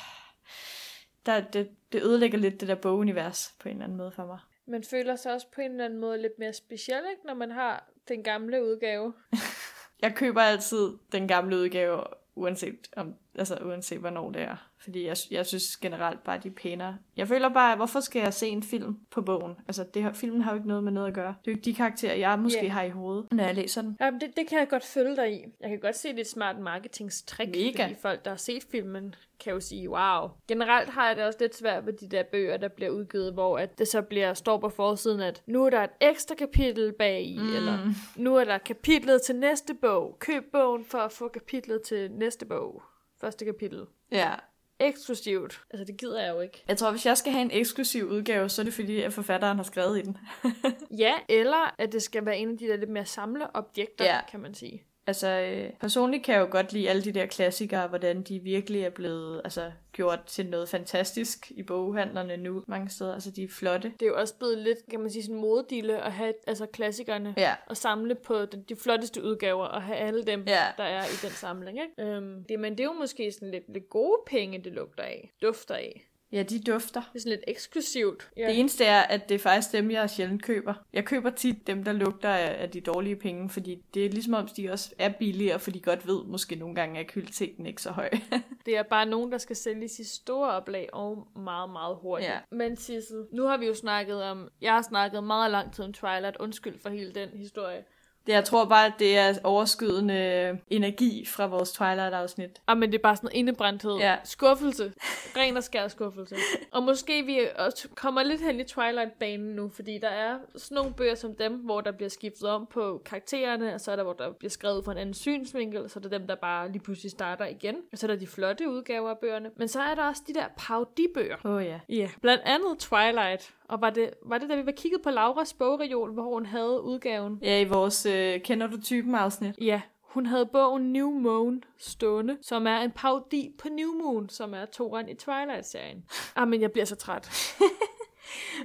der, 1.26 1.42
det, 1.42 1.70
det 1.92 2.04
ødelægger 2.04 2.38
lidt 2.38 2.60
det 2.60 2.68
der 2.68 2.76
bogunivers 2.76 3.54
på 3.60 3.70
en 3.70 3.76
eller 3.76 3.84
anden 3.84 3.98
måde 3.98 4.12
for 4.12 4.26
mig. 4.26 4.40
Man 4.70 4.84
føler 4.84 5.16
sig 5.16 5.34
også 5.34 5.48
på 5.52 5.62
en 5.62 5.72
eller 5.72 5.86
anden 5.86 6.00
måde 6.00 6.22
lidt 6.22 6.40
mere 6.40 6.54
speciel, 6.54 7.02
ikke? 7.12 7.26
når 7.26 7.34
man 7.34 7.52
har 7.52 7.90
Den 8.08 8.24
gamle 8.24 8.64
udgave. 8.64 9.14
Jeg 10.02 10.16
køber 10.16 10.42
altid 10.42 10.98
den 11.12 11.28
gamle 11.28 11.56
udgave, 11.56 12.04
uanset, 12.36 12.90
om, 12.96 13.16
altså, 13.36 13.56
uanset 13.56 14.00
hvornår 14.00 14.32
det 14.32 14.42
er. 14.42 14.69
Fordi 14.82 15.06
jeg, 15.08 15.18
jeg 15.32 15.46
synes 15.46 15.78
generelt 15.78 16.24
bare, 16.24 16.38
de 16.44 16.48
er 16.48 16.52
pænere. 16.52 16.98
Jeg 17.18 17.28
føler 17.28 17.50
bare, 17.50 17.76
hvorfor 17.76 18.00
skal 18.00 18.20
jeg 18.22 18.34
se 18.34 18.48
en 18.48 18.63
film 18.63 18.98
på 19.12 19.22
bogen? 19.22 19.56
Altså, 19.68 19.84
det 19.94 20.04
her, 20.04 20.13
filmen 20.13 20.42
har 20.42 20.52
jo 20.52 20.56
ikke 20.56 20.68
noget 20.68 20.84
med 20.84 20.92
noget 20.92 21.08
at 21.08 21.13
gøre. 21.13 21.36
Det 21.46 21.52
er 21.52 21.52
jo 21.52 21.58
ikke 21.58 21.65
de 21.65 21.74
karakterer, 21.74 22.15
jeg 22.15 22.39
måske 22.39 22.63
Ja. 22.63 22.70
har 22.70 22.84
i 22.84 22.89
hovedet, 22.89 23.26
når 23.32 23.44
jeg 23.44 23.56
læser 23.56 23.82
den. 23.82 23.98
Jamen, 24.02 24.22
det, 24.22 24.30
det 24.38 24.48
kan 24.48 24.60
jeg 24.60 24.70
godt 24.70 24.84
følge 24.84 25.15
dig 25.15 25.34
i. 25.34 25.46
Jeg 25.62 25.70
kan 25.70 25.80
godt 25.80 25.96
se, 25.98 26.10
det 26.10 26.15
er 26.18 26.22
et 26.22 26.28
smart 26.30 26.60
marketingstrik, 26.60 27.48
Mega. 27.48 27.84
fordi 27.84 27.96
folk, 28.02 28.26
der 28.26 28.32
har 28.32 28.38
set 28.38 28.63
filmen, 28.72 29.15
kan 29.39 29.54
jo 29.54 29.60
sige, 29.60 29.89
wow. 29.89 30.30
Generelt 30.48 30.89
har 30.89 31.08
jeg 31.08 31.15
det 31.15 31.26
også 31.26 31.38
lidt 31.42 31.56
svært 31.56 31.86
med 31.86 31.94
de 31.94 32.10
der 32.10 32.24
bøger, 32.24 32.58
der 32.58 32.68
bliver 32.68 32.92
udgivet, 32.92 33.34
hvor 33.34 33.58
at 33.58 33.80
det 33.80 33.88
så 33.88 34.02
bliver, 34.02 34.34
står 34.34 34.58
på 34.58 34.70
forsiden, 34.70 35.20
at 35.20 35.44
nu 35.48 35.65
er 35.65 35.70
der 35.70 35.84
et 35.84 35.89
ekstra 36.02 36.36
kapitel 36.36 36.94
bag 36.94 37.22
i, 37.24 37.38
mm. 37.38 37.56
eller 37.56 37.78
nu 38.15 38.36
er 38.36 38.44
der 38.44 38.58
kapitlet 38.58 39.22
til 39.22 39.36
næste 39.36 39.74
bog. 39.74 40.18
Køb 40.20 40.44
bogen 40.52 40.86
for 40.86 40.98
at 40.98 41.12
få 41.12 41.28
kapitlet 41.28 41.82
til 41.82 42.12
næste 42.12 42.46
bog. 42.46 42.84
Første 43.22 43.46
kapitel. 43.46 43.86
Ja. 44.12 44.32
Eksklusivt. 44.80 45.62
Altså, 45.72 45.86
det 45.86 45.98
gider 45.98 46.22
jeg 46.26 46.36
jo 46.36 46.39
ikke. 46.42 46.63
Jeg 46.68 46.78
tror, 46.78 46.92
hvis 46.92 47.06
jeg 47.06 47.18
skal 47.18 47.32
have 47.32 47.42
en 47.42 47.52
eksklusiv 47.52 48.06
udgave, 48.06 48.50
så 48.50 48.62
er 48.62 48.63
det 48.63 48.74
fordi, 48.74 49.02
at 49.02 49.13
forfatteren 49.13 49.58
har 49.58 49.63
skrevet 49.63 50.00
i 50.00 50.02
den. 50.02 50.18
Ja, 51.00 51.13
eller 51.30 51.76
at 51.78 51.92
det 51.92 52.02
skal 52.04 52.26
være 52.26 52.38
en 52.38 52.52
af 52.52 52.58
de 52.58 52.68
der 52.68 52.78
lidt 52.78 52.89
mere 52.89 53.06
samleobjekter, 53.06 54.06
Ja. 54.06 54.20
kan 54.32 54.39
man 54.39 54.54
sige. 54.54 54.84
Altså, 55.10 55.28
øh, 55.30 55.69
personligt 55.80 56.24
kan 56.26 56.36
jeg 56.36 56.41
jo 56.41 56.48
godt 56.52 56.74
lide 56.74 56.89
alle 56.89 57.02
de 57.04 57.12
der 57.12 57.26
klassikere, 57.26 57.88
hvordan 57.88 58.22
de 58.22 58.39
virkelig 58.39 58.82
er 58.84 58.89
blevet 58.89 59.41
altså, 59.43 59.72
gjort 59.93 60.24
til 60.28 60.45
noget 60.45 60.69
fantastisk 60.69 61.52
i 61.52 61.63
boghandlerne 61.63 62.38
nu 62.38 62.63
mange 62.67 62.89
steder. 62.89 63.13
Altså, 63.13 63.32
de 63.32 63.43
er 63.43 63.48
flotte. 63.48 63.93
Det 64.00 64.06
er 64.06 64.10
jo 64.10 64.17
også 64.17 64.36
blevet 64.36 64.58
lidt, 64.58 64.78
kan 64.89 65.00
man 65.00 65.10
sige, 65.10 65.24
sådan 65.24 65.41
moddille 65.41 66.02
at 66.02 66.12
have 66.12 66.34
altså 66.48 66.65
klassikerne 66.65 67.34
Ja. 67.38 67.56
og 67.67 67.78
samle 67.78 68.15
på 68.15 68.45
de, 68.45 68.63
de 68.69 68.76
flotteste 68.76 69.24
udgaver 69.24 69.65
og 69.65 69.82
have 69.82 69.98
alle 69.98 70.24
dem, 70.24 70.43
Ja. 70.48 70.65
der 70.78 70.84
er 70.84 71.04
i 71.06 71.17
den 71.22 71.32
samling. 71.32 71.80
Ikke? 71.82 72.12
Øhm, 72.12 72.43
det, 72.50 72.60
men 72.60 72.72
det 72.72 72.80
er 72.80 72.84
jo 72.86 72.93
måske 72.93 73.32
sådan 73.32 73.52
lidt, 73.52 73.74
lidt 73.74 73.89
gode 73.89 74.17
penge, 74.28 74.58
det 74.63 74.72
lugter 74.74 75.04
af. 75.04 75.32
Dufter 75.41 75.76
af. 75.76 76.09
Ja, 76.32 76.44
de 76.44 76.60
dufter. 76.60 77.02
Det 77.02 77.15
er 77.15 77.20
sådan 77.20 77.30
lidt 77.30 77.44
eksklusivt. 77.48 78.30
Ja. 78.38 78.48
Det 78.48 78.60
eneste 78.60 78.86
er, 78.86 79.02
at 79.02 79.30
det 79.30 79.36
er 79.36 79.39
faktisk 79.39 79.72
dem, 79.72 79.92
jeg 79.92 80.10
sjældent 80.10 80.44
køber. 80.44 80.74
Jeg 80.94 81.06
køber 81.06 81.30
tit 81.30 81.68
dem, 81.68 81.84
der 81.84 81.92
lugter 81.92 82.30
af, 82.30 82.62
af 82.62 82.70
de 82.70 82.82
dårlige 82.82 83.15
penge, 83.15 83.50
fordi 83.50 83.84
det 83.94 84.06
er 84.06 84.10
ligesom 84.10 84.34
om, 84.34 84.48
de 84.48 84.72
også 84.72 84.94
er 85.00 85.10
billigere, 85.10 85.60
for 85.60 85.72
de 85.72 85.80
godt 85.80 86.08
ved 86.08 86.24
måske 86.24 86.56
nogle 86.56 86.76
gange, 86.76 87.00
at 87.00 87.08
kvaliteten 87.08 87.65
ikke 87.65 87.82
så 87.82 87.92
høj. 87.92 88.10
Det 88.65 88.78
er 88.78 88.84
bare 88.84 89.06
nogen, 89.06 89.32
der 89.32 89.38
skal 89.38 89.56
sælges 89.56 90.00
i 90.00 90.04
store 90.04 90.52
oplag 90.52 90.89
og 90.94 91.28
meget, 91.36 91.70
meget 91.70 91.98
hurtigt. 92.02 92.32
Ja. 92.32 92.39
Men 92.52 92.78
Sissel, 92.78 93.26
nu 93.32 93.44
har 93.44 93.58
vi 93.58 93.65
jo 93.65 93.76
snakket 93.76 94.24
om, 94.24 94.50
jeg 94.62 94.74
har 94.74 94.82
snakket 94.82 95.24
meget 95.24 95.52
lang 95.52 95.74
tid 95.74 95.86
om 95.86 95.94
Twilight. 95.94 96.38
Undskyld 96.39 96.80
for 96.80 96.89
hele 96.89 97.12
den 97.12 97.30
historie. 97.30 97.84
Det, 98.30 98.36
jeg 98.36 98.46
tror 98.46 98.65
bare, 98.65 98.86
at 98.86 98.94
det 99.00 99.18
er 99.18 99.34
overskydende 99.44 100.60
energi 100.70 101.26
fra 101.26 101.46
vores 101.46 101.72
Twilight-afsnit. 101.72 102.62
Ah, 102.68 102.78
men 102.78 102.92
det 102.92 102.98
er 102.98 103.02
bare 103.02 103.15
sådan 103.15 103.30
indebrændthed. 103.34 103.98
Ja. 103.98 104.15
Skuffelse. 104.24 104.94
Ren 105.38 105.58
og 105.58 105.63
skær 105.63 105.88
skuffelse. 105.88 106.36
Og 106.72 106.84
måske 106.84 107.24
vi 107.24 107.39
også 107.56 107.88
kommer 107.96 108.24
lidt 108.24 108.42
hen 108.42 108.60
i 108.60 108.63
Twilight-banen 108.63 109.56
nu, 109.56 109.70
fordi 109.70 109.98
der 109.98 110.08
er 110.08 110.38
sådan 110.56 110.76
nogle 110.76 110.94
bøger 110.94 111.15
som 111.15 111.36
dem, 111.36 111.54
hvor 111.54 111.82
der 111.82 111.92
bliver 111.92 112.10
skiftet 112.10 112.50
om 112.50 112.68
på 112.74 113.02
karaktererne, 113.06 113.74
og 113.74 113.82
så 113.82 113.92
er 113.92 113.96
der, 113.96 114.04
hvor 114.04 114.13
der 114.13 114.32
bliver 114.32 114.50
skrevet 114.50 114.86
fra 114.86 114.92
en 114.92 114.98
anden 114.98 115.13
synsvinkel, 115.13 115.84
og 115.84 115.89
så 115.89 116.00
er 116.00 116.02
der 116.02 116.18
dem, 116.18 116.28
der 116.28 116.36
bare 116.36 116.72
lige 116.72 116.82
pludselig 116.82 117.12
starter 117.12 117.46
igen. 117.46 117.76
Og 117.92 117.98
så 117.98 118.08
er 118.08 118.12
der 118.12 118.20
de 118.20 118.28
flotte 118.28 118.70
udgaver 118.70 119.10
af 119.10 119.18
bøgerne. 119.18 119.50
Men 119.56 119.68
så 119.68 119.82
er 119.82 119.96
der 119.96 120.04
også 120.04 120.22
de 120.28 120.34
der 120.34 120.46
parodibøger. 120.58 121.36
Åh 121.46 121.52
oh, 121.52 121.65
ja. 121.65 121.80
Ja, 121.89 121.94
yeah. 121.94 122.10
blandt 122.22 122.44
andet 122.46 122.80
Twilight. 122.80 123.54
Og 123.70 123.82
var 123.82 123.90
det, 123.90 124.10
var 124.26 124.38
det 124.38 124.50
da 124.50 124.56
vi 124.56 124.66
var 124.66 124.72
kigget 124.72 125.02
på 125.02 125.10
Lauras 125.10 125.54
bogreol, 125.54 126.14
hvor 126.14 126.24
hun 126.24 126.46
havde 126.46 126.82
udgaven? 126.82 127.40
Ja, 127.42 127.60
i 127.62 127.64
vores 127.68 128.06
øh, 128.06 128.42
Kender 128.42 128.68
du 128.68 128.82
typen-afsnit. 128.82 129.56
Ja, 129.62 129.82
hun 130.02 130.26
havde 130.26 130.46
bogen 130.46 130.94
New 130.94 131.10
Moon 131.12 131.64
stående, 131.78 132.38
som 132.42 132.68
er 132.68 132.78
en 132.80 132.92
parodi 132.92 133.56
på 133.62 133.68
New 133.70 133.92
Moon, 134.04 134.30
som 134.30 134.54
er 134.54 134.66
toeren 134.66 135.10
i 135.10 135.14
Twilight-serien. 135.14 136.04
Ah, 136.36 136.48
men 136.48 136.62
jeg 136.62 136.72
bliver 136.72 136.86
så 136.86 136.96
træt. 136.96 137.30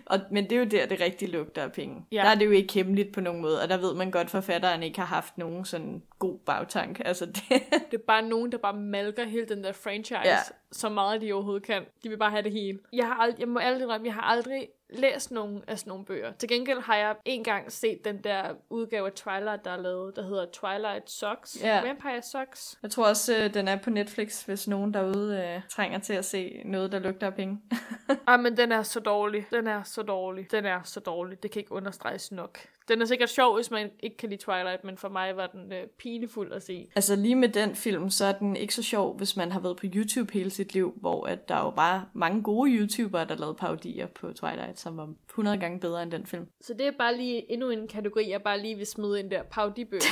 Og, 0.06 0.18
men 0.30 0.44
det 0.44 0.52
er 0.52 0.58
jo 0.58 0.64
der, 0.64 0.86
det 0.86 1.00
rigtig 1.00 1.28
lugter 1.28 1.62
af 1.62 1.72
penge. 1.72 2.06
Ja. 2.12 2.22
Der 2.22 2.28
er 2.30 2.34
det 2.34 2.46
jo 2.46 2.50
ikke 2.50 2.72
hemmeligt 2.74 3.12
på 3.12 3.20
nogen 3.20 3.42
måde, 3.42 3.62
og 3.62 3.68
der 3.68 3.76
ved 3.76 3.94
man 3.94 4.10
godt, 4.10 4.24
at 4.24 4.30
forfatteren 4.30 4.82
ikke 4.82 4.98
har 4.98 5.06
haft 5.06 5.38
nogen 5.38 5.64
sådan 5.64 6.02
god 6.18 6.38
bagtank. 6.38 7.00
Altså 7.04 7.26
det, 7.26 7.42
Det 7.90 7.94
er 7.94 8.02
bare 8.06 8.22
nogen, 8.22 8.52
der 8.52 8.58
bare 8.58 8.76
malker 8.76 9.24
hele 9.24 9.46
den 9.46 9.64
der 9.64 9.72
franchise, 9.72 10.20
Ja. 10.24 10.36
så 10.72 10.88
meget 10.88 11.20
de 11.20 11.32
overhovedet 11.32 11.62
kan. 11.62 11.82
De 12.02 12.08
vil 12.08 12.16
bare 12.16 12.30
have 12.30 12.42
det 12.42 12.52
hele. 12.52 12.78
Jeg, 12.92 13.06
har 13.06 13.26
ald- 13.26 13.36
jeg 13.38 13.48
må 13.48 13.58
aldrig 13.58 14.04
jeg 14.04 14.14
har 14.14 14.22
aldrig 14.22 14.68
læst 14.94 15.30
nogen 15.30 15.62
af 15.66 15.78
sådan 15.78 15.90
nogle 15.90 16.04
bøger. 16.04 16.32
Til 16.32 16.48
gengæld 16.48 16.80
har 16.80 16.96
jeg 16.96 17.16
engang 17.24 17.72
set 17.72 18.04
den 18.04 18.24
der 18.24 18.42
udgave 18.70 19.06
af 19.06 19.12
Twilight, 19.12 19.64
der 19.64 19.70
er 19.70 19.76
lavet, 19.76 20.16
der 20.16 20.22
hedder 20.22 20.46
Twilight 20.52 21.10
Socks. 21.10 21.62
Ja. 21.62 21.82
Vampire 21.86 22.22
Socks. 22.22 22.78
jeg 22.82 22.90
tror 22.90 23.08
også, 23.08 23.36
øh, 23.36 23.54
den 23.54 23.68
er 23.68 23.76
på 23.76 23.90
Netflix, 23.90 24.42
hvis 24.42 24.68
nogen 24.68 24.94
derude 24.94 25.54
øh, 25.56 25.60
trænger 25.68 25.98
til 25.98 26.12
at 26.12 26.24
se 26.24 26.62
noget, 26.64 26.92
der 26.92 26.98
lugter 26.98 27.26
af 27.26 27.34
penge. 27.34 27.60
Ah, 28.26 28.40
men 28.40 28.56
den 28.56 28.72
er 28.72 28.82
så 28.82 29.00
dårlig. 29.00 29.46
Den 29.50 29.66
er 29.66 29.82
så 29.82 30.02
dårlig. 30.02 30.50
Den 30.50 30.66
er 30.66 30.80
så 30.84 31.00
dårlig. 31.00 31.42
Det 31.42 31.50
kan 31.50 31.60
ikke 31.60 31.72
understreges 31.72 32.32
nok. 32.32 32.58
Den 32.88 33.02
er 33.02 33.04
sikkert 33.04 33.30
sjov, 33.30 33.54
hvis 33.54 33.70
man 33.70 33.90
ikke 34.00 34.16
kan 34.16 34.28
lide 34.28 34.42
Twilight, 34.42 34.84
men 34.84 34.98
for 34.98 35.08
mig 35.08 35.36
var 35.36 35.46
den 35.46 35.72
øh, 35.72 35.86
pinefuld 35.98 36.52
at 36.52 36.62
se. 36.62 36.88
Altså 36.96 37.16
lige 37.16 37.34
med 37.34 37.48
den 37.48 37.74
film, 37.74 38.10
så 38.10 38.24
er 38.24 38.32
den 38.32 38.56
ikke 38.56 38.74
så 38.74 38.82
sjov, 38.82 39.16
hvis 39.16 39.36
man 39.36 39.52
har 39.52 39.60
været 39.60 39.76
på 39.76 39.86
YouTube 39.94 40.32
hele 40.32 40.50
sit 40.50 40.74
liv, 40.74 40.94
hvor 40.96 41.26
at 41.26 41.48
der 41.48 41.54
er 41.54 41.64
jo 41.64 41.70
bare 41.70 42.06
mange 42.12 42.42
gode 42.42 42.70
YouTubere, 42.70 43.24
der 43.24 43.36
lavede 43.36 43.54
parodier 43.54 44.06
på 44.06 44.32
Twilight, 44.32 44.80
som 44.80 44.96
var 44.96 45.14
100 45.28 45.58
gange 45.58 45.80
bedre 45.80 46.02
end 46.02 46.10
den 46.10 46.26
film. 46.26 46.46
Så 46.60 46.74
det 46.74 46.86
er 46.86 46.92
bare 46.98 47.16
lige 47.16 47.52
endnu 47.52 47.70
en 47.70 47.88
kategori, 47.88 48.30
jeg 48.30 48.42
bare 48.42 48.60
lige 48.60 48.76
vil 48.76 48.86
smide 48.86 49.20
ind 49.20 49.30
der. 49.30 49.42
Parodibøger. 49.42 50.02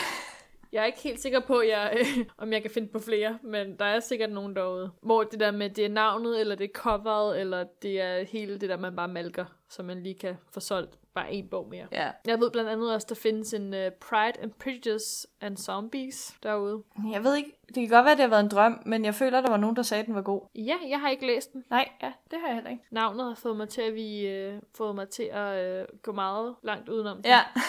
Jeg 0.73 0.83
er 0.83 0.87
ikke 0.87 1.03
helt 1.03 1.21
sikker 1.21 1.41
på, 1.41 1.61
jeg, 1.61 1.97
øh, 2.01 2.25
om 2.39 2.53
jeg 2.53 2.63
kan 2.63 2.71
finde 2.71 2.89
på 2.89 2.99
flere, 2.99 3.39
men 3.43 3.77
der 3.79 3.85
er 3.85 4.01
sikkert 4.01 4.31
nogen 4.31 4.57
derude. 4.57 4.91
Hvor 5.03 5.23
det 5.23 5.41
der 5.41 5.51
med, 5.51 5.71
det 5.71 5.85
er 5.85 5.89
navnet, 5.89 6.41
eller 6.41 6.55
det 6.55 6.65
er 6.65 6.73
coveret, 6.75 7.41
eller 7.41 7.65
det 7.83 8.01
er 8.01 8.25
hele 8.25 8.59
det 8.59 8.69
der, 8.69 8.77
man 8.77 8.97
bare 8.97 9.09
malker, 9.09 9.45
så 9.73 9.83
man 9.83 10.03
lige 10.03 10.15
kan 10.15 10.37
få 10.51 10.61
solgt 10.61 10.99
bare 11.15 11.33
en 11.33 11.49
bog 11.49 11.69
mere. 11.69 11.87
Ja. 11.93 12.11
Jeg 12.27 12.41
ved 12.41 12.51
blandt 12.51 12.71
andet 12.71 12.95
også, 12.95 13.07
der 13.09 13.15
findes 13.15 13.55
en 13.55 13.75
uh, 13.75 13.81
Pride 14.01 14.41
and 14.41 14.53
Prejudice 14.53 15.29
and 15.41 15.57
Zombies 15.57 16.35
derude. 16.43 16.83
Jeg 17.13 17.25
ved 17.25 17.37
ikke, 17.37 17.53
det 17.67 17.75
kan 17.75 17.89
godt 17.89 18.05
være, 18.05 18.15
det 18.15 18.21
har 18.21 18.29
været 18.29 18.45
en 18.45 18.49
drøm, 18.51 18.83
men 18.87 19.05
jeg 19.05 19.15
føler, 19.15 19.41
der 19.41 19.51
var 19.51 19.57
nogen, 19.57 19.77
der 19.77 19.83
sagde, 19.83 20.01
at 20.01 20.07
den 20.07 20.15
var 20.15 20.23
god. 20.23 20.41
Ja, 20.55 20.77
jeg 20.89 21.01
har 21.01 21.09
ikke 21.09 21.27
læst 21.27 21.53
den. 21.53 21.65
Nej, 21.71 21.89
ja, 22.03 22.13
det 22.31 22.39
har 22.41 22.47
jeg 22.47 22.55
heller 22.55 22.71
ikke. 22.71 22.85
Navnet 22.91 23.27
har 23.27 23.35
fået 23.35 23.57
mig 23.57 23.69
til 23.69 23.83
at, 23.83 23.95
vi, 23.95 24.27
øh, 24.27 24.55
fået 24.75 24.95
mig 24.95 25.09
til 25.09 25.29
at 25.33 25.65
øh, 25.65 25.87
gå 26.03 26.13
meget 26.13 26.55
langt 26.63 26.89
udenom 26.89 27.17
den. 27.17 27.27
Ja, 27.27 27.41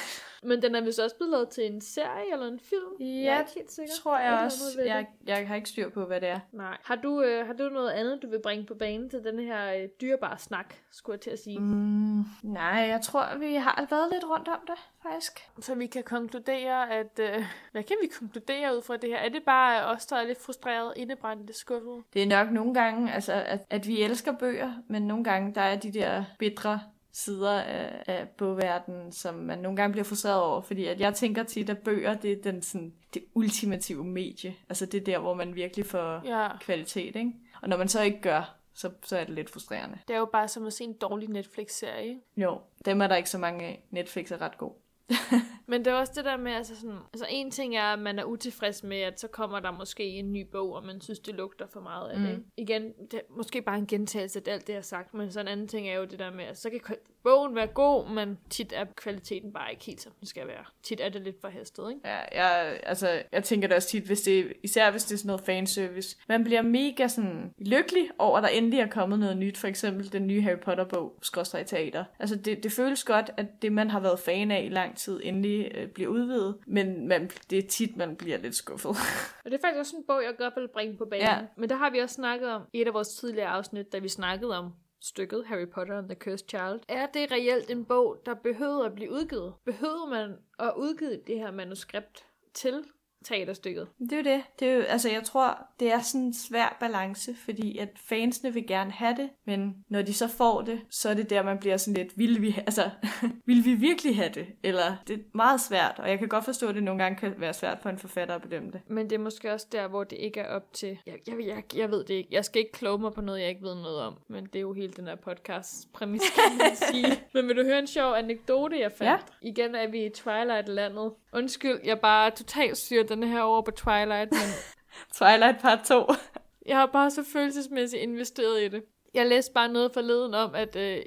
Men 0.46 0.62
den 0.62 0.76
er 0.76 0.82
vist 0.82 1.00
også 1.00 1.16
blevet 1.16 1.32
lavet 1.32 1.50
til 1.50 1.66
en 1.66 1.82
serie 1.82 2.34
eller 2.34 2.48
en 2.48 2.60
film. 2.60 2.92
jeg 3.00 3.36
er 3.36 3.40
ikke 3.40 3.52
helt 3.56 3.72
sikker. 3.72 3.94
tror 4.02 4.18
jeg 4.18 4.28
eller 4.28 4.46
også. 4.46 4.82
Jeg, 4.86 5.08
jeg 5.28 5.48
har 5.48 5.56
ikke 5.56 5.70
styr 5.70 5.90
på, 5.90 6.06
hvad 6.06 6.22
det 6.22 6.30
er. 6.30 6.40
Nej. 6.52 6.78
Har 6.84 6.96
du, 6.96 7.22
øh, 7.22 7.46
har 7.46 7.54
du 7.54 7.70
noget 7.70 7.90
andet, 7.90 8.22
du 8.22 8.30
vil 8.30 8.40
bringe 8.44 8.66
på 8.66 8.74
banen 8.76 9.10
til 9.10 9.24
den 9.24 9.40
her 9.40 9.74
øh, 9.74 9.90
dyrebare 10.02 10.38
snak, 10.38 10.76
skulle 10.92 11.14
jeg 11.14 11.22
til 11.22 11.30
at 11.30 11.40
sige? 11.40 11.60
Mm. 11.60 11.93
Mm, 11.94 12.24
nej, 12.44 12.86
jeg 12.90 13.02
tror, 13.02 13.38
vi 13.38 13.56
har 13.56 13.88
været 13.90 14.10
lidt 14.12 14.24
rundt 14.30 14.48
om 14.48 14.60
det, 14.68 14.76
faktisk. 15.04 15.40
Så 15.60 15.76
vi 15.76 15.88
kan 15.88 16.04
konkludere, 16.04 16.92
at... 16.92 17.20
Øh, 17.20 17.44
hvad 17.72 17.84
kan 17.84 17.96
vi 18.02 18.08
konkludere 18.20 18.78
ud 18.78 18.82
fra 18.82 18.98
det 18.98 19.10
her? 19.10 19.18
Er 19.18 19.30
det 19.30 19.44
bare 19.46 19.86
os, 19.86 20.06
der 20.06 20.16
er 20.16 20.24
lidt 20.24 20.42
frustreret, 20.42 20.94
indebrændte, 20.96 21.54
skuffet? 21.54 22.04
Det 22.14 22.24
er 22.24 22.28
nok 22.28 22.52
nogle 22.52 22.74
gange, 22.74 23.14
altså, 23.14 23.34
at, 23.34 23.66
at 23.70 23.88
vi 23.88 24.02
elsker 24.04 24.32
bøger, 24.32 24.74
men 24.88 25.02
nogle 25.02 25.24
gange, 25.24 25.54
der 25.56 25.62
er 25.62 25.76
de 25.76 25.94
der 25.94 26.24
bitre 26.40 26.80
sider 27.12 27.52
af, 27.62 28.04
af 28.08 28.28
bogverdenen, 28.38 29.12
som 29.12 29.36
man 29.36 29.60
nogle 29.60 29.76
gange 29.76 29.92
bliver 29.92 30.06
frustreret 30.06 30.42
over, 30.42 30.62
fordi 30.62 30.86
at 30.86 31.00
jeg 31.00 31.14
tænker 31.14 31.44
tit, 31.44 31.70
at 31.70 31.78
bøger, 31.78 32.14
det 32.14 32.32
er 32.32 32.42
den, 32.44 32.62
sådan, 32.62 32.94
det 33.14 33.24
ultimative 33.34 34.04
medie. 34.04 34.56
Altså 34.70 34.86
det 34.86 35.00
er 35.00 35.04
der, 35.04 35.20
hvor 35.20 35.34
man 35.34 35.56
virkelig 35.56 35.86
får 35.86 36.22
Ja. 36.26 36.48
kvalitet, 36.62 37.16
ikke? 37.16 37.32
Og 37.62 37.70
når 37.70 37.78
man 37.78 37.88
så 37.88 38.02
ikke 38.02 38.22
gør, 38.22 38.56
så, 38.74 38.92
så 39.04 39.18
er 39.18 39.24
det 39.24 39.34
lidt 39.34 39.50
frustrerende. 39.50 40.00
Det 40.08 40.14
er 40.14 40.20
jo 40.20 40.26
bare 40.26 40.48
som 40.48 40.66
at 40.66 40.74
se 40.74 40.84
en 40.84 40.94
dårlig 40.94 41.30
Netflix-serie? 41.30 42.20
Jo, 42.38 42.62
dem 42.86 43.02
er 43.02 43.08
der 43.08 43.16
ikke 43.16 43.30
så 43.30 43.38
mange 43.38 43.66
af. 43.66 43.84
Netflix 43.92 44.32
er 44.32 44.42
ret 44.42 44.58
god. 44.58 44.72
Men 45.68 45.86
det 45.86 45.94
er 45.94 45.98
også 45.98 46.14
det 46.16 46.26
der 46.26 46.38
med, 46.38 46.52
altså 46.52 46.76
sådan, 46.76 46.98
altså 47.14 47.26
en 47.30 47.52
ting 47.52 47.76
er, 47.76 47.84
at 47.84 48.00
man 48.00 48.20
er 48.20 48.24
utilfreds 48.24 48.84
med, 48.84 48.98
at 48.98 49.20
så 49.20 49.28
kommer 49.28 49.60
der 49.60 49.72
måske 49.72 50.04
en 50.04 50.34
ny 50.34 50.48
bog, 50.52 50.74
og 50.74 50.86
man 50.86 51.02
synes, 51.02 51.20
det 51.20 51.36
lugter 51.36 51.68
for 51.68 51.80
meget 51.80 52.10
af 52.10 52.20
det. 52.20 52.38
Mm. 52.38 52.46
Igen, 52.58 52.94
det 53.12 53.14
er 53.14 53.34
måske 53.38 53.62
bare 53.62 53.78
en 53.78 53.88
gentagelse 53.88 54.42
af 54.46 54.54
alt 54.54 54.68
det, 54.68 54.74
jeg 54.74 54.78
har 54.78 54.82
sagt, 54.82 55.14
men 55.14 55.32
så 55.32 55.40
en 55.40 55.48
anden 55.48 55.68
ting 55.68 55.88
er 55.88 55.94
jo 55.94 56.06
det 56.06 56.20
der 56.20 56.32
med, 56.32 56.46
at 56.46 56.58
så 56.58 56.70
kan 56.70 56.82
bogen 57.24 57.56
være 57.56 57.68
god, 57.68 58.10
men 58.10 58.38
tit 58.50 58.74
er 58.76 58.86
kvaliteten 58.96 59.54
bare 59.54 59.72
ikke 59.72 59.86
helt, 59.86 60.02
som 60.02 60.12
den 60.20 60.28
skal 60.28 60.48
være. 60.48 60.66
Tit 60.84 61.02
er 61.02 61.10
det 61.10 61.22
lidt 61.22 61.42
for 61.42 61.48
hestet, 61.48 61.90
ikke? 61.90 62.02
Ja, 62.06 62.44
jeg, 62.44 62.80
altså, 62.84 63.24
jeg 63.32 63.44
tænker 63.44 63.68
det 63.68 63.78
også 63.78 63.88
tit, 63.88 64.04
hvis 64.04 64.22
det, 64.22 64.54
især 64.64 64.92
hvis 64.92 65.04
det 65.04 65.14
er 65.14 65.18
sådan 65.18 65.28
noget 65.28 65.42
fanservice. 65.42 66.18
Man 66.30 66.44
bliver 66.44 66.62
mega 66.62 67.08
sådan 67.08 67.54
lykkelig 67.58 68.10
over, 68.20 68.38
at 68.38 68.44
der 68.44 68.50
endelig 68.50 68.80
er 68.80 68.88
kommet 68.88 69.20
noget 69.20 69.38
nyt. 69.38 69.58
For 69.58 69.68
eksempel 69.68 70.12
den 70.12 70.28
nye 70.28 70.42
Harry 70.42 70.60
Potter-bog, 70.60 71.18
Skråstrej 71.22 71.64
Teater. 71.64 72.04
Altså, 72.20 72.36
det, 72.36 72.64
det 72.64 72.72
føles 72.72 73.04
godt, 73.04 73.32
at 73.38 73.62
det, 73.62 73.72
man 73.72 73.90
har 73.90 74.00
været 74.00 74.20
fan 74.20 74.52
af 74.52 74.64
i 74.64 74.70
lang 74.70 74.98
tid, 74.98 75.20
endelig 75.24 75.72
øh, 75.76 75.88
bliver 75.88 76.10
udvidet. 76.10 76.56
Men 76.68 77.08
man, 77.08 77.32
det 77.50 77.58
er 77.58 77.68
tit, 77.68 77.98
man 77.98 78.16
bliver 78.16 78.38
lidt 78.38 78.56
skuffet. 78.56 78.90
Og 79.46 79.52
det 79.52 79.54
er 79.54 79.68
faktisk 79.68 79.80
også 79.80 79.96
en 79.96 80.04
bog, 80.08 80.24
jeg 80.24 80.34
godt 80.38 80.54
vil 80.56 80.68
bringe 80.74 80.98
på 80.98 81.06
banen. 81.06 81.26
Ja. 81.26 81.38
Men 81.58 81.70
der 81.70 81.76
har 81.76 81.90
vi 81.90 82.00
også 82.00 82.16
snakket 82.16 82.50
om 82.50 82.62
i 82.74 82.82
et 82.82 82.88
af 82.88 82.94
vores 82.94 83.08
tidligere 83.08 83.48
afsnit, 83.48 83.94
da 83.94 84.00
vi 84.00 84.10
snakkede 84.10 84.58
om 84.58 84.74
stykket 85.04 85.46
Harry 85.46 85.66
Potter 85.66 85.98
and 85.98 86.10
the 86.10 86.16
Cursed 86.16 86.48
Child. 86.48 86.80
Er 86.88 87.06
det 87.06 87.32
reelt 87.32 87.70
en 87.70 87.86
bog, 87.86 88.22
der 88.26 88.34
behøver 88.34 88.86
at 88.86 88.96
blive 88.96 89.12
udgivet? 89.12 89.54
Behøver 89.66 90.10
man 90.10 90.38
at 90.60 90.74
udgive 90.78 91.20
det 91.28 91.40
her 91.40 91.52
manuskript 91.52 92.28
til 92.54 92.84
teaterstykket? 93.24 93.88
Det 94.00 94.14
er 94.14 94.18
jo 94.18 94.24
det. 94.24 94.44
det 94.60 94.68
er 94.68 94.74
jo, 94.74 94.82
altså, 94.82 95.10
jeg 95.10 95.24
tror, 95.24 95.68
det 95.80 95.92
er 95.92 96.02
sådan 96.02 96.22
en 96.22 96.34
svær 96.34 96.78
balance, 96.80 97.36
fordi 97.36 97.78
at 97.78 97.90
fansene 97.96 98.54
vil 98.54 98.68
gerne 98.68 98.92
have 98.92 99.16
det, 99.16 99.30
men 99.46 99.76
når 99.90 100.02
de 100.02 100.14
så 100.14 100.28
får 100.28 100.62
det, 100.62 100.82
så 100.90 101.10
er 101.10 101.14
det 101.14 101.30
der, 101.30 101.44
man 101.44 101.58
bliver 101.58 101.78
sådan 101.78 101.94
lidt, 101.94 102.18
vil 102.18 102.42
vi, 102.42 102.56
altså, 102.58 102.90
vil 103.48 103.66
vi 103.66 103.74
virkelig 103.74 104.16
have 104.16 104.30
det? 104.34 104.48
Eller 104.64 104.96
det 105.08 105.20
er 105.20 105.24
meget 105.34 105.62
svært, 105.62 106.00
og 106.00 106.10
jeg 106.10 106.20
kan 106.20 106.28
godt 106.28 106.46
forstå, 106.46 106.68
at 106.68 106.76
det 106.76 106.84
nogle 106.84 107.04
gange 107.04 107.20
kan 107.20 107.34
være 107.38 107.54
svært 107.54 107.80
for 107.82 107.90
en 107.90 107.98
forfatter 107.98 108.36
at 108.36 108.42
bedømme 108.42 108.72
det. 108.72 108.82
Men 108.88 109.10
det 109.10 109.16
er 109.16 109.20
måske 109.20 109.54
også 109.54 109.68
der, 109.72 109.88
hvor 109.88 110.04
det 110.04 110.18
ikke 110.20 110.40
er 110.40 110.48
op 110.48 110.74
til... 110.74 110.98
Jeg, 111.06 111.16
jeg, 111.28 111.36
jeg, 111.48 111.64
jeg 111.76 111.92
ved 111.92 112.04
det 112.04 112.14
ikke. 112.14 112.30
Jeg 112.32 112.46
skal 112.46 112.60
ikke 112.60 112.72
kloge 112.72 112.98
mig 113.00 113.14
på 113.14 113.22
noget, 113.22 113.42
jeg 113.42 113.50
ikke 113.50 113.62
ved 113.62 113.76
noget 113.76 114.00
om. 114.00 114.14
Men 114.30 114.46
det 114.46 114.56
er 114.56 114.62
jo 114.62 114.74
hele 114.74 114.94
den 114.94 115.08
her 115.08 115.16
podcast 115.16 115.94
præmis, 115.94 116.22
kan 116.36 116.58
man 116.58 116.76
sige. 116.76 117.24
Men 117.34 117.48
vil 117.48 117.58
du 117.58 117.64
høre 117.64 117.80
en 117.80 117.88
sjov 117.88 118.14
anekdote, 118.14 118.80
jeg 118.80 118.92
fandt? 118.92 119.34
Ja. 119.44 119.48
Igen 119.50 119.76
er 119.76 119.88
vi 119.88 120.06
i 120.06 120.10
Twilight-landet. 120.10 121.12
Undskyld, 121.34 121.80
jeg 121.84 122.00
bare 122.00 122.32
totalt 122.32 122.78
styrer 122.78 123.04
den 123.04 123.24
her 123.24 123.42
over 123.42 123.62
på 123.62 123.72
Twilight, 123.72 124.32
men 124.32 124.50
Twilight 125.18 125.62
part 125.62 125.80
2. 125.86 126.08
jeg 126.70 126.78
har 126.78 126.86
bare 126.86 127.12
så 127.12 127.24
følelsesmæssigt 127.34 128.04
investeret 128.04 128.62
i 128.62 128.68
det. 128.68 128.84
Jeg 129.14 129.28
læste 129.28 129.54
bare 129.54 129.70
noget 129.70 129.92
forleden 129.94 130.34
om, 130.34 130.56
at 130.56 130.76
øh, 130.76 131.00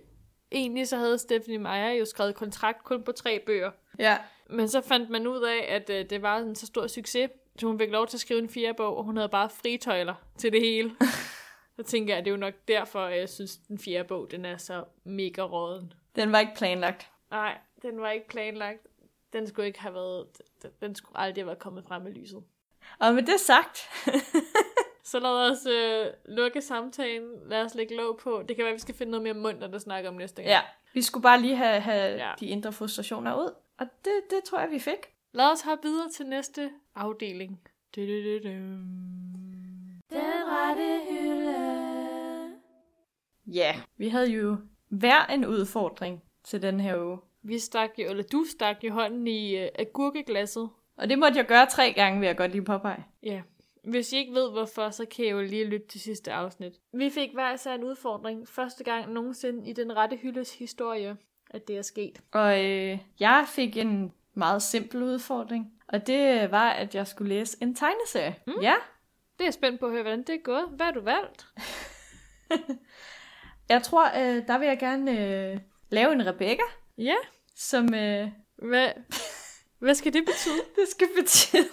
egentlig 0.53 0.89
så 0.89 0.97
havde 0.97 1.19
Stephanie 1.19 1.59
Meyer 1.59 1.91
jo 1.91 2.05
skrevet 2.05 2.35
kontrakt 2.35 2.85
kun 2.85 3.03
på 3.03 3.13
tre 3.13 3.43
bøger. 3.47 3.71
ja. 3.99 4.19
Men 4.51 4.69
så 4.69 4.81
fandt 4.81 5.11
man 5.11 5.27
ud 5.27 5.43
af, 5.43 5.75
at 5.75 5.91
øh, 5.91 6.11
det 6.11 6.23
var 6.23 6.39
en 6.39 6.55
så 6.55 6.67
stor 6.67 6.87
succes, 6.87 7.31
så 7.59 7.67
hun 7.67 7.79
fik 7.79 7.91
lov 7.91 8.07
til 8.07 8.17
at 8.17 8.21
skrive 8.21 8.41
en 8.41 8.49
fjerde 8.49 8.75
bog, 8.75 8.97
og 8.97 9.05
hun 9.05 9.17
havde 9.17 9.29
bare 9.29 9.51
fritøjler 9.51 10.15
til 10.39 10.53
det 10.53 10.61
hele. 10.61 10.91
så 11.77 11.83
tænker 11.83 12.15
jeg, 12.15 12.19
at 12.19 12.25
det 12.25 12.31
er 12.31 12.35
jo 12.35 12.41
nok 12.41 12.55
derfor, 12.69 13.01
at 13.01 13.19
jeg 13.19 13.29
synes, 13.29 13.57
at 13.57 13.69
den 13.69 13.79
fjerde 13.79 14.09
bog, 14.09 14.31
den 14.31 14.45
er 14.45 14.57
så 14.57 14.85
mega 15.05 15.43
råden. 15.43 15.93
Den 16.17 16.33
var 16.33 16.39
ikke 16.39 16.53
planlagt. 16.57 17.11
Nej, 17.31 17.59
den 17.83 18.01
var 18.01 18.11
ikke 18.11 18.29
planlagt. 18.29 18.87
Den 19.33 19.47
skulle 19.47 19.67
ikke 19.67 19.81
have 19.81 19.95
været, 19.95 20.27
den, 20.81 20.95
skulle 20.95 21.19
aldrig 21.19 21.43
have 21.43 21.47
været 21.47 21.59
kommet 21.59 21.85
frem 21.89 22.07
i 22.07 22.11
lyset. 22.11 22.43
Og 23.01 23.15
med 23.15 23.23
det 23.23 23.41
sagt, 23.41 23.79
Så 25.05 25.21
lad 25.21 25.51
os 25.51 25.67
øh, 25.67 26.07
lukke 26.37 26.63
samtalen. 26.63 27.31
Lad 27.49 27.63
os 27.65 27.75
lægge 27.75 27.97
låg 27.97 28.19
på. 28.19 28.43
Det 28.49 28.57
kan 28.57 28.63
være, 28.63 28.71
at 28.73 28.75
vi 28.75 28.81
skal 28.81 28.95
finde 28.95 29.11
noget 29.11 29.23
mere 29.23 29.35
mundt 29.35 29.65
at 29.75 29.81
snakke 29.83 30.09
om 30.09 30.15
næste 30.15 30.43
gang. 30.43 30.49
ja, 30.49 30.61
vi 30.95 31.03
skulle 31.03 31.23
bare 31.23 31.41
lige 31.41 31.57
have, 31.57 31.81
have 31.81 32.17
Ja. 32.17 32.33
de 32.41 32.47
indre 32.47 32.73
frustrationer 32.73 33.35
ud. 33.35 33.55
Og 33.79 33.87
det, 34.05 34.13
det 34.31 34.45
tror 34.45 34.61
jeg, 34.61 34.71
vi 34.71 34.79
fik. 34.79 35.13
Lad 35.33 35.53
os 35.53 35.61
hoppe 35.63 35.89
videre 35.89 36.11
til 36.11 36.27
næste 36.27 36.71
afdeling. 36.95 37.61
Du-du-du-du. 37.97 38.49
Den 40.11 40.45
rette 40.47 41.01
hylde. 41.11 42.53
Ja, 43.47 43.81
vi 43.97 44.09
havde 44.09 44.31
jo 44.31 44.57
hver 44.89 45.27
en 45.27 45.47
udfordring 45.47 46.23
til 46.45 46.63
den 46.63 46.81
her 46.81 47.05
uge. 47.05 47.19
Vi 47.49 47.59
stak 47.59 47.91
jo, 47.99 48.11
eller 48.11 48.23
du 48.23 48.45
stak 48.45 48.77
jo 48.85 48.93
hånden 48.93 49.27
i 49.27 49.57
øh, 49.57 49.69
agurkeglasset. 49.79 50.69
Og 50.97 51.09
det 51.09 51.19
måtte 51.19 51.39
jeg 51.39 51.47
gøre 51.47 51.67
tre 51.67 51.93
gange, 51.93 52.21
vil 52.21 52.27
jeg 52.27 52.37
godt 52.37 52.51
lige 52.51 52.65
påpege. 52.65 53.05
Ja. 53.23 53.43
Hvis 53.85 54.13
I 54.13 54.17
ikke 54.17 54.33
ved 54.35 54.51
hvorfor, 54.51 54.91
så 54.91 55.05
kan 55.05 55.25
I 55.25 55.29
jo 55.29 55.41
lige 55.41 55.65
lytte 55.65 55.87
til 55.87 56.01
sidste 56.01 56.33
afsnit. 56.33 56.73
Vi 56.93 57.11
fik 57.11 57.31
hver 57.35 57.55
især 57.55 57.75
en 57.75 57.85
udfordring. 57.85 58.49
Første 58.49 58.85
gang 58.85 59.13
nogensinde 59.13 59.71
i 59.71 59.73
den 59.73 59.97
rette 59.97 60.17
hyldes 60.17 60.59
historie, 60.59 61.17
at 61.51 61.69
det 61.69 61.77
er 61.77 61.83
sket. 61.83 62.21
Og 62.33 62.65
øh, 62.65 62.99
jeg 63.21 63.45
fik 63.49 63.77
en 63.77 64.13
meget 64.35 64.63
simpel 64.63 65.03
udfordring. 65.03 65.73
Og 65.89 66.07
det 66.07 66.51
var, 66.51 66.71
at 66.71 66.95
jeg 66.95 67.07
skulle 67.07 67.29
læse 67.29 67.57
en 67.63 67.75
tegneserie. 67.75 68.37
Mm. 68.47 68.53
Ja, 68.63 68.75
Det 69.39 69.41
er 69.41 69.47
jeg 69.47 69.55
spændt 69.55 69.81
på 69.81 69.87
at 69.87 69.93
høre, 69.93 70.03
hvordan 70.03 70.23
det 70.23 70.35
er 70.35 70.43
gået. 70.43 70.65
Hvad 70.71 70.87
har 70.87 70.93
du 70.93 71.01
valgt? 71.01 71.47
jeg 73.69 73.83
tror, 73.83 74.07
øh, 74.07 74.47
der 74.47 74.59
vil 74.59 74.69
jeg 74.69 74.79
gerne 74.79 75.11
øh, 75.53 75.59
lave 75.91 76.13
en 76.13 76.27
Rebecca, 76.27 76.63
Ja. 76.99 77.17
Som... 77.57 77.95
Øh, 77.95 78.29
Hvad, 78.59 78.89
hvad 79.79 79.95
skal 79.95 80.13
det 80.13 80.25
betyde? 80.25 80.61
det 80.77 80.89
skal 80.89 81.09
betyde, 81.17 81.67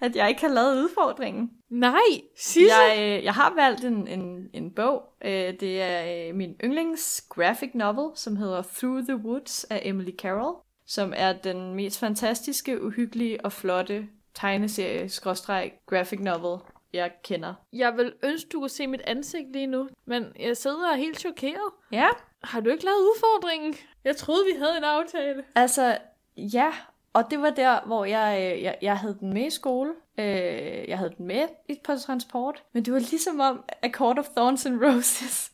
at 0.00 0.16
jeg 0.16 0.28
ikke 0.28 0.40
har 0.40 0.48
lavet 0.48 0.82
udfordringen. 0.82 1.50
Nej, 1.68 2.00
Sisse. 2.36 2.76
Jeg, 2.76 3.18
øh, 3.18 3.24
jeg 3.24 3.34
har 3.34 3.54
valgt 3.54 3.84
en, 3.84 4.08
en, 4.08 4.50
en 4.52 4.74
bog. 4.74 5.02
Øh, 5.24 5.54
det 5.60 5.82
er 5.82 6.28
øh, 6.28 6.34
min 6.34 6.56
yndlings 6.64 7.20
graphic 7.28 7.70
novel, 7.74 8.10
som 8.16 8.36
hedder 8.36 8.62
Through 8.62 9.04
the 9.04 9.16
Woods 9.16 9.64
af 9.64 9.80
Emily 9.84 10.16
Carroll, 10.18 10.56
som 10.86 11.12
er 11.16 11.32
den 11.32 11.74
mest 11.74 11.98
fantastiske, 11.98 12.82
uhyggelige 12.84 13.44
og 13.44 13.52
flotte 13.52 14.08
tegneserie 14.34 15.08
graphic 15.86 16.20
novel, 16.20 16.60
jeg 16.92 17.12
kender. 17.24 17.54
Jeg 17.72 17.96
vil 17.96 18.12
ønske, 18.22 18.48
du 18.52 18.58
kunne 18.58 18.68
se 18.68 18.86
mit 18.86 19.00
ansigt 19.00 19.52
lige 19.52 19.66
nu, 19.66 19.88
men 20.04 20.24
jeg 20.40 20.56
sidder 20.56 20.90
er 20.92 20.96
helt 20.96 21.20
chokeret. 21.20 21.72
Ja, 21.92 22.08
Har 22.44 22.60
du 22.60 22.70
ikke 22.70 22.84
lavet 22.84 22.98
udfordringen? 22.98 23.74
Jeg 24.04 24.16
troede, 24.16 24.44
vi 24.52 24.58
havde 24.58 24.76
en 24.76 24.84
aftale. 24.84 25.44
altså, 25.54 25.98
ja. 26.36 26.72
Og 27.12 27.30
det 27.30 27.40
var 27.42 27.50
der, 27.50 27.80
hvor 27.86 28.04
jeg, 28.04 28.52
øh, 28.56 28.62
jeg, 28.62 28.78
jeg 28.82 28.96
havde 28.98 29.16
den 29.20 29.32
med 29.32 29.46
i 29.46 29.50
skole. 29.50 29.90
Øh, 30.18 30.88
jeg 30.88 30.98
havde 30.98 31.14
den 31.18 31.26
med 31.26 31.48
i- 31.68 31.80
på 31.84 31.96
transport. 31.96 32.62
Men 32.72 32.84
det 32.84 32.92
var 32.92 32.98
ligesom 32.98 33.40
om 33.40 33.64
A 33.82 33.88
Court 33.90 34.18
of 34.18 34.28
Thorns 34.36 34.66
and 34.66 34.84
Roses 34.84 35.52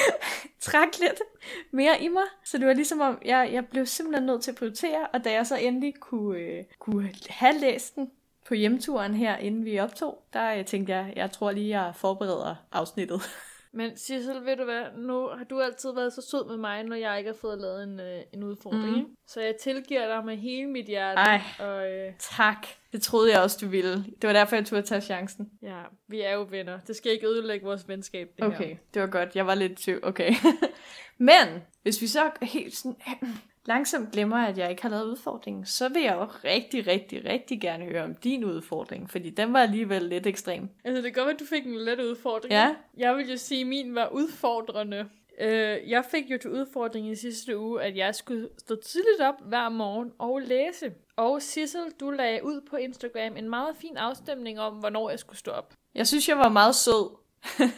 trak 0.60 0.98
lidt 1.00 1.20
mere 1.72 2.02
i 2.02 2.08
mig. 2.08 2.22
Så 2.44 2.58
det 2.58 2.66
var 2.66 2.72
ligesom 2.72 3.00
om, 3.00 3.18
jeg, 3.24 3.50
jeg 3.52 3.66
blev 3.66 3.86
simpelthen 3.86 4.26
nødt 4.26 4.42
til 4.42 4.50
at 4.50 4.56
prioritere. 4.56 5.06
Og 5.12 5.24
da 5.24 5.32
jeg 5.32 5.46
så 5.46 5.56
endelig 5.56 5.94
kunne, 6.00 6.38
øh, 6.38 6.64
kunne 6.78 7.10
have 7.28 7.58
læst 7.58 7.94
den 7.96 8.10
på 8.48 8.54
hjemturen 8.54 9.14
her, 9.14 9.36
inden 9.36 9.64
vi 9.64 9.78
optog, 9.78 10.22
der 10.32 10.54
øh, 10.54 10.64
tænkte 10.64 10.92
jeg, 10.92 11.12
jeg 11.16 11.30
tror 11.30 11.50
lige, 11.52 11.80
jeg 11.80 11.92
forbereder 11.96 12.54
afsnittet. 12.72 13.20
Men 13.74 13.96
Sissel, 13.96 14.44
ved 14.44 14.56
du 14.56 14.64
hvad? 14.64 14.84
Nu 14.96 15.28
har 15.28 15.44
du 15.44 15.60
altid 15.60 15.94
været 15.94 16.12
så 16.12 16.22
sød 16.30 16.46
med 16.48 16.56
mig, 16.56 16.82
når 16.82 16.96
jeg 16.96 17.18
ikke 17.18 17.30
har 17.30 17.38
fået 17.40 17.60
lavet 17.60 17.82
en, 17.82 18.00
øh, 18.00 18.20
en 18.34 18.42
udfordring. 18.42 18.96
Mm. 18.96 19.06
Så 19.26 19.40
jeg 19.40 19.54
tilgiver 19.62 20.14
dig 20.16 20.24
med 20.24 20.36
hele 20.36 20.66
mit 20.66 20.86
hjerte. 20.86 21.20
Ej. 21.20 21.40
Og 21.58 21.90
øh, 21.92 22.12
tak. 22.18 22.66
Det 22.92 23.02
troede 23.02 23.32
jeg 23.32 23.42
også, 23.42 23.58
du 23.60 23.68
ville. 23.68 23.94
Det 23.94 24.22
var 24.22 24.32
derfor, 24.32 24.56
jeg 24.56 24.66
turde 24.66 24.82
tage 24.82 25.00
chancen. 25.00 25.50
ja, 25.62 25.82
vi 26.08 26.20
er 26.20 26.32
jo 26.32 26.46
venner. 26.50 26.78
Det 26.80 26.96
skal 26.96 27.12
ikke 27.12 27.26
ødelægge 27.26 27.66
vores 27.66 27.88
venskab, 27.88 28.28
det 28.36 28.44
her. 28.44 28.54
Okay, 28.54 28.76
det 28.94 29.02
var 29.02 29.08
godt. 29.08 29.36
Jeg 29.36 29.46
var 29.46 29.54
lidt 29.54 29.78
tvivl. 29.78 30.00
Okay. 30.02 30.34
Men, 31.18 31.62
hvis 31.82 32.02
vi 32.02 32.06
så 32.06 32.30
helt 32.42 32.76
sådan, 32.76 32.96
langsomt 33.64 34.12
glemmer, 34.12 34.36
at 34.36 34.58
jeg 34.58 34.70
ikke 34.70 34.82
har 34.82 34.88
lavet 34.88 35.04
udfordringen, 35.04 35.66
så 35.66 35.88
vil 35.88 36.02
jeg 36.02 36.14
jo 36.14 36.24
rigtig, 36.24 36.86
rigtig, 36.86 37.24
rigtig 37.24 37.60
gerne 37.60 37.84
høre 37.84 38.04
om 38.04 38.14
din 38.14 38.44
udfordring, 38.44 39.10
fordi 39.10 39.30
den 39.30 39.52
var 39.52 39.60
alligevel 39.60 40.02
lidt 40.02 40.26
ekstrem. 40.26 40.68
Altså, 40.84 41.02
det 41.02 41.14
kan 41.14 41.24
godt 41.24 41.34
at 41.34 41.40
du 41.40 41.44
fik 41.44 41.66
en 41.66 41.74
let 41.74 42.00
udfordring. 42.00 42.52
Ja. 42.52 42.74
Jeg 42.96 43.16
vil 43.16 43.30
jo 43.30 43.36
sige, 43.36 43.60
at 43.60 43.66
min 43.66 43.94
var 43.94 44.08
udfordrende. 44.08 45.08
Øh, 45.40 45.90
jeg 45.90 46.04
fik 46.10 46.30
jo 46.30 46.38
til 46.38 46.50
udfordring 46.50 47.10
i 47.10 47.14
sidste 47.14 47.58
uge, 47.58 47.82
at 47.82 47.96
jeg 47.96 48.14
skulle 48.14 48.48
stå 48.58 48.76
tidligt 48.76 49.20
op 49.20 49.34
hver 49.44 49.68
morgen 49.68 50.12
og 50.18 50.40
læse. 50.40 50.92
Og 51.16 51.42
Sissel, 51.42 51.80
du 52.00 52.10
lagde 52.10 52.44
ud 52.44 52.60
på 52.70 52.76
Instagram 52.76 53.36
en 53.36 53.50
meget 53.50 53.76
fin 53.76 53.96
afstemning 53.96 54.60
om, 54.60 54.74
hvornår 54.74 55.10
jeg 55.10 55.18
skulle 55.18 55.38
stå 55.38 55.50
op. 55.50 55.74
Jeg 55.94 56.06
synes, 56.06 56.28
jeg 56.28 56.38
var 56.38 56.48
meget 56.48 56.74
sød. 56.74 57.16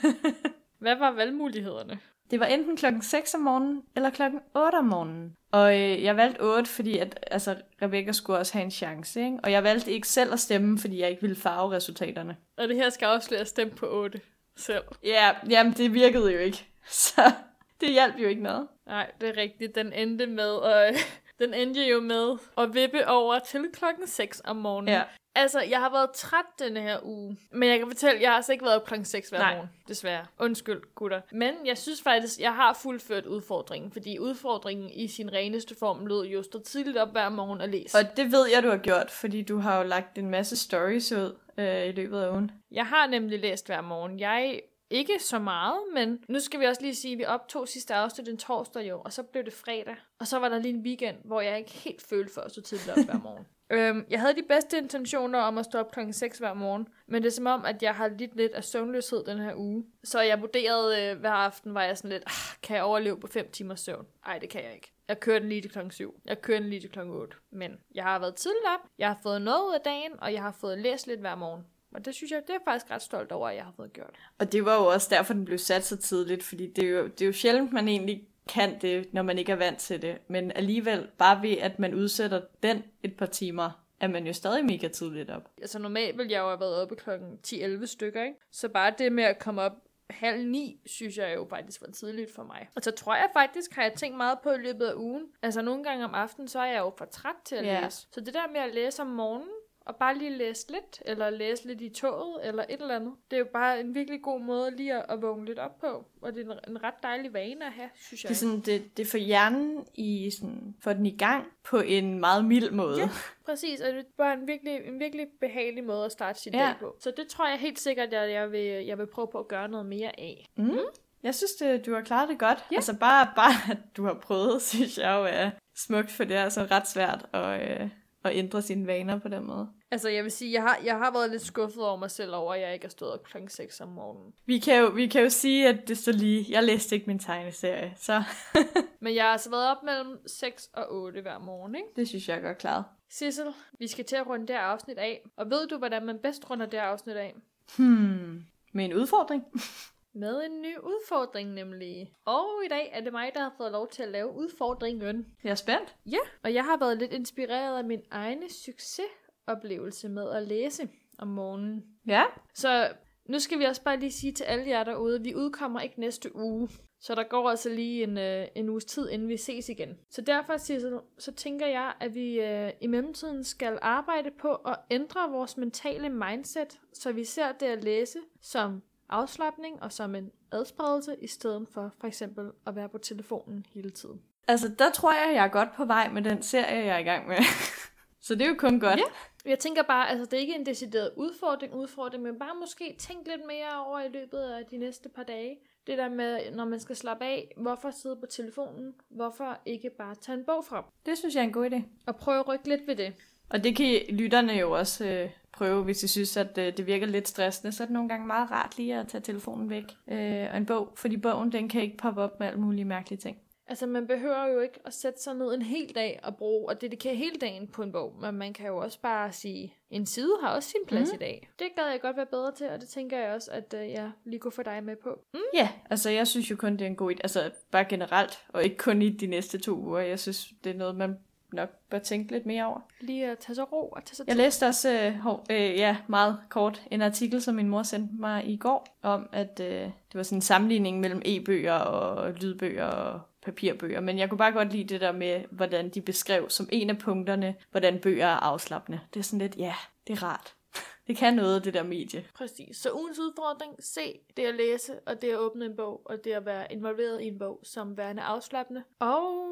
Hvad 0.84 0.96
var 0.96 1.10
valgmulighederne? 1.10 2.00
Det 2.30 2.40
var 2.40 2.46
enten 2.46 2.76
klokken 2.76 3.02
6 3.02 3.34
om 3.34 3.40
morgenen, 3.40 3.82
eller 3.96 4.10
klokken 4.10 4.40
8 4.54 4.76
om 4.76 4.84
morgenen. 4.84 5.36
Og 5.52 5.80
øh, 5.80 6.02
jeg 6.02 6.16
valgte 6.16 6.40
8, 6.40 6.70
fordi 6.70 6.98
at, 6.98 7.18
altså, 7.30 7.56
Rebecca 7.82 8.12
skulle 8.12 8.38
også 8.38 8.52
have 8.52 8.64
en 8.64 8.70
chance. 8.70 9.20
Ikke? 9.20 9.38
Og 9.42 9.52
jeg 9.52 9.64
valgte 9.64 9.92
ikke 9.92 10.08
selv 10.08 10.32
at 10.32 10.40
stemme, 10.40 10.78
fordi 10.78 11.00
jeg 11.00 11.10
ikke 11.10 11.22
ville 11.22 11.36
farve 11.36 11.72
resultaterne. 11.72 12.36
Og 12.56 12.68
det 12.68 12.76
her 12.76 12.90
skal 12.90 13.06
afsløre, 13.06 13.36
at 13.36 13.40
jeg 13.40 13.46
stemte 13.46 13.76
på 13.76 13.86
8 13.86 14.20
selv. 14.56 14.84
Ja, 15.04 15.30
jamen 15.50 15.72
det 15.72 15.94
virkede 15.94 16.32
jo 16.32 16.38
ikke. 16.38 16.66
Så 16.88 17.32
det 17.80 17.92
hjalp 17.92 18.14
jo 18.18 18.28
ikke 18.28 18.42
noget. 18.42 18.68
Nej, 18.86 19.10
det 19.20 19.28
er 19.28 19.36
rigtigt. 19.36 19.74
Den 19.74 19.92
endte 19.92 20.26
med, 20.26 20.50
og 20.50 20.94
den 21.38 21.54
endte 21.54 21.88
jo 21.88 22.00
med 22.00 22.38
at 22.58 22.74
vippe 22.74 23.08
over 23.08 23.38
til 23.38 23.64
klokken 23.72 24.06
6 24.06 24.42
om 24.44 24.56
morgenen. 24.56 24.94
Ja. 24.94 25.02
Altså, 25.36 25.60
jeg 25.60 25.80
har 25.80 25.90
været 25.90 26.10
træt 26.14 26.44
denne 26.58 26.80
her 26.80 26.98
uge. 27.02 27.36
Men 27.52 27.68
jeg 27.68 27.78
kan 27.78 27.88
fortælle, 27.88 28.20
jeg 28.20 28.30
har 28.30 28.36
altså 28.36 28.52
ikke 28.52 28.64
været 28.64 28.76
op 28.76 28.86
klokken 28.86 29.04
6 29.04 29.28
hver 29.28 29.38
Nej. 29.38 29.54
morgen. 29.54 29.70
Desværre. 29.88 30.26
Undskyld, 30.38 30.82
gutter. 30.94 31.20
Men 31.32 31.54
jeg 31.64 31.78
synes 31.78 32.02
faktisk, 32.02 32.40
jeg 32.40 32.54
har 32.54 32.72
fuldført 32.82 33.26
udfordringen. 33.26 33.92
Fordi 33.92 34.18
udfordringen 34.18 34.90
i 34.90 35.08
sin 35.08 35.32
reneste 35.32 35.74
form 35.78 36.06
lød 36.06 36.24
jo 36.26 36.42
stå 36.42 36.58
tidligt 36.62 36.96
op 36.96 37.12
hver 37.12 37.28
morgen 37.28 37.60
og 37.60 37.68
læse. 37.68 37.98
Og 37.98 38.16
det 38.16 38.32
ved 38.32 38.48
jeg, 38.54 38.62
du 38.62 38.68
har 38.68 38.76
gjort, 38.76 39.10
fordi 39.10 39.42
du 39.42 39.58
har 39.58 39.78
jo 39.78 39.84
lagt 39.84 40.18
en 40.18 40.30
masse 40.30 40.56
stories 40.56 41.12
ud 41.12 41.36
øh, 41.58 41.86
i 41.86 41.92
løbet 41.92 42.20
af 42.20 42.30
ugen. 42.30 42.50
Jeg 42.70 42.86
har 42.86 43.06
nemlig 43.06 43.40
læst 43.40 43.66
hver 43.66 43.80
morgen. 43.80 44.20
Jeg 44.20 44.60
ikke 44.94 45.18
så 45.18 45.38
meget, 45.38 45.78
men 45.94 46.24
nu 46.28 46.40
skal 46.40 46.60
vi 46.60 46.64
også 46.64 46.82
lige 46.82 46.94
sige, 46.94 47.12
at 47.12 47.18
vi 47.18 47.24
optog 47.24 47.68
sidste 47.68 47.94
afsnit 47.94 48.26
den 48.26 48.38
torsdag 48.38 48.88
jo, 48.88 49.00
og 49.04 49.12
så 49.12 49.22
blev 49.22 49.44
det 49.44 49.52
fredag. 49.52 49.96
Og 50.18 50.26
så 50.26 50.38
var 50.38 50.48
der 50.48 50.58
lige 50.58 50.74
en 50.74 50.82
weekend, 50.82 51.16
hvor 51.24 51.40
jeg 51.40 51.58
ikke 51.58 51.70
helt 51.70 52.02
følte 52.02 52.34
for 52.34 52.40
at 52.40 52.50
stå 52.50 52.60
tidligt 52.60 52.90
op 52.90 53.04
hver 53.04 53.18
morgen. 53.18 53.46
øhm, 53.72 54.06
jeg 54.10 54.20
havde 54.20 54.34
de 54.34 54.42
bedste 54.48 54.78
intentioner 54.78 55.38
om 55.38 55.58
at 55.58 55.64
stå 55.64 55.78
op 55.78 55.90
klokken 55.90 56.12
6 56.12 56.38
hver 56.38 56.54
morgen, 56.54 56.88
men 57.06 57.22
det 57.22 57.28
er 57.28 57.32
som 57.32 57.46
om, 57.46 57.64
at 57.64 57.82
jeg 57.82 57.94
har 57.94 58.08
lidt 58.08 58.36
lidt 58.36 58.52
af 58.52 58.64
søvnløshed 58.64 59.24
den 59.24 59.38
her 59.38 59.54
uge. 59.56 59.84
Så 60.04 60.20
jeg 60.20 60.40
vurderede 60.40 61.02
øh, 61.02 61.20
hver 61.20 61.30
aften, 61.30 61.74
var 61.74 61.82
jeg 61.82 61.98
sådan 61.98 62.10
lidt, 62.10 62.22
ah, 62.26 62.60
kan 62.62 62.76
jeg 62.76 62.84
overleve 62.84 63.20
på 63.20 63.26
5 63.26 63.50
timers 63.50 63.80
søvn? 63.80 64.06
Nej, 64.26 64.38
det 64.38 64.48
kan 64.48 64.64
jeg 64.64 64.74
ikke. 64.74 64.92
Jeg 65.08 65.20
kører 65.20 65.38
den 65.38 65.48
lige 65.48 65.62
til 65.62 65.70
klokken 65.70 65.90
7. 65.90 66.20
Jeg 66.24 66.42
kører 66.42 66.60
den 66.60 66.70
lige 66.70 66.80
til 66.80 66.90
klokken 66.90 67.14
8. 67.14 67.36
Men 67.52 67.78
jeg 67.94 68.04
har 68.04 68.18
været 68.18 68.34
tidligt 68.34 68.64
op, 68.74 68.88
jeg 68.98 69.08
har 69.08 69.18
fået 69.22 69.42
noget 69.42 69.68
ud 69.68 69.74
af 69.74 69.80
dagen, 69.80 70.12
og 70.18 70.32
jeg 70.32 70.42
har 70.42 70.56
fået 70.60 70.78
læst 70.78 71.06
lidt 71.06 71.20
hver 71.20 71.34
morgen. 71.34 71.64
Og 71.94 72.04
det 72.04 72.14
synes 72.14 72.30
jeg, 72.30 72.42
det 72.42 72.50
er 72.50 72.54
jeg 72.54 72.60
faktisk 72.64 72.90
ret 72.90 73.02
stolt 73.02 73.32
over, 73.32 73.48
at 73.48 73.56
jeg 73.56 73.64
har 73.64 73.72
fået 73.76 73.92
gjort. 73.92 74.14
Og 74.38 74.52
det 74.52 74.64
var 74.64 74.74
jo 74.76 74.86
også 74.86 75.08
derfor, 75.10 75.34
den 75.34 75.44
blev 75.44 75.58
sat 75.58 75.84
så 75.84 75.96
tidligt, 75.96 76.42
fordi 76.42 76.66
det 76.66 76.84
er 76.84 76.88
jo, 76.88 77.06
det 77.06 77.22
er 77.22 77.26
jo 77.26 77.32
sjældent, 77.32 77.72
man 77.72 77.88
egentlig 77.88 78.28
kan 78.48 78.78
det, 78.80 79.14
når 79.14 79.22
man 79.22 79.38
ikke 79.38 79.52
er 79.52 79.56
vant 79.56 79.78
til 79.78 80.02
det. 80.02 80.18
Men 80.28 80.52
alligevel, 80.54 81.08
bare 81.18 81.42
ved 81.42 81.56
at 81.58 81.78
man 81.78 81.94
udsætter 81.94 82.40
den 82.62 82.82
et 83.02 83.16
par 83.16 83.26
timer, 83.26 83.70
er 84.00 84.08
man 84.08 84.26
jo 84.26 84.32
stadig 84.32 84.64
mega 84.64 84.88
tidligt 84.88 85.30
op. 85.30 85.50
Altså 85.60 85.78
normalt 85.78 86.18
ville 86.18 86.32
jeg 86.32 86.40
jo 86.40 86.48
have 86.48 86.60
været 86.60 86.82
oppe 86.82 86.96
klokken 86.96 87.38
10-11 87.46 87.86
stykker, 87.86 88.22
ikke? 88.22 88.36
Så 88.50 88.68
bare 88.68 88.94
det 88.98 89.12
med 89.12 89.24
at 89.24 89.38
komme 89.38 89.62
op 89.62 89.72
halv 90.10 90.46
ni, 90.46 90.80
synes 90.86 91.16
jeg 91.16 91.34
jo 91.34 91.46
faktisk 91.50 91.80
var 91.80 91.90
tidligt 91.92 92.34
for 92.34 92.42
mig. 92.42 92.68
Og 92.76 92.82
så 92.82 92.90
tror 92.90 93.14
jeg 93.14 93.28
faktisk, 93.32 93.72
har 93.74 93.82
jeg 93.82 93.92
tænkt 93.92 94.16
meget 94.16 94.38
på 94.42 94.50
i 94.52 94.58
løbet 94.58 94.86
af 94.86 94.94
ugen. 94.94 95.22
Altså 95.42 95.62
nogle 95.62 95.84
gange 95.84 96.04
om 96.04 96.14
aftenen, 96.14 96.48
så 96.48 96.58
er 96.58 96.64
jeg 96.72 96.78
jo 96.78 96.92
for 96.98 97.04
træt 97.04 97.34
til 97.44 97.56
at 97.56 97.66
Ja. 97.66 97.80
læse. 97.84 98.06
Så 98.12 98.20
det 98.20 98.34
der 98.34 98.46
med 98.52 98.60
at 98.60 98.74
læse 98.74 99.02
om 99.02 99.08
morgenen, 99.08 99.48
og 99.86 99.96
bare 99.96 100.18
lige 100.18 100.30
læse 100.38 100.72
lidt, 100.72 101.02
eller 101.06 101.30
læse 101.30 101.66
lidt 101.66 101.80
i 101.80 101.88
toget, 101.88 102.48
eller 102.48 102.64
et 102.68 102.80
eller 102.80 102.96
andet. 102.96 103.12
Det 103.30 103.36
er 103.36 103.40
jo 103.40 103.46
bare 103.52 103.80
en 103.80 103.94
virkelig 103.94 104.22
god 104.22 104.40
måde 104.40 104.76
lige 104.76 104.94
at, 104.94 105.04
at 105.08 105.22
vågne 105.22 105.44
lidt 105.44 105.58
op 105.58 105.78
på. 105.80 106.06
Og 106.22 106.34
det 106.34 106.46
er 106.46 106.52
en, 106.52 106.58
en 106.68 106.84
ret 106.84 106.94
dejlig 107.02 107.32
vane 107.32 107.66
at 107.66 107.72
have, 107.72 107.90
synes 107.96 108.24
jeg. 108.24 108.28
Det 108.28 108.34
er, 108.34 108.38
sådan, 108.38 108.60
det, 108.60 108.96
det 108.96 109.06
får 109.06 109.18
hjernen 109.18 109.86
i 109.94 110.30
sådan, 110.30 110.74
får 110.80 110.92
den 110.92 111.06
i 111.06 111.16
gang 111.16 111.44
på 111.64 111.78
en 111.78 112.20
meget 112.20 112.44
mild 112.44 112.70
måde. 112.70 113.00
Ja. 113.00 113.08
Præcis, 113.46 113.80
og 113.80 113.92
det 113.92 113.98
er 113.98 114.04
bare 114.16 114.34
en 114.34 114.46
virkelig, 114.46 114.80
en 114.86 115.00
virkelig 115.00 115.26
behagelig 115.40 115.84
måde 115.84 116.04
at 116.04 116.12
starte 116.12 116.40
sin 116.40 116.54
Ja. 116.54 116.58
dag 116.60 116.74
på. 116.80 116.96
Så 117.00 117.12
det 117.16 117.28
tror 117.28 117.48
jeg 117.48 117.58
helt 117.58 117.80
sikkert, 117.80 118.14
at 118.14 118.32
jeg 118.32 118.52
vil, 118.52 118.60
jeg 118.86 118.98
vil 118.98 119.06
prøve 119.06 119.28
på 119.32 119.38
at 119.38 119.48
gøre 119.48 119.68
noget 119.68 119.86
mere 119.86 120.20
af. 120.20 120.46
Mm. 120.56 120.78
Jeg 121.22 121.34
synes, 121.34 121.52
det, 121.52 121.86
du 121.86 121.94
har 121.94 122.02
klaret 122.02 122.28
det 122.28 122.38
godt. 122.38 122.64
Ja. 122.70 122.76
Altså 122.76 122.96
bare, 122.98 123.28
bare, 123.36 123.70
at 123.72 123.78
du 123.96 124.04
har 124.04 124.14
prøvet, 124.22 124.62
synes 124.72 124.98
jeg 124.98 125.16
jo 125.18 125.24
er 125.24 125.50
smukt, 125.76 126.10
for 126.10 126.24
det 126.24 126.36
er 126.36 126.42
altså 126.44 126.66
ret 126.70 126.88
svært 126.88 127.26
at, 127.32 127.80
øh, 127.82 127.88
at 128.24 128.36
ændre 128.36 128.62
sine 128.62 128.86
vaner 128.86 129.18
på 129.18 129.28
den 129.28 129.46
måde. 129.46 129.68
Altså, 129.90 130.08
jeg 130.08 130.24
vil 130.24 130.32
sige, 130.32 130.52
jeg 130.52 130.62
har, 130.62 130.78
jeg 130.84 130.98
har 130.98 131.12
været 131.12 131.30
lidt 131.30 131.42
skuffet 131.42 131.84
over 131.84 131.96
mig 131.96 132.10
selv 132.10 132.34
over, 132.34 132.54
at 132.54 132.60
jeg 132.60 132.74
ikke 132.74 132.84
er 132.84 132.88
stået 132.90 133.12
op 133.12 133.24
klokken 133.24 133.50
6 133.50 133.80
om 133.80 133.88
morgenen. 133.88 134.32
Vi 134.46 134.58
kan, 134.58 134.80
jo, 134.80 134.86
vi 134.86 135.06
kan 135.06 135.22
jo 135.22 135.30
sige, 135.30 135.68
at 135.68 135.88
det 135.88 135.98
står 135.98 136.12
lige... 136.12 136.46
Jeg 136.48 136.62
læste 136.62 136.94
ikke 136.94 137.06
min 137.06 137.18
tegneserie, 137.18 137.92
så 137.96 138.22
Men 139.00 139.14
jeg 139.14 139.24
har 139.24 139.30
altså 139.30 139.50
været 139.50 139.70
op 139.70 139.82
mellem 139.82 140.18
6 140.26 140.70
og 140.72 140.92
8 140.92 141.20
hver 141.20 141.38
morgen, 141.38 141.74
ikke? 141.74 141.88
det 141.96 142.08
synes 142.08 142.28
jeg 142.28 142.36
er 142.36 142.40
godt 142.40 142.58
klaret. 142.58 142.84
Sissel, 143.08 143.46
vi 143.78 143.86
skal 143.86 144.04
til 144.04 144.16
at 144.16 144.26
runde 144.26 144.46
det 144.46 144.56
her 144.56 144.62
afsnit 144.62 144.98
af. 144.98 145.22
Og 145.36 145.50
ved 145.50 145.68
du, 145.68 145.78
hvordan 145.78 146.06
man 146.06 146.18
bedst 146.18 146.50
runder 146.50 146.66
det 146.66 146.80
her 146.80 146.86
afsnit 146.86 147.16
af? 147.16 147.34
Hmm, 147.76 148.44
med 148.72 148.84
en 148.84 148.94
udfordring. 148.94 149.44
Med 150.16 150.44
en 150.44 150.62
ny 150.62 150.78
udfordring 150.78 151.50
nemlig. 151.50 152.12
Og 152.24 152.48
i 152.64 152.68
dag 152.68 152.90
er 152.92 153.00
det 153.00 153.12
mig, 153.12 153.30
der 153.34 153.40
har 153.40 153.54
fået 153.56 153.72
lov 153.72 153.88
til 153.88 154.02
at 154.02 154.08
lave 154.08 154.32
udfordringen. 154.32 155.26
Jeg 155.44 155.50
er 155.50 155.54
spændt. 155.54 155.96
Ja, 156.06 156.18
og 156.42 156.54
jeg 156.54 156.64
har 156.64 156.76
været 156.76 156.98
lidt 156.98 157.12
inspireret 157.12 157.78
af 157.78 157.84
min 157.84 158.02
egne 158.10 158.50
succesoplevelse 158.50 160.08
med 160.08 160.30
at 160.30 160.48
læse 160.48 160.88
om 161.18 161.28
morgenen. 161.28 161.84
Ja. 162.06 162.24
Så 162.54 162.88
nu 163.28 163.38
skal 163.38 163.58
vi 163.58 163.64
også 163.64 163.82
bare 163.82 164.00
lige 164.00 164.12
sige 164.12 164.32
til 164.32 164.44
alle 164.44 164.68
jer 164.68 164.84
derude, 164.84 165.22
vi 165.22 165.34
udkommer 165.34 165.80
ikke 165.80 166.00
næste 166.00 166.36
uge. 166.36 166.68
Så 167.00 167.14
der 167.14 167.22
går 167.22 167.50
altså 167.50 167.68
lige 167.68 168.02
en, 168.02 168.18
øh, 168.18 168.46
en 168.54 168.68
uges 168.68 168.84
tid, 168.84 169.08
inden 169.08 169.28
vi 169.28 169.36
ses 169.36 169.68
igen. 169.68 169.98
Så 170.10 170.20
derfor 170.20 170.56
Sissel, 170.56 170.98
så 171.18 171.32
tænker 171.32 171.66
jeg, 171.66 171.92
at 172.00 172.14
vi 172.14 172.40
øh, 172.40 172.70
i 172.80 172.86
mellemtiden 172.86 173.44
skal 173.44 173.78
arbejde 173.82 174.30
på 174.30 174.54
at 174.54 174.76
ændre 174.90 175.30
vores 175.30 175.56
mentale 175.56 176.08
mindset, 176.08 176.80
så 176.92 177.12
vi 177.12 177.24
ser 177.24 177.52
det 177.52 177.66
at 177.66 177.84
læse 177.84 178.18
som 178.40 178.82
afslappning 179.08 179.82
og 179.82 179.92
som 179.92 180.14
en 180.14 180.30
adspredelse, 180.52 181.16
i 181.20 181.26
stedet 181.26 181.68
for 181.72 181.92
for 182.00 182.06
eksempel 182.06 182.50
at 182.66 182.76
være 182.76 182.88
på 182.88 182.98
telefonen 182.98 183.66
hele 183.74 183.90
tiden. 183.90 184.22
Altså, 184.48 184.68
der 184.78 184.90
tror 184.90 185.12
jeg, 185.12 185.34
jeg 185.34 185.44
er 185.44 185.48
godt 185.48 185.68
på 185.76 185.84
vej 185.84 186.08
med 186.08 186.22
den 186.22 186.42
serie, 186.42 186.84
jeg 186.84 186.94
er 186.94 186.98
i 186.98 187.02
gang 187.02 187.28
med. 187.28 187.36
så 188.26 188.34
det 188.34 188.42
er 188.42 188.48
jo 188.48 188.54
kun 188.58 188.80
godt. 188.80 188.98
Ja. 188.98 189.50
Jeg 189.50 189.58
tænker 189.58 189.82
bare, 189.82 190.10
altså 190.10 190.24
det 190.24 190.32
er 190.32 190.40
ikke 190.40 190.54
en 190.54 190.66
decideret 190.66 191.10
udfordring, 191.16 191.74
udfordring, 191.74 192.22
men 192.22 192.38
bare 192.38 192.54
måske 192.60 192.96
tænk 192.98 193.26
lidt 193.26 193.46
mere 193.46 193.86
over 193.86 194.00
i 194.00 194.08
løbet 194.08 194.38
af 194.38 194.66
de 194.66 194.76
næste 194.76 195.08
par 195.08 195.22
dage. 195.22 195.58
Det 195.86 195.98
der 195.98 196.08
med, 196.08 196.50
når 196.52 196.64
man 196.64 196.80
skal 196.80 196.96
slappe 196.96 197.24
af, 197.24 197.54
hvorfor 197.56 197.90
sidde 197.90 198.16
på 198.16 198.26
telefonen, 198.26 198.94
hvorfor 199.08 199.58
ikke 199.66 199.90
bare 199.98 200.14
tage 200.14 200.38
en 200.38 200.44
bog 200.44 200.64
frem? 200.64 200.84
Det 201.06 201.18
synes 201.18 201.34
jeg 201.34 201.40
er 201.40 201.44
en 201.44 201.52
god 201.52 201.70
idé. 201.70 201.82
Og 202.06 202.16
prøve 202.16 202.40
at 202.40 202.48
rykke 202.48 202.68
lidt 202.68 202.86
ved 202.86 202.96
det. 202.96 203.14
Og 203.48 203.64
det 203.64 203.76
kan 203.76 204.00
lytterne 204.08 204.52
jo 204.52 204.70
også 204.70 205.04
øh, 205.04 205.30
prøve, 205.56 205.84
hvis 205.84 205.98
de 205.98 206.08
synes, 206.08 206.36
at 206.36 206.58
øh, 206.58 206.76
det 206.76 206.86
virker 206.86 207.06
lidt 207.06 207.28
stressende. 207.28 207.72
Så 207.72 207.82
er 207.82 207.86
det 207.86 207.92
nogle 207.92 208.08
gange 208.08 208.26
meget 208.26 208.50
rart 208.50 208.78
lige 208.78 208.94
at 208.94 209.08
tage 209.08 209.20
telefonen 209.20 209.70
væk. 209.70 209.84
Øh, 210.08 210.46
og 210.50 210.56
en 210.56 210.66
bog, 210.66 210.92
fordi 210.96 211.16
bogen 211.16 211.52
den 211.52 211.68
kan 211.68 211.82
ikke 211.82 211.96
poppe 211.96 212.22
op 212.22 212.40
med 212.40 212.46
alle 212.46 212.60
mulige 212.60 212.84
mærkelige 212.84 213.18
ting. 213.18 213.38
Altså 213.66 213.86
man 213.86 214.06
behøver 214.06 214.46
jo 214.46 214.60
ikke 214.60 214.80
at 214.84 214.94
sætte 214.94 215.22
sig 215.22 215.34
ned 215.34 215.54
en 215.54 215.62
hel 215.62 215.94
dag 215.94 216.20
og 216.22 216.36
bruge 216.36 216.68
og 216.68 216.80
dedikere 216.80 217.14
hele 217.14 217.36
dagen 217.40 217.68
på 217.68 217.82
en 217.82 217.92
bog, 217.92 218.14
men 218.20 218.34
man 218.34 218.52
kan 218.52 218.66
jo 218.66 218.76
også 218.76 219.00
bare 219.00 219.32
sige, 219.32 219.74
en 219.90 220.06
side 220.06 220.38
har 220.42 220.54
også 220.54 220.68
sin 220.68 220.80
plads 220.86 221.08
mm. 221.08 221.14
i 221.14 221.18
dag. 221.18 221.48
Det 221.58 221.66
gad 221.76 221.90
jeg 221.90 222.00
godt 222.00 222.16
være 222.16 222.26
bedre 222.26 222.52
til, 222.52 222.68
og 222.68 222.80
det 222.80 222.88
tænker 222.88 223.18
jeg 223.18 223.34
også, 223.34 223.50
at 223.50 223.74
øh, 223.76 223.90
jeg 223.90 224.10
lige 224.24 224.40
kunne 224.40 224.52
få 224.52 224.62
dig 224.62 224.84
med 224.84 224.96
på. 224.96 225.18
Mm. 225.34 225.40
Ja, 225.54 225.68
altså 225.90 226.10
jeg 226.10 226.26
synes 226.26 226.50
jo 226.50 226.56
kun, 226.56 226.72
det 226.72 226.80
er 226.80 226.86
en 226.86 226.96
god 226.96 227.12
idé. 227.12 227.18
Altså 227.22 227.50
bare 227.70 227.84
generelt, 227.84 228.44
og 228.48 228.64
ikke 228.64 228.76
kun 228.76 229.02
i 229.02 229.10
de 229.10 229.26
næste 229.26 229.58
to 229.58 229.76
uger. 229.76 230.00
Jeg 230.00 230.18
synes, 230.18 230.52
det 230.64 230.70
er 230.72 230.78
noget, 230.78 230.96
man 230.96 231.16
nok 231.54 231.70
bør 231.90 231.98
tænke 231.98 232.32
lidt 232.32 232.46
mere 232.46 232.66
over. 232.66 232.80
Lige 233.00 233.30
at 233.30 233.38
tage 233.38 233.54
sig 233.54 233.72
ro 233.72 233.88
og 233.88 234.04
tage 234.04 234.16
sig 234.16 234.28
Jeg 234.28 234.36
læste 234.36 234.66
også 234.66 234.92
øh, 234.92 235.14
hov, 235.14 235.44
øh, 235.50 235.56
ja, 235.56 235.96
meget 236.06 236.38
kort 236.48 236.82
en 236.90 237.02
artikel, 237.02 237.42
som 237.42 237.54
min 237.54 237.68
mor 237.68 237.82
sendte 237.82 238.14
mig 238.18 238.48
i 238.48 238.56
går, 238.56 238.98
om 239.02 239.28
at 239.32 239.60
øh, 239.60 239.66
det 239.68 240.14
var 240.14 240.22
sådan 240.22 240.38
en 240.38 240.42
sammenligning 240.42 241.00
mellem 241.00 241.22
e-bøger 241.24 241.74
og 241.74 242.32
lydbøger 242.32 242.86
og 242.86 243.20
papirbøger. 243.42 244.00
Men 244.00 244.18
jeg 244.18 244.28
kunne 244.28 244.38
bare 244.38 244.52
godt 244.52 244.72
lide 244.72 244.84
det 244.84 245.00
der 245.00 245.12
med, 245.12 245.44
hvordan 245.50 245.88
de 245.88 246.00
beskrev 246.00 246.50
som 246.50 246.68
en 246.72 246.90
af 246.90 246.98
punkterne, 246.98 247.54
hvordan 247.70 247.98
bøger 247.98 248.26
er 248.26 248.36
afslappende. 248.36 249.00
Det 249.14 249.20
er 249.20 249.24
sådan 249.24 249.38
lidt, 249.38 249.56
ja, 249.56 249.74
det 250.06 250.12
er 250.12 250.22
rart. 250.22 250.54
Det 251.06 251.16
kan 251.16 251.34
noget, 251.34 251.64
det 251.64 251.74
der 251.74 251.82
medie. 251.82 252.24
Præcis. 252.34 252.76
Så 252.76 252.92
ugens 252.92 253.18
udfordring, 253.18 253.74
se 253.80 254.20
det 254.36 254.42
at 254.42 254.54
læse, 254.54 254.92
og 255.06 255.22
det 255.22 255.30
at 255.30 255.38
åbne 255.38 255.64
en 255.64 255.76
bog, 255.76 256.02
og 256.04 256.24
det 256.24 256.32
at 256.32 256.46
være 256.46 256.72
involveret 256.72 257.22
i 257.22 257.26
en 257.26 257.38
bog 257.38 257.60
som 257.62 257.96
værende 257.96 258.22
afslappende. 258.22 258.82
Og 258.98 259.44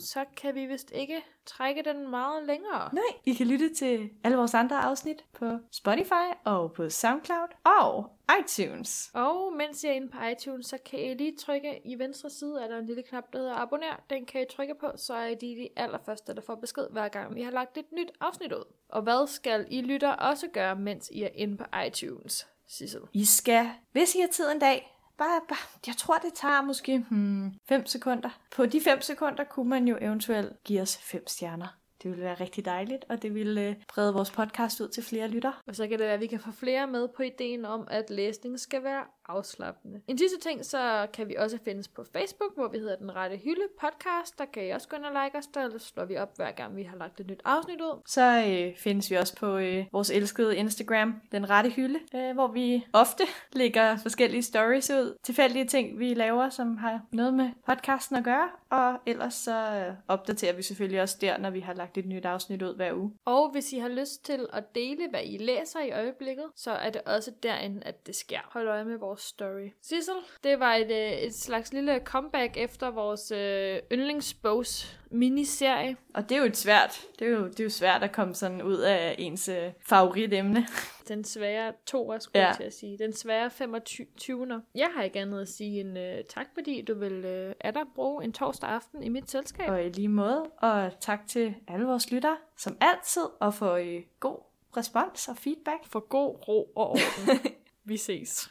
så 0.00 0.24
kan 0.36 0.54
vi 0.54 0.66
vist 0.66 0.92
ikke 0.94 1.24
trække 1.46 1.82
den 1.82 2.10
meget 2.10 2.46
længere. 2.46 2.94
Nej, 2.94 3.02
I 3.24 3.34
kan 3.34 3.46
lytte 3.46 3.74
til 3.74 4.10
alle 4.24 4.36
vores 4.36 4.54
andre 4.54 4.76
afsnit 4.80 5.24
på 5.32 5.58
Spotify 5.72 6.26
og 6.44 6.72
på 6.72 6.88
SoundCloud 6.88 7.48
og 7.64 8.10
iTunes. 8.40 9.10
Og 9.14 9.52
mens 9.56 9.84
I 9.84 9.86
er 9.86 9.92
inde 9.92 10.08
på 10.08 10.18
iTunes, 10.32 10.66
så 10.66 10.78
kan 10.90 11.00
I 11.00 11.14
lige 11.14 11.36
trykke 11.36 11.80
i 11.84 11.98
venstre 11.98 12.30
side, 12.30 12.60
er 12.62 12.68
der 12.68 12.78
en 12.78 12.86
lille 12.86 13.02
knap, 13.02 13.32
der 13.32 13.38
hedder 13.38 13.54
abonner. 13.54 14.04
Den 14.10 14.26
kan 14.26 14.42
I 14.42 14.44
trykke 14.50 14.74
på, 14.80 14.86
så 14.96 15.14
er 15.14 15.26
I 15.26 15.34
de 15.34 15.68
allerførste, 15.76 16.34
der 16.34 16.40
får 16.40 16.54
besked 16.54 16.86
hver 16.90 17.08
gang, 17.08 17.34
vi 17.34 17.42
har 17.42 17.50
lagt 17.50 17.78
et 17.78 17.92
nyt 17.92 18.10
afsnit 18.20 18.52
ud. 18.52 18.64
Og 18.88 19.02
hvad 19.02 19.26
skal 19.26 19.66
I 19.70 19.80
lytter 19.82 20.12
også 20.12 20.48
gøre, 20.48 20.76
mens 20.76 21.10
I 21.12 21.22
er 21.22 21.30
inde 21.34 21.56
på 21.56 21.64
iTunes, 21.86 22.46
Sissel? 22.68 23.02
I 23.12 23.24
skal, 23.24 23.70
hvis 23.92 24.14
I 24.14 24.20
har 24.20 24.28
tid 24.28 24.52
en 24.52 24.58
dag, 24.58 24.95
bare, 25.18 25.40
bare 25.48 25.58
jeg 25.86 25.96
tror, 25.96 26.18
det 26.18 26.34
tager 26.34 26.62
måske 26.62 27.04
5 27.08 27.50
hmm, 27.68 27.86
sekunder. 27.86 28.30
På 28.56 28.66
de 28.66 28.80
5 28.80 29.00
sekunder 29.00 29.44
kunne 29.44 29.68
man 29.68 29.88
jo 29.88 29.98
eventuelt 30.00 30.64
give 30.64 30.80
os 30.80 30.98
5 30.98 31.26
stjerner. 31.26 31.76
Det 32.02 32.10
ville 32.10 32.24
være 32.24 32.40
rigtig 32.40 32.64
dejligt, 32.64 33.04
og 33.08 33.22
det 33.22 33.34
ville 33.34 33.68
øh, 33.68 33.74
brede 33.88 34.14
vores 34.14 34.30
podcast 34.30 34.80
ud 34.80 34.88
til 34.88 35.02
flere 35.02 35.28
lytter. 35.28 35.62
Og 35.66 35.76
så 35.76 35.88
kan 35.88 35.98
det 35.98 36.06
være, 36.06 36.14
at 36.14 36.20
vi 36.20 36.26
kan 36.26 36.40
få 36.40 36.50
flere 36.52 36.86
med 36.86 37.08
på 37.16 37.22
ideen 37.22 37.64
om, 37.64 37.88
at 37.90 38.10
læsning 38.10 38.60
skal 38.60 38.84
være 38.84 39.04
afslappende. 39.28 40.00
En 40.06 40.18
sidste 40.18 40.38
ting, 40.40 40.64
så 40.64 41.06
kan 41.12 41.28
vi 41.28 41.34
også 41.34 41.58
findes 41.64 41.88
på 41.88 42.04
Facebook, 42.12 42.54
hvor 42.54 42.68
vi 42.68 42.78
hedder 42.78 42.96
Den 42.96 43.16
Rette 43.16 43.36
Hylde 43.36 43.68
Podcast. 43.80 44.38
Der 44.38 44.44
kan 44.44 44.66
I 44.66 44.70
også 44.70 44.88
gå 44.88 44.96
ind 44.96 45.04
og 45.04 45.24
like 45.24 45.38
os, 45.38 45.46
der 45.46 45.78
slår 45.78 46.04
vi 46.04 46.16
op 46.16 46.36
hver 46.36 46.50
gang, 46.50 46.76
vi 46.76 46.82
har 46.82 46.96
lagt 46.96 47.20
et 47.20 47.26
nyt 47.26 47.40
afsnit 47.44 47.80
ud. 47.80 48.02
Så 48.06 48.44
øh, 48.48 48.76
findes 48.76 49.10
vi 49.10 49.16
også 49.16 49.36
på 49.36 49.56
øh, 49.56 49.84
vores 49.92 50.10
elskede 50.10 50.56
Instagram, 50.56 51.14
Den 51.32 51.50
Rette 51.50 51.70
Hylde, 51.70 51.98
øh, 52.14 52.34
hvor 52.34 52.48
vi 52.48 52.86
ofte 52.92 53.24
lægger 53.52 53.96
forskellige 53.96 54.42
stories 54.42 54.90
ud. 54.90 55.16
Tilfældige 55.22 55.64
ting, 55.64 55.98
vi 55.98 56.14
laver, 56.14 56.48
som 56.48 56.76
har 56.76 57.00
noget 57.12 57.34
med 57.34 57.50
podcasten 57.66 58.16
at 58.16 58.24
gøre. 58.24 58.48
Og 58.70 58.98
ellers 59.06 59.34
så 59.34 59.56
øh, 59.56 59.94
opdaterer 60.08 60.52
vi 60.52 60.62
selvfølgelig 60.62 61.02
også 61.02 61.16
der, 61.20 61.38
når 61.38 61.50
vi 61.50 61.60
har 61.60 61.74
lagt 61.74 61.98
et 61.98 62.06
nyt 62.06 62.24
afsnit 62.24 62.62
ud 62.62 62.76
hver 62.76 62.92
uge. 62.94 63.12
Og 63.24 63.50
hvis 63.50 63.72
I 63.72 63.78
har 63.78 63.88
lyst 63.88 64.24
til 64.24 64.46
at 64.52 64.74
dele, 64.74 65.08
hvad 65.10 65.20
I 65.24 65.38
læser 65.38 65.80
i 65.80 65.90
øjeblikket, 65.90 66.44
så 66.56 66.70
er 66.70 66.90
det 66.90 67.02
også 67.02 67.32
derinde, 67.42 67.82
at 67.84 68.06
det 68.06 68.16
sker. 68.16 68.40
Hold 68.52 68.68
øje 68.68 68.84
med 68.84 68.96
vores 68.96 69.15
story. 69.16 69.70
Sissel, 69.82 70.14
det 70.44 70.60
var 70.60 70.74
et, 70.74 70.90
øh, 70.90 71.12
et 71.12 71.34
slags 71.34 71.72
lille 71.72 72.00
comeback 72.04 72.56
efter 72.56 72.90
vores 72.90 73.30
øh, 73.30 73.78
yndlingsbogs 73.92 74.98
miniserie. 75.10 75.96
Og 76.14 76.28
det 76.28 76.34
er 76.34 76.38
jo 76.38 76.46
et 76.46 76.56
svært, 76.56 77.06
det 77.18 77.26
er 77.26 77.30
jo, 77.30 77.46
det 77.46 77.60
er 77.60 77.64
jo 77.64 77.70
svært 77.70 78.02
at 78.02 78.12
komme 78.12 78.34
sådan 78.34 78.62
ud 78.62 78.78
af 78.78 79.14
ens 79.18 79.48
øh, 79.48 79.72
favoritemne. 79.80 80.66
Den 81.08 81.24
svære 81.24 81.72
to 81.86 82.12
skulle 82.20 82.46
ja. 82.46 82.52
Til 82.56 82.62
at 82.62 82.74
sige. 82.74 82.98
Den 82.98 83.12
svære 83.12 83.50
25. 83.50 84.62
Jeg 84.74 84.88
har 84.94 85.02
ikke 85.02 85.20
andet 85.20 85.40
at 85.40 85.48
sige 85.48 85.80
end 85.80 85.98
uh, 85.98 86.24
tak, 86.28 86.46
fordi 86.54 86.82
du 86.82 86.94
vil 86.94 87.18
uh, 87.18 87.52
er 87.60 87.70
der 87.70 87.84
bruge 87.94 88.24
en 88.24 88.32
torsdag 88.32 88.70
aften 88.70 89.02
i 89.02 89.08
mit 89.08 89.30
selskab. 89.30 89.70
Og 89.70 89.84
i 89.84 89.88
lige 89.88 90.08
måde, 90.08 90.42
og 90.58 90.92
tak 91.00 91.26
til 91.26 91.54
alle 91.68 91.86
vores 91.86 92.10
lyttere, 92.10 92.36
som 92.56 92.76
altid, 92.80 93.22
og 93.40 93.54
for 93.54 93.72
øh, 93.72 94.02
god 94.20 94.38
respons 94.76 95.28
og 95.28 95.36
feedback. 95.36 95.86
For 95.86 96.00
god 96.00 96.48
ro 96.48 96.72
og 96.76 96.90
orden. 96.90 97.40
Vi 97.84 97.96
ses. 97.96 98.44